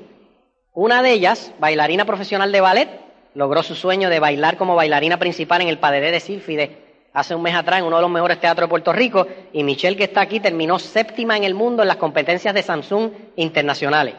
Una 0.73 1.01
de 1.01 1.11
ellas, 1.11 1.51
bailarina 1.59 2.05
profesional 2.05 2.51
de 2.51 2.61
ballet, 2.61 2.89
logró 3.33 3.63
su 3.63 3.75
sueño 3.75 4.09
de 4.09 4.19
bailar 4.19 4.55
como 4.55 4.75
bailarina 4.75 5.17
principal 5.17 5.61
en 5.61 5.67
el 5.67 5.79
Padre 5.79 6.11
de 6.11 6.19
Sílfide 6.21 6.84
hace 7.15 7.33
un 7.33 7.41
mes 7.41 7.55
atrás 7.55 7.79
en 7.79 7.85
uno 7.85 7.95
de 7.95 8.01
los 8.01 8.11
mejores 8.11 8.39
teatros 8.39 8.67
de 8.67 8.69
Puerto 8.69 8.91
Rico 8.91 9.25
y 9.53 9.63
Michelle 9.63 9.95
que 9.95 10.03
está 10.03 10.21
aquí 10.21 10.41
terminó 10.41 10.77
séptima 10.77 11.37
en 11.37 11.45
el 11.45 11.55
mundo 11.55 11.81
en 11.81 11.87
las 11.87 11.97
competencias 11.97 12.53
de 12.53 12.61
Samsung 12.61 13.09
internacionales. 13.37 14.15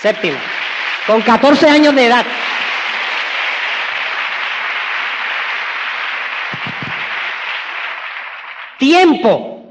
Séptima. 0.00 0.38
Con 1.06 1.20
14 1.20 1.68
años 1.68 1.94
de 1.94 2.06
edad. 2.06 2.24
Tiempo. 8.78 9.64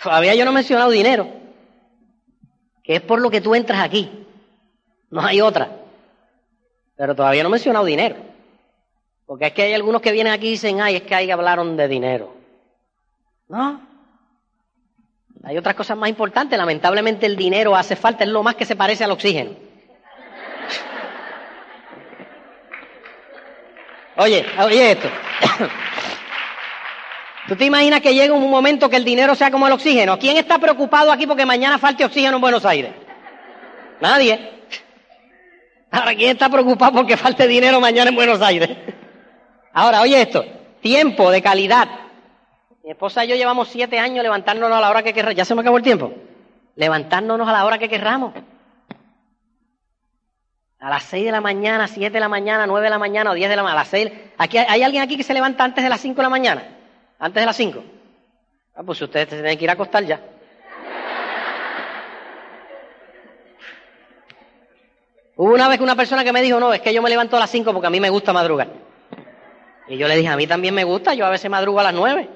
Todavía 0.00 0.34
yo 0.34 0.44
no 0.44 0.50
he 0.50 0.54
mencionado 0.54 0.90
dinero. 0.90 1.28
Que 2.84 2.96
es 2.96 3.00
por 3.00 3.20
lo 3.20 3.30
que 3.30 3.40
tú 3.40 3.54
entras 3.54 3.80
aquí. 3.80 4.26
No 5.10 5.24
hay 5.24 5.40
otra. 5.40 5.70
Pero 6.94 7.14
todavía 7.14 7.42
no 7.42 7.48
he 7.48 7.52
mencionado 7.52 7.86
dinero. 7.86 8.31
Porque 9.32 9.46
es 9.46 9.52
que 9.54 9.62
hay 9.62 9.72
algunos 9.72 10.02
que 10.02 10.12
vienen 10.12 10.30
aquí 10.30 10.48
y 10.48 10.50
dicen, 10.50 10.82
ay, 10.82 10.96
es 10.96 11.02
que 11.04 11.14
ahí 11.14 11.30
hablaron 11.30 11.74
de 11.74 11.88
dinero. 11.88 12.34
No. 13.48 13.80
Hay 15.42 15.56
otras 15.56 15.74
cosas 15.74 15.96
más 15.96 16.10
importantes. 16.10 16.58
Lamentablemente 16.58 17.24
el 17.24 17.34
dinero 17.34 17.74
hace 17.74 17.96
falta, 17.96 18.24
es 18.24 18.30
lo 18.30 18.42
más 18.42 18.56
que 18.56 18.66
se 18.66 18.76
parece 18.76 19.04
al 19.04 19.10
oxígeno. 19.10 19.52
Oye, 24.18 24.44
oye 24.58 24.92
esto. 24.92 25.08
¿Tú 27.48 27.56
te 27.56 27.64
imaginas 27.64 28.02
que 28.02 28.12
llegue 28.12 28.32
un 28.32 28.50
momento 28.50 28.90
que 28.90 28.96
el 28.96 29.04
dinero 29.04 29.34
sea 29.34 29.50
como 29.50 29.66
el 29.66 29.72
oxígeno? 29.72 30.18
¿Quién 30.18 30.36
está 30.36 30.58
preocupado 30.58 31.10
aquí 31.10 31.26
porque 31.26 31.46
mañana 31.46 31.78
falte 31.78 32.04
oxígeno 32.04 32.36
en 32.36 32.42
Buenos 32.42 32.66
Aires? 32.66 32.92
Nadie. 33.98 34.60
Ahora, 35.90 36.14
¿quién 36.14 36.32
está 36.32 36.50
preocupado 36.50 36.92
porque 36.92 37.16
falte 37.16 37.48
dinero 37.48 37.80
mañana 37.80 38.10
en 38.10 38.16
Buenos 38.16 38.42
Aires? 38.42 38.68
Ahora, 39.72 40.02
oye 40.02 40.20
esto, 40.20 40.44
tiempo 40.80 41.30
de 41.30 41.42
calidad. 41.42 41.88
Mi 42.84 42.90
esposa 42.90 43.24
y 43.24 43.28
yo 43.28 43.36
llevamos 43.36 43.68
siete 43.68 43.98
años 43.98 44.22
levantándonos 44.22 44.76
a 44.76 44.80
la 44.80 44.90
hora 44.90 45.02
que 45.02 45.14
querramos. 45.14 45.36
¿Ya 45.36 45.44
se 45.44 45.54
me 45.54 45.60
acabó 45.60 45.76
el 45.76 45.82
tiempo? 45.82 46.12
Levantándonos 46.76 47.48
a 47.48 47.52
la 47.52 47.64
hora 47.64 47.78
que 47.78 47.88
querramos. 47.88 48.34
A 50.80 50.90
las 50.90 51.04
seis 51.04 51.24
de 51.24 51.30
la 51.30 51.40
mañana, 51.40 51.86
siete 51.86 52.14
de 52.14 52.20
la 52.20 52.28
mañana, 52.28 52.66
nueve 52.66 52.84
de 52.84 52.90
la 52.90 52.98
mañana 52.98 53.30
o 53.30 53.34
diez 53.34 53.48
de 53.48 53.54
la 53.56 53.62
mañana. 53.62 53.80
A 53.80 53.84
las 53.84 53.88
seis. 53.88 54.10
Aquí, 54.36 54.58
¿Hay 54.58 54.82
alguien 54.82 55.02
aquí 55.02 55.16
que 55.16 55.22
se 55.22 55.32
levanta 55.32 55.62
antes 55.62 55.84
de 55.84 55.88
las 55.88 56.00
cinco 56.00 56.16
de 56.16 56.22
la 56.24 56.28
mañana? 56.28 56.62
¿Antes 57.18 57.40
de 57.40 57.46
las 57.46 57.56
cinco? 57.56 57.84
Ah, 58.74 58.82
pues 58.82 59.00
ustedes 59.00 59.28
tienen 59.28 59.56
que 59.56 59.64
ir 59.64 59.70
a 59.70 59.74
acostar 59.74 60.04
ya. 60.04 60.20
Hubo 65.36 65.54
una 65.54 65.68
vez 65.68 65.78
que 65.78 65.84
una 65.84 65.96
persona 65.96 66.24
que 66.24 66.32
me 66.32 66.42
dijo, 66.42 66.60
no, 66.60 66.72
es 66.72 66.80
que 66.80 66.92
yo 66.92 67.00
me 67.00 67.10
levanto 67.10 67.36
a 67.36 67.40
las 67.40 67.50
5 67.50 67.72
porque 67.72 67.86
a 67.86 67.90
mí 67.90 68.00
me 68.00 68.10
gusta 68.10 68.32
madrugar. 68.32 68.68
Y 69.88 69.96
yo 69.96 70.08
le 70.08 70.16
dije, 70.16 70.28
a 70.28 70.36
mí 70.36 70.46
también 70.46 70.74
me 70.74 70.84
gusta, 70.84 71.14
yo 71.14 71.26
a 71.26 71.30
veces 71.30 71.50
madrugo 71.50 71.80
a 71.80 71.84
las 71.84 71.94
9. 71.94 72.28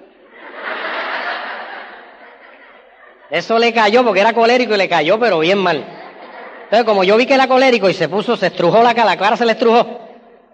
Eso 3.30 3.59
le 3.59 3.72
cayó 3.72 4.05
porque 4.05 4.20
era 4.20 4.32
colérico 4.32 4.74
y 4.74 4.78
le 4.78 4.88
cayó, 4.88 5.18
pero 5.18 5.38
bien 5.40 5.59
mal. 5.59 5.84
Entonces, 6.64 6.84
como 6.84 7.05
yo 7.05 7.16
vi 7.16 7.26
que 7.26 7.34
era 7.34 7.49
colérico 7.49 7.88
y 7.88 7.94
se 7.94 8.09
puso, 8.09 8.36
se 8.36 8.49
estrujó 8.49 8.82
la 8.82 8.94
cara, 8.94 9.16
la 9.16 9.36
se 9.36 9.47
le 9.47 9.53
estrujó, 9.53 10.01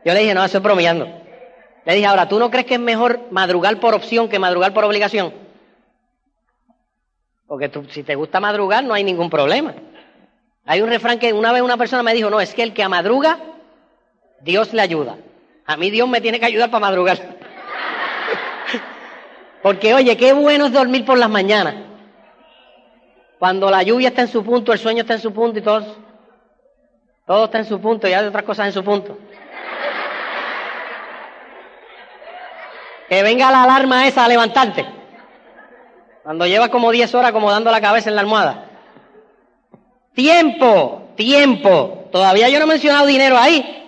yo 0.05 0.13
le 0.13 0.21
dije, 0.21 0.35
no, 0.35 0.45
eso 0.45 0.59
es 0.59 0.63
bromeando. 0.63 1.07
Le 1.85 1.95
dije, 1.95 2.07
ahora, 2.07 2.29
¿tú 2.29 2.39
no 2.39 2.51
crees 2.51 2.67
que 2.67 2.75
es 2.75 2.81
mejor 2.81 3.21
madrugar 3.31 3.81
por 3.81 3.95
opción 3.95 4.29
que 4.29 4.39
madrugar 4.39 4.73
por 4.73 4.85
obligación? 4.85 5.35
Porque 7.47 7.69
tú, 7.69 7.85
si 7.91 8.03
te 8.03 8.15
gusta 8.15 8.41
madrugar, 8.41 8.85
no 8.85 8.95
hay 8.95 9.05
ningún 9.05 9.29
problema. 9.29 9.75
Hay 10.65 10.81
un 10.81 10.89
refrán 10.89 11.19
que 11.19 11.33
una 11.33 11.53
vez 11.53 11.63
una 11.63 11.77
persona 11.77 12.03
me 12.03 12.15
dijo, 12.15 12.31
no, 12.31 12.41
es 12.41 12.55
que 12.55 12.63
el 12.63 12.73
que 12.73 12.87
madruga, 12.89 13.39
Dios 14.41 14.73
le 14.73 14.81
ayuda. 14.81 15.17
A 15.67 15.77
mí 15.77 15.91
Dios 15.91 16.09
me 16.09 16.21
tiene 16.21 16.41
que 16.41 16.47
ayudar 16.47 16.71
para 16.71 16.81
madrugar. 16.81 17.19
Porque 19.63 19.95
oye, 19.95 20.17
qué 20.17 20.33
bueno 20.33 20.67
es 20.67 20.73
dormir 20.73 21.05
por 21.05 21.19
las 21.19 21.31
mañanas. 21.31 21.75
Cuando 23.39 23.71
la 23.71 23.83
lluvia 23.83 24.09
está 24.09 24.23
en 24.23 24.29
su 24.29 24.45
punto, 24.45 24.73
el 24.73 24.79
sueño 24.79 25.03
está 25.03 25.15
en 25.15 25.21
su 25.21 25.33
punto 25.33 25.59
y 25.59 25.63
todo, 25.63 25.97
todo 27.27 27.45
está 27.45 27.59
en 27.59 27.65
su 27.65 27.81
punto 27.81 28.09
y 28.09 28.13
hay 28.13 28.25
otras 28.25 28.45
cosas 28.45 28.67
en 28.67 28.73
su 28.73 28.85
punto. 28.85 29.19
Que 33.09 33.23
venga 33.23 33.51
la 33.51 33.65
alarma 33.65 34.07
esa 34.07 34.25
a 34.25 34.29
levantarte. 34.29 34.87
Cuando 36.23 36.47
lleva 36.47 36.69
como 36.69 36.91
10 36.93 37.15
horas 37.15 37.33
como 37.33 37.51
dando 37.51 37.71
la 37.71 37.81
cabeza 37.81 38.11
en 38.11 38.17
la 38.17 38.23
almohada. 38.23 38.67
Tiempo, 40.15 41.09
tiempo. 41.17 42.09
Todavía 42.13 42.49
yo 42.49 42.59
no 42.59 42.65
he 42.65 42.69
mencionado 42.69 43.07
dinero 43.07 43.37
ahí. 43.37 43.82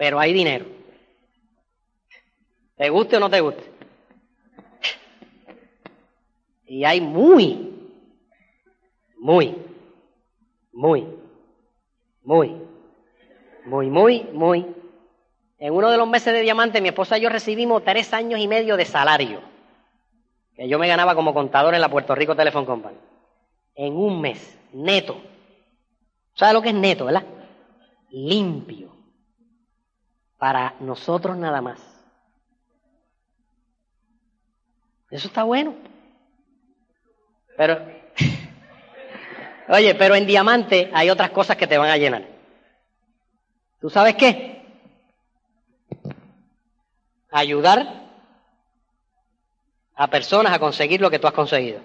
Pero 0.00 0.18
hay 0.18 0.32
dinero. 0.32 0.64
¿Te 2.74 2.88
guste 2.88 3.18
o 3.18 3.20
no 3.20 3.28
te 3.28 3.42
guste? 3.42 3.62
Y 6.64 6.84
hay 6.84 7.02
muy, 7.02 7.70
muy, 9.18 9.58
muy, 10.72 11.06
muy, 12.24 12.62
muy, 13.66 13.90
muy, 13.90 14.22
muy, 14.32 14.66
en 15.58 15.74
uno 15.74 15.90
de 15.90 15.98
los 15.98 16.08
meses 16.08 16.32
de 16.32 16.40
diamante, 16.40 16.80
mi 16.80 16.88
esposa 16.88 17.18
y 17.18 17.20
yo 17.20 17.28
recibimos 17.28 17.84
tres 17.84 18.14
años 18.14 18.40
y 18.40 18.48
medio 18.48 18.78
de 18.78 18.86
salario, 18.86 19.42
que 20.56 20.66
yo 20.66 20.78
me 20.78 20.88
ganaba 20.88 21.14
como 21.14 21.34
contador 21.34 21.74
en 21.74 21.80
la 21.82 21.90
Puerto 21.90 22.14
Rico 22.14 22.34
Telephone 22.34 22.64
Company. 22.64 22.96
En 23.74 23.94
un 23.94 24.18
mes, 24.18 24.58
neto. 24.72 25.20
¿Sabes 26.32 26.54
lo 26.54 26.62
que 26.62 26.70
es 26.70 26.74
neto, 26.74 27.04
verdad? 27.04 27.24
Limpio. 28.08 28.99
Para 30.40 30.74
nosotros 30.80 31.36
nada 31.36 31.60
más. 31.60 31.78
Eso 35.08 35.28
está 35.28 35.44
bueno. 35.44 35.76
Pero, 37.56 37.78
oye, 39.68 39.94
pero 39.94 40.16
en 40.16 40.26
diamante 40.26 40.90
hay 40.92 41.10
otras 41.10 41.30
cosas 41.30 41.56
que 41.56 41.68
te 41.68 41.78
van 41.78 41.90
a 41.90 41.96
llenar. 41.96 42.26
¿Tú 43.80 43.88
sabes 43.88 44.16
qué? 44.16 44.60
ayudar 47.30 48.08
a 49.94 50.06
personas 50.08 50.52
a 50.52 50.58
conseguir 50.58 51.00
lo 51.00 51.10
que 51.10 51.18
tú 51.18 51.26
has 51.26 51.32
conseguido. 51.32 51.80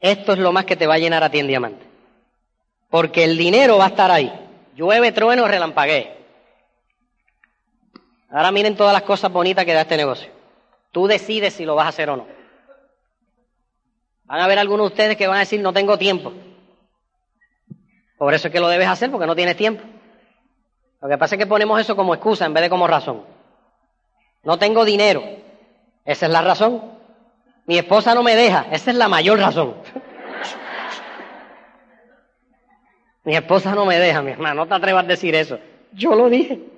Esto 0.00 0.32
es 0.32 0.38
lo 0.38 0.52
más 0.52 0.64
que 0.64 0.76
te 0.76 0.86
va 0.86 0.94
a 0.94 0.98
llenar 0.98 1.22
a 1.22 1.30
ti 1.30 1.38
en 1.38 1.48
diamante. 1.48 1.84
Porque 2.90 3.24
el 3.24 3.36
dinero 3.36 3.78
va 3.78 3.86
a 3.86 3.88
estar 3.88 4.10
ahí. 4.10 4.32
Llueve, 4.74 5.12
trueno, 5.12 5.46
relampaguee. 5.46 6.17
Ahora 8.30 8.52
miren 8.52 8.76
todas 8.76 8.92
las 8.92 9.02
cosas 9.02 9.32
bonitas 9.32 9.64
que 9.64 9.72
da 9.72 9.82
este 9.82 9.96
negocio. 9.96 10.30
Tú 10.92 11.06
decides 11.06 11.54
si 11.54 11.64
lo 11.64 11.74
vas 11.74 11.86
a 11.86 11.90
hacer 11.90 12.10
o 12.10 12.16
no. 12.16 12.26
Van 14.24 14.40
a 14.40 14.44
haber 14.44 14.58
algunos 14.58 14.88
de 14.88 14.92
ustedes 14.92 15.16
que 15.16 15.26
van 15.26 15.36
a 15.36 15.40
decir, 15.40 15.60
no 15.60 15.72
tengo 15.72 15.96
tiempo. 15.96 16.32
Por 18.18 18.34
eso 18.34 18.48
es 18.48 18.52
que 18.52 18.60
lo 18.60 18.68
debes 18.68 18.88
hacer, 18.88 19.10
porque 19.10 19.26
no 19.26 19.34
tienes 19.34 19.56
tiempo. 19.56 19.82
Lo 21.00 21.08
que 21.08 21.16
pasa 21.16 21.36
es 21.36 21.38
que 21.38 21.46
ponemos 21.46 21.80
eso 21.80 21.96
como 21.96 22.14
excusa 22.14 22.44
en 22.44 22.52
vez 22.52 22.62
de 22.62 22.70
como 22.70 22.86
razón. 22.86 23.24
No 24.42 24.58
tengo 24.58 24.84
dinero. 24.84 25.22
Esa 26.04 26.26
es 26.26 26.32
la 26.32 26.42
razón. 26.42 26.82
Mi 27.64 27.78
esposa 27.78 28.14
no 28.14 28.22
me 28.22 28.36
deja. 28.36 28.66
Esa 28.70 28.90
es 28.90 28.96
la 28.96 29.08
mayor 29.08 29.38
razón. 29.38 29.76
mi 33.24 33.36
esposa 33.36 33.74
no 33.74 33.86
me 33.86 33.98
deja, 33.98 34.20
mi 34.20 34.32
hermano. 34.32 34.62
No 34.62 34.66
te 34.66 34.74
atrevas 34.74 35.04
a 35.04 35.08
decir 35.08 35.34
eso. 35.34 35.58
Yo 35.92 36.14
lo 36.14 36.28
dije. 36.28 36.77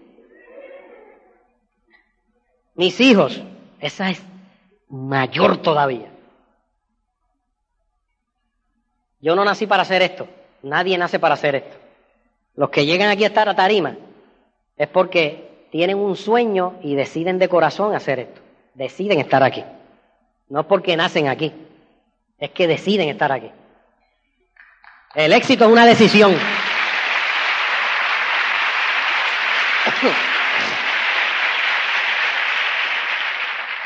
Mis 2.75 3.01
hijos. 3.01 3.43
Esa 3.81 4.11
es 4.11 4.23
mayor 4.89 5.59
todavía. 5.59 6.11
Yo 9.21 9.37
no 9.37 9.45
nací 9.45 9.66
para 9.66 9.83
hacer 9.83 10.03
esto. 10.03 10.29
Nadie 10.62 10.99
nace 10.99 11.18
para 11.18 11.35
hacer 11.35 11.55
esto. 11.55 11.77
Los 12.57 12.71
que 12.71 12.87
llegan 12.87 13.11
aquí 13.11 13.25
a 13.25 13.29
estar 13.29 13.49
a 13.49 13.55
tarima 13.55 13.97
es 14.77 14.89
porque 14.89 15.66
tienen 15.71 15.99
un 15.99 16.16
sueño 16.16 16.75
y 16.83 16.95
deciden 16.95 17.39
de 17.39 17.49
corazón 17.49 17.95
hacer 17.95 18.18
esto. 18.21 18.41
Deciden 18.75 19.21
estar 19.21 19.43
aquí. 19.43 19.64
No 20.49 20.61
es 20.61 20.66
porque 20.66 20.97
nacen 20.97 21.29
aquí, 21.29 21.53
es 22.39 22.51
que 22.51 22.66
deciden 22.66 23.09
estar 23.09 23.31
aquí. 23.31 23.51
El 25.14 25.33
éxito 25.33 25.64
es 25.64 25.71
una 25.71 25.87
decisión. 25.87 26.37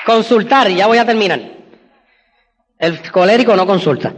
Consultar, 0.05 0.68
ya 0.68 0.86
voy 0.86 0.98
a 0.98 1.07
terminar. 1.07 1.40
El 2.78 3.11
colérico 3.11 3.57
no 3.57 3.66
consulta. 3.66 4.12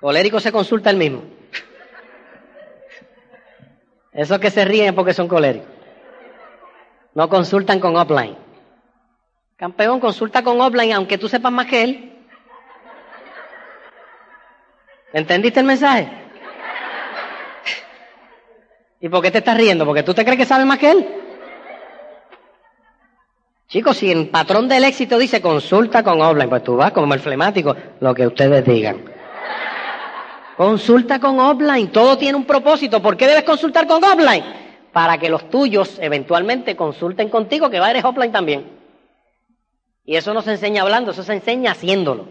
Colérico 0.00 0.40
se 0.40 0.50
consulta 0.50 0.90
el 0.90 0.96
mismo. 0.96 1.22
Esos 4.12 4.38
que 4.38 4.50
se 4.50 4.64
ríen 4.64 4.94
porque 4.94 5.14
son 5.14 5.28
coléricos. 5.28 5.68
No 7.14 7.28
consultan 7.28 7.78
con 7.78 7.96
offline. 7.96 8.36
Campeón, 9.56 10.00
consulta 10.00 10.42
con 10.42 10.60
offline 10.60 10.92
aunque 10.92 11.18
tú 11.18 11.28
sepas 11.28 11.52
más 11.52 11.66
que 11.66 11.82
él. 11.82 12.10
¿Entendiste 15.12 15.60
el 15.60 15.66
mensaje? 15.66 16.10
¿Y 19.00 19.08
por 19.08 19.22
qué 19.22 19.30
te 19.30 19.38
estás 19.38 19.56
riendo? 19.56 19.86
¿Porque 19.86 20.02
tú 20.02 20.12
te 20.12 20.24
crees 20.24 20.38
que 20.38 20.44
sabes 20.44 20.66
más 20.66 20.78
que 20.78 20.90
él? 20.90 21.23
Chicos, 23.74 23.96
si 23.96 24.08
el 24.08 24.28
patrón 24.28 24.68
del 24.68 24.84
éxito 24.84 25.18
dice 25.18 25.42
consulta 25.42 26.04
con 26.04 26.20
offline, 26.20 26.48
pues 26.48 26.62
tú 26.62 26.76
vas 26.76 26.92
como 26.92 27.12
el 27.12 27.18
flemático, 27.18 27.74
lo 27.98 28.14
que 28.14 28.24
ustedes 28.24 28.64
digan. 28.64 29.02
Consulta 30.56 31.18
con 31.18 31.40
offline, 31.40 31.90
todo 31.90 32.16
tiene 32.16 32.38
un 32.38 32.44
propósito. 32.44 33.02
¿Por 33.02 33.16
qué 33.16 33.26
debes 33.26 33.42
consultar 33.42 33.88
con 33.88 34.04
offline? 34.04 34.44
Para 34.92 35.18
que 35.18 35.28
los 35.28 35.50
tuyos 35.50 35.98
eventualmente 36.00 36.76
consulten 36.76 37.28
contigo, 37.28 37.68
que 37.68 37.80
va 37.80 37.90
eres 37.90 38.04
offline 38.04 38.30
también. 38.30 38.78
Y 40.04 40.14
eso 40.14 40.32
no 40.32 40.42
se 40.42 40.52
enseña 40.52 40.82
hablando, 40.82 41.10
eso 41.10 41.24
se 41.24 41.32
enseña 41.32 41.72
haciéndolo. 41.72 42.28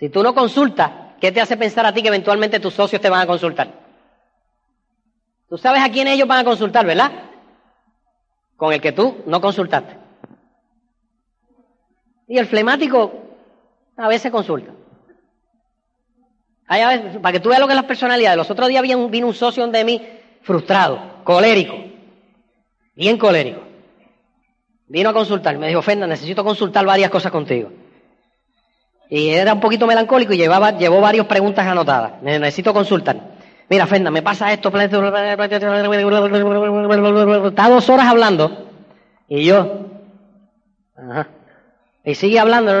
Si 0.00 0.08
tú 0.08 0.24
no 0.24 0.34
consultas, 0.34 0.90
¿qué 1.20 1.30
te 1.30 1.40
hace 1.40 1.56
pensar 1.56 1.86
a 1.86 1.94
ti 1.94 2.02
que 2.02 2.08
eventualmente 2.08 2.58
tus 2.58 2.74
socios 2.74 3.00
te 3.00 3.08
van 3.08 3.20
a 3.20 3.26
consultar? 3.28 3.68
Tú 5.48 5.56
sabes 5.58 5.80
a 5.80 5.92
quién 5.92 6.08
ellos 6.08 6.26
van 6.26 6.40
a 6.40 6.44
consultar, 6.44 6.84
¿verdad? 6.84 7.12
Con 8.62 8.72
el 8.72 8.80
que 8.80 8.92
tú 8.92 9.24
no 9.26 9.40
consultaste. 9.40 9.96
Y 12.28 12.38
el 12.38 12.46
flemático 12.46 13.12
a 13.96 14.06
veces 14.06 14.30
consulta 14.30 14.72
para 17.20 17.32
que 17.32 17.40
tú 17.40 17.48
veas 17.48 17.60
lo 17.60 17.66
que 17.66 17.72
es 17.72 17.80
la 17.80 17.88
personalidad. 17.88 18.36
Los 18.36 18.48
otros 18.52 18.68
días 18.68 18.80
vino 18.82 19.26
un 19.26 19.34
socio 19.34 19.66
de 19.66 19.84
mí 19.84 20.00
frustrado, 20.42 21.24
colérico, 21.24 21.74
bien 22.94 23.18
colérico. 23.18 23.62
Vino 24.86 25.10
a 25.10 25.12
consultar, 25.12 25.58
me 25.58 25.66
dijo, 25.66 25.82
Fenda, 25.82 26.06
necesito 26.06 26.44
consultar 26.44 26.86
varias 26.86 27.10
cosas 27.10 27.32
contigo. 27.32 27.68
Y 29.10 29.30
era 29.30 29.54
un 29.54 29.60
poquito 29.60 29.88
melancólico 29.88 30.34
y 30.34 30.36
llevaba, 30.36 30.70
llevó 30.78 31.00
varias 31.00 31.26
preguntas 31.26 31.66
anotadas. 31.66 32.22
Necesito 32.22 32.72
consultar. 32.72 33.31
Mira, 33.68 33.86
Fenda, 33.86 34.10
me 34.10 34.22
pasa 34.22 34.52
esto. 34.52 34.68
Está 34.76 34.98
dos 37.68 37.88
horas 37.88 38.06
hablando. 38.06 38.68
Y 39.28 39.44
yo. 39.44 39.86
Y 42.04 42.14
sigue 42.14 42.38
hablando. 42.38 42.72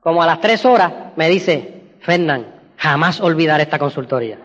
Como 0.00 0.22
a 0.22 0.26
las 0.26 0.40
tres 0.40 0.64
horas 0.64 0.92
me 1.16 1.28
dice, 1.28 1.82
Fernán, 2.00 2.46
jamás 2.76 3.20
olvidar 3.20 3.60
esta 3.60 3.78
consultoría. 3.78 4.38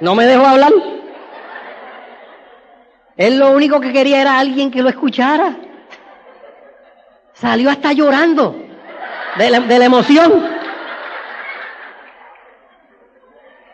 No 0.00 0.14
me 0.14 0.26
dejó 0.26 0.46
hablar. 0.46 0.72
Él 3.16 3.38
lo 3.38 3.52
único 3.52 3.80
que 3.80 3.92
quería 3.92 4.20
era 4.20 4.38
alguien 4.38 4.70
que 4.70 4.82
lo 4.82 4.88
escuchara. 4.88 5.56
Salió 7.34 7.70
hasta 7.70 7.92
llorando. 7.92 8.56
de 9.38 9.50
la, 9.50 9.60
de 9.60 9.78
la 9.78 9.84
emoción. 9.84 10.51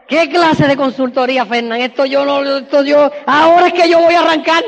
¿Qué 0.09 0.29
clase 0.31 0.67
de 0.67 0.77
consultoría, 0.77 1.45
Fernán? 1.45 1.81
Esto 1.83 2.07
yo 2.07 2.25
no, 2.25 2.43
esto 2.43 2.83
yo, 2.83 3.11
ahora 3.27 3.67
es 3.67 3.75
que 3.75 3.89
yo 3.89 4.01
voy 4.01 4.15
a 4.15 4.21
arrancar. 4.21 4.65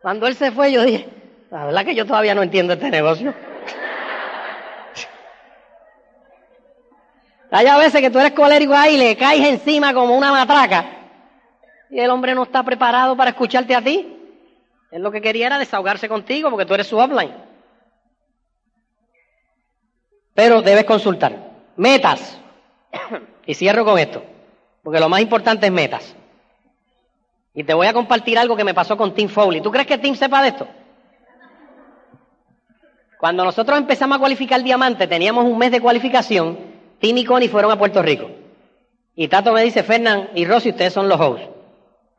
Cuando 0.00 0.26
él 0.26 0.34
se 0.34 0.50
fue, 0.50 0.72
yo 0.72 0.82
dije, 0.82 1.06
la 1.50 1.66
verdad 1.66 1.84
que 1.84 1.94
yo 1.94 2.06
todavía 2.06 2.34
no 2.34 2.42
entiendo 2.42 2.72
este 2.72 2.90
negocio. 2.90 3.34
Hay 7.50 7.66
a 7.66 7.76
veces 7.76 8.00
que 8.00 8.10
tú 8.10 8.18
eres 8.18 8.32
colérico 8.32 8.74
ahí 8.74 8.94
y 8.94 8.98
le 8.98 9.16
caes 9.16 9.46
encima 9.46 9.92
como 9.94 10.16
una 10.16 10.32
matraca 10.32 10.98
y 11.90 11.98
el 12.00 12.10
hombre 12.10 12.34
no 12.34 12.42
está 12.42 12.62
preparado 12.62 13.16
para 13.16 13.30
escucharte 13.30 13.74
a 13.74 13.82
ti. 13.82 14.14
Él 14.90 15.02
lo 15.02 15.10
que 15.10 15.20
quería 15.20 15.46
era 15.46 15.58
desahogarse 15.58 16.08
contigo 16.08 16.50
porque 16.50 16.66
tú 16.66 16.74
eres 16.74 16.86
su 16.86 16.96
offline. 16.96 17.34
Pero 20.34 20.62
debes 20.62 20.84
consultar. 20.84 21.36
Metas. 21.76 22.40
y 23.48 23.54
cierro 23.54 23.82
con 23.82 23.98
esto, 23.98 24.22
porque 24.82 25.00
lo 25.00 25.08
más 25.08 25.22
importante 25.22 25.66
es 25.66 25.72
metas. 25.72 26.14
Y 27.54 27.64
te 27.64 27.72
voy 27.72 27.86
a 27.86 27.94
compartir 27.94 28.38
algo 28.38 28.54
que 28.54 28.62
me 28.62 28.74
pasó 28.74 28.94
con 28.94 29.14
Tim 29.14 29.30
Foley. 29.30 29.62
¿Tú 29.62 29.70
crees 29.70 29.86
que 29.86 29.96
Tim 29.96 30.14
sepa 30.14 30.42
de 30.42 30.48
esto? 30.48 30.68
Cuando 33.18 33.46
nosotros 33.46 33.78
empezamos 33.78 34.16
a 34.16 34.20
cualificar 34.20 34.62
diamante, 34.62 35.06
teníamos 35.06 35.46
un 35.46 35.56
mes 35.56 35.70
de 35.70 35.80
cualificación, 35.80 36.58
Tim 37.00 37.16
y 37.16 37.24
Connie 37.24 37.48
fueron 37.48 37.70
a 37.70 37.78
Puerto 37.78 38.02
Rico. 38.02 38.30
Y 39.16 39.28
Tato 39.28 39.54
me 39.54 39.62
dice, 39.62 39.82
Fernán 39.82 40.28
y 40.34 40.44
Rosy, 40.44 40.68
ustedes 40.68 40.92
son 40.92 41.08
los 41.08 41.18
hosts. 41.18 41.48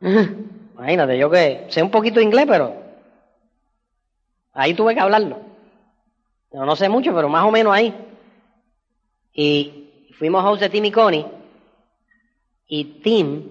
Imagínate, 0.00 1.16
yo 1.16 1.30
que 1.30 1.66
sé 1.68 1.80
un 1.80 1.92
poquito 1.92 2.20
inglés, 2.20 2.46
pero 2.48 2.74
ahí 4.52 4.74
tuve 4.74 4.94
que 4.94 5.00
hablarlo. 5.00 5.38
Yo 6.52 6.64
no 6.64 6.74
sé 6.74 6.88
mucho, 6.88 7.14
pero 7.14 7.28
más 7.28 7.44
o 7.44 7.52
menos 7.52 7.72
ahí. 7.72 7.94
Y 9.32 9.79
fuimos 10.20 10.44
hosts 10.44 10.60
de 10.60 10.68
Tim 10.68 10.84
y 10.84 10.90
Connie. 10.92 11.26
Y 12.66 13.00
Tim 13.02 13.48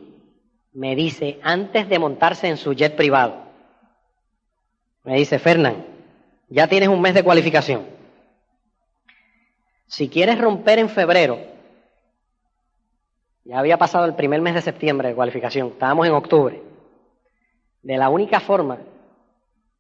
me 0.72 0.96
dice, 0.96 1.40
antes 1.42 1.90
de 1.90 1.98
montarse 1.98 2.48
en 2.48 2.58
su 2.58 2.74
jet 2.74 2.96
privado, 2.96 3.38
me 5.04 5.16
dice, 5.16 5.40
Fernán, 5.40 5.84
ya 6.48 6.68
tienes 6.68 6.90
un 6.90 7.02
mes 7.02 7.16
de 7.16 7.24
cualificación. 7.24 7.88
Si 9.88 10.10
quieres 10.10 10.40
romper 10.40 10.78
en 10.78 10.90
febrero, 10.90 11.40
ya 13.46 13.58
había 13.58 13.78
pasado 13.78 14.06
el 14.06 14.14
primer 14.14 14.40
mes 14.40 14.54
de 14.54 14.62
septiembre 14.62 15.08
de 15.08 15.16
cualificación, 15.16 15.70
estábamos 15.70 16.06
en 16.06 16.14
octubre. 16.14 16.62
De 17.82 17.98
la 17.98 18.10
única 18.10 18.40
forma 18.40 18.78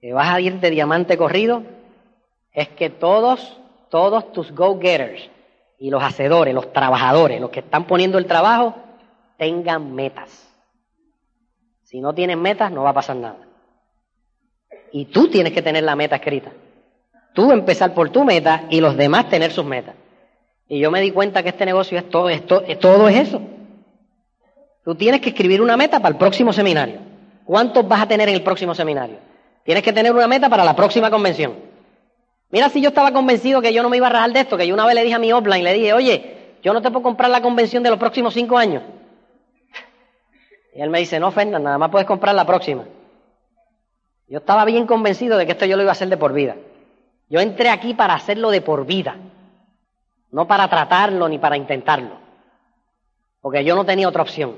que 0.01 0.11
vas 0.11 0.33
a 0.33 0.41
ir 0.41 0.59
de 0.59 0.71
diamante 0.71 1.17
corrido 1.17 1.61
es 2.51 2.67
que 2.69 2.89
todos, 2.89 3.59
todos 3.91 4.33
tus 4.33 4.51
go-getters 4.51 5.29
y 5.79 5.89
los 5.89 6.03
hacedores, 6.03 6.53
los 6.53 6.73
trabajadores, 6.73 7.39
los 7.39 7.49
que 7.49 7.61
están 7.61 7.85
poniendo 7.85 8.17
el 8.17 8.25
trabajo, 8.25 8.75
tengan 9.37 9.95
metas. 9.95 10.47
Si 11.83 12.01
no 12.01 12.13
tienen 12.13 12.41
metas, 12.41 12.71
no 12.71 12.83
va 12.83 12.89
a 12.89 12.93
pasar 12.93 13.15
nada. 13.15 13.37
Y 14.91 15.05
tú 15.05 15.29
tienes 15.29 15.53
que 15.53 15.61
tener 15.61 15.83
la 15.83 15.95
meta 15.95 16.17
escrita. 16.17 16.51
Tú 17.33 17.51
empezar 17.51 17.93
por 17.93 18.09
tu 18.09 18.23
meta 18.23 18.65
y 18.69 18.81
los 18.81 18.97
demás 18.97 19.29
tener 19.29 19.51
sus 19.51 19.65
metas. 19.65 19.95
Y 20.67 20.79
yo 20.79 20.91
me 20.91 21.01
di 21.01 21.11
cuenta 21.11 21.41
que 21.41 21.49
este 21.49 21.65
negocio 21.65 21.97
es 21.97 22.09
todo, 22.09 22.29
esto, 22.29 22.61
todo 22.79 23.07
es 23.07 23.27
eso. 23.27 23.41
Tú 24.83 24.95
tienes 24.95 25.21
que 25.21 25.29
escribir 25.29 25.61
una 25.61 25.77
meta 25.77 25.99
para 25.99 26.13
el 26.13 26.17
próximo 26.17 26.51
seminario. 26.51 26.99
¿Cuántos 27.45 27.87
vas 27.87 28.01
a 28.01 28.07
tener 28.07 28.27
en 28.29 28.35
el 28.35 28.43
próximo 28.43 28.75
seminario? 28.75 29.17
Tienes 29.63 29.83
que 29.83 29.93
tener 29.93 30.11
una 30.11 30.27
meta 30.27 30.49
para 30.49 30.63
la 30.63 30.75
próxima 30.75 31.09
convención. 31.09 31.68
Mira 32.51 32.69
si 32.69 32.81
yo 32.81 32.89
estaba 32.89 33.11
convencido 33.11 33.61
que 33.61 33.73
yo 33.73 33.83
no 33.83 33.89
me 33.89 33.97
iba 33.97 34.07
a 34.07 34.11
rajar 34.11 34.31
de 34.31 34.39
esto, 34.39 34.57
que 34.57 34.67
yo 34.67 34.73
una 34.73 34.85
vez 34.85 34.95
le 34.95 35.03
dije 35.03 35.15
a 35.15 35.19
mi 35.19 35.31
offline, 35.31 35.63
le 35.63 35.73
dije, 35.73 35.93
oye, 35.93 36.55
yo 36.63 36.73
no 36.73 36.81
te 36.81 36.89
puedo 36.89 37.03
comprar 37.03 37.29
la 37.29 37.41
convención 37.41 37.83
de 37.83 37.89
los 37.89 37.99
próximos 37.99 38.33
cinco 38.33 38.57
años. 38.57 38.83
Y 40.73 40.81
él 40.81 40.89
me 40.89 40.99
dice, 40.99 41.19
no, 41.19 41.31
Fernando, 41.31 41.59
nada 41.59 41.77
más 41.77 41.89
puedes 41.89 42.07
comprar 42.07 42.33
la 42.33 42.45
próxima. 42.45 42.85
Yo 44.27 44.37
estaba 44.37 44.63
bien 44.65 44.85
convencido 44.85 45.37
de 45.37 45.45
que 45.45 45.53
esto 45.53 45.65
yo 45.65 45.75
lo 45.75 45.81
iba 45.81 45.91
a 45.91 45.93
hacer 45.93 46.07
de 46.07 46.17
por 46.17 46.31
vida. 46.31 46.55
Yo 47.29 47.39
entré 47.39 47.69
aquí 47.69 47.93
para 47.93 48.13
hacerlo 48.13 48.49
de 48.51 48.61
por 48.61 48.85
vida, 48.85 49.17
no 50.31 50.47
para 50.47 50.67
tratarlo 50.69 51.27
ni 51.27 51.37
para 51.37 51.57
intentarlo. 51.57 52.17
Porque 53.41 53.63
yo 53.63 53.75
no 53.75 53.85
tenía 53.85 54.07
otra 54.07 54.21
opción 54.21 54.57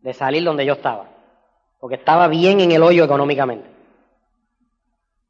de 0.00 0.12
salir 0.14 0.44
donde 0.44 0.64
yo 0.64 0.74
estaba. 0.74 1.08
Porque 1.80 1.96
estaba 1.96 2.28
bien 2.28 2.60
en 2.60 2.72
el 2.72 2.82
hoyo 2.82 3.04
económicamente. 3.04 3.68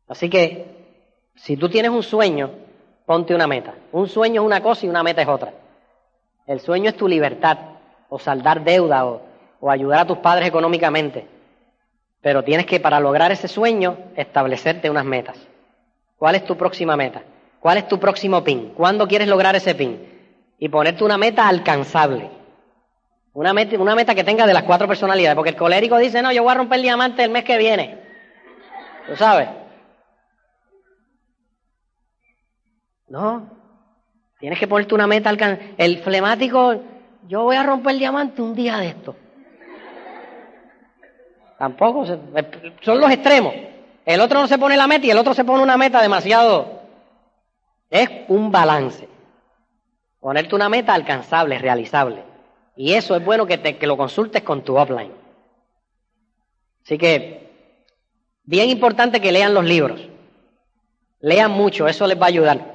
Así 0.09 0.29
que, 0.29 0.72
si 1.43 1.57
tú 1.57 1.69
tienes 1.69 1.91
un 1.91 2.05
sueño, 2.05 2.51
ponte 3.05 3.35
una 3.35 3.49
meta. 3.49 3.75
Un 3.91 4.09
sueño 4.09 4.43
es 4.43 4.47
una 4.47 4.63
cosa 4.63 4.87
y 4.87 4.89
una 4.89 5.03
meta 5.03 5.23
es 5.23 5.29
otra. 5.29 5.53
El 6.47 6.61
sueño 6.61 6.91
es 6.91 6.97
tu 6.97 7.09
libertad, 7.09 7.59
o 8.09 8.21
saldar 8.21 8.63
deuda, 8.63 9.05
o, 9.07 9.23
o 9.59 9.69
ayudar 9.69 10.01
a 10.01 10.07
tus 10.07 10.19
padres 10.19 10.47
económicamente. 10.47 11.27
Pero 12.21 12.45
tienes 12.45 12.65
que, 12.67 12.79
para 12.79 13.01
lograr 13.01 13.33
ese 13.33 13.49
sueño, 13.49 13.97
establecerte 14.15 14.89
unas 14.89 15.05
metas. 15.05 15.37
¿Cuál 16.17 16.37
es 16.37 16.45
tu 16.45 16.57
próxima 16.57 16.97
meta? 16.97 17.23
¿Cuál 17.59 17.79
es 17.79 17.89
tu 17.89 17.99
próximo 17.99 18.45
pin? 18.45 18.73
¿Cuándo 18.77 19.09
quieres 19.09 19.27
lograr 19.27 19.57
ese 19.57 19.75
pin? 19.75 19.99
Y 20.61 20.69
ponerte 20.69 21.03
una 21.03 21.19
meta 21.19 21.49
alcanzable. 21.49 22.31
Una 23.33 23.53
meta, 23.53 23.77
una 23.81 23.97
meta 23.97 24.15
que 24.15 24.23
tenga 24.23 24.47
de 24.47 24.55
las 24.55 24.63
cuatro 24.63 24.87
personalidades. 24.87 25.35
Porque 25.35 25.51
el 25.51 25.57
colérico 25.57 25.99
dice, 25.99 26.23
no, 26.23 26.31
yo 26.31 26.45
voy 26.45 26.53
a 26.53 26.59
romper 26.59 26.77
el 26.77 26.83
diamante 26.83 27.25
el 27.25 27.31
mes 27.31 27.43
que 27.43 27.59
viene. 27.59 27.99
¿Tú 29.09 29.17
sabes? 29.17 29.49
No. 33.13 33.47
Tienes 34.41 34.59
que 34.59 34.67
ponerte 34.67 34.95
una 34.95 35.07
meta 35.07 35.29
alcanzable. 35.29 35.75
El 35.77 35.99
flemático, 35.99 36.83
yo 37.29 37.43
voy 37.43 37.57
a 37.57 37.63
romper 37.63 37.93
el 37.93 37.99
diamante 37.99 38.41
un 38.41 38.55
día 38.55 38.79
de 38.79 38.89
esto. 38.89 39.15
Tampoco. 41.59 42.07
Son 42.07 43.01
los 43.01 43.11
extremos. 43.11 43.53
El 44.07 44.19
otro 44.19 44.41
no 44.41 44.47
se 44.47 44.57
pone 44.57 44.79
la 44.79 44.87
meta 44.87 45.07
y 45.07 45.11
el 45.11 45.19
otro 45.19 45.35
se 45.35 45.45
pone 45.45 45.63
una 45.63 45.77
meta 45.77 46.01
demasiado. 46.01 46.81
Es 47.91 48.09
un 48.29 48.51
balance. 48.51 49.07
Ponerte 50.19 50.55
una 50.55 50.71
meta 50.71 50.95
alcanzable, 50.95 51.59
realizable. 51.59 52.23
Y 52.77 52.95
eso 52.95 53.15
es 53.15 53.23
bueno 53.23 53.45
que, 53.45 53.59
te, 53.59 53.77
que 53.77 53.87
lo 53.87 53.99
consultes 53.99 54.43
con 54.43 54.63
tu 54.63 54.75
offline. 54.75 55.13
Así 56.83 56.97
que, 56.97 57.77
bien 58.45 58.71
importante 58.71 59.21
que 59.21 59.33
lean 59.33 59.53
los 59.53 59.67
libros. 59.67 60.01
Lean 61.21 61.51
mucho, 61.51 61.87
eso 61.87 62.07
les 62.07 62.19
va 62.19 62.25
a 62.25 62.29
ayudar. 62.29 62.72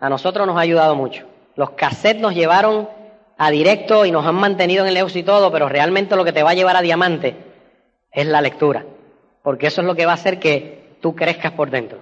A 0.00 0.08
nosotros 0.08 0.46
nos 0.46 0.56
ha 0.56 0.60
ayudado 0.60 0.96
mucho. 0.96 1.26
Los 1.54 1.70
cassettes 1.70 2.20
nos 2.20 2.34
llevaron 2.34 2.88
a 3.36 3.50
directo 3.50 4.04
y 4.04 4.10
nos 4.10 4.26
han 4.26 4.34
mantenido 4.34 4.82
en 4.82 4.88
el 4.88 4.96
EUS 4.96 5.16
y 5.16 5.22
todo, 5.22 5.52
pero 5.52 5.68
realmente 5.68 6.16
lo 6.16 6.24
que 6.24 6.32
te 6.32 6.42
va 6.42 6.50
a 6.50 6.54
llevar 6.54 6.76
a 6.76 6.82
diamante 6.82 7.36
es 8.10 8.26
la 8.26 8.40
lectura 8.40 8.84
porque 9.42 9.66
eso 9.66 9.80
es 9.80 9.86
lo 9.86 9.94
que 9.94 10.06
va 10.06 10.12
a 10.12 10.16
hacer 10.16 10.38
que 10.38 10.96
tú 11.00 11.14
crezcas 11.14 11.52
por 11.52 11.70
dentro. 11.70 11.98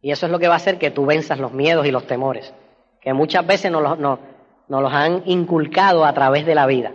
Y 0.00 0.10
eso 0.10 0.26
es 0.26 0.32
lo 0.32 0.38
que 0.38 0.48
va 0.48 0.54
a 0.54 0.58
hacer 0.58 0.78
que 0.78 0.90
tú 0.90 1.06
venzas 1.06 1.38
los 1.38 1.52
miedos 1.52 1.86
y 1.86 1.90
los 1.90 2.06
temores, 2.06 2.52
que 3.00 3.12
muchas 3.12 3.46
veces 3.46 3.72
nos 3.72 3.82
los, 3.82 3.98
nos, 3.98 4.18
los 4.68 4.92
han 4.92 5.22
inculcado 5.26 6.04
a 6.04 6.12
través 6.12 6.46
de 6.46 6.54
la 6.54 6.66
vida. 6.66 6.92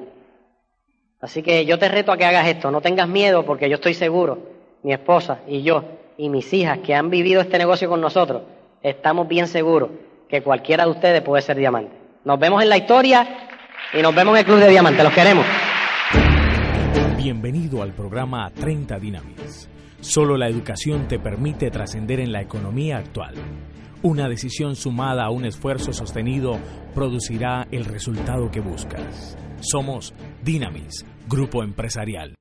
Así 1.19 1.41
que 1.41 1.65
yo 1.65 1.77
te 1.79 1.89
reto 1.89 2.11
a 2.11 2.17
que 2.17 2.25
hagas 2.25 2.47
esto, 2.47 2.71
no 2.71 2.81
tengas 2.81 3.07
miedo 3.07 3.45
porque 3.45 3.67
yo 3.67 3.75
estoy 3.75 3.93
seguro, 3.93 4.37
mi 4.83 4.93
esposa 4.93 5.39
y 5.47 5.63
yo 5.63 5.83
y 6.17 6.29
mis 6.29 6.53
hijas 6.53 6.79
que 6.79 6.93
han 6.95 7.09
vivido 7.09 7.41
este 7.41 7.57
negocio 7.57 7.89
con 7.89 7.99
nosotros, 7.99 8.43
estamos 8.81 9.27
bien 9.27 9.47
seguros 9.47 9.89
que 10.29 10.43
cualquiera 10.43 10.85
de 10.85 10.91
ustedes 10.91 11.21
puede 11.23 11.41
ser 11.41 11.57
diamante. 11.57 11.91
Nos 12.23 12.39
vemos 12.39 12.61
en 12.61 12.69
la 12.69 12.77
historia 12.77 13.27
y 13.93 14.01
nos 14.01 14.13
vemos 14.13 14.33
en 14.33 14.39
el 14.39 14.45
Club 14.45 14.59
de 14.59 14.69
Diamante, 14.69 15.03
los 15.03 15.13
queremos. 15.13 15.45
Bienvenido 17.17 17.81
al 17.81 17.93
programa 17.93 18.51
30 18.51 18.99
Dynamis. 18.99 19.69
Solo 19.99 20.37
la 20.37 20.47
educación 20.47 21.07
te 21.07 21.19
permite 21.19 21.71
trascender 21.71 22.19
en 22.19 22.31
la 22.31 22.41
economía 22.41 22.97
actual. 22.97 23.35
Una 24.03 24.29
decisión 24.29 24.75
sumada 24.75 25.25
a 25.25 25.31
un 25.31 25.45
esfuerzo 25.45 25.91
sostenido 25.91 26.57
producirá 26.93 27.67
el 27.71 27.85
resultado 27.85 28.49
que 28.51 28.61
buscas. 28.61 29.37
Somos 29.59 30.13
Dynamis, 30.43 31.05
Grupo 31.27 31.63
Empresarial. 31.63 32.35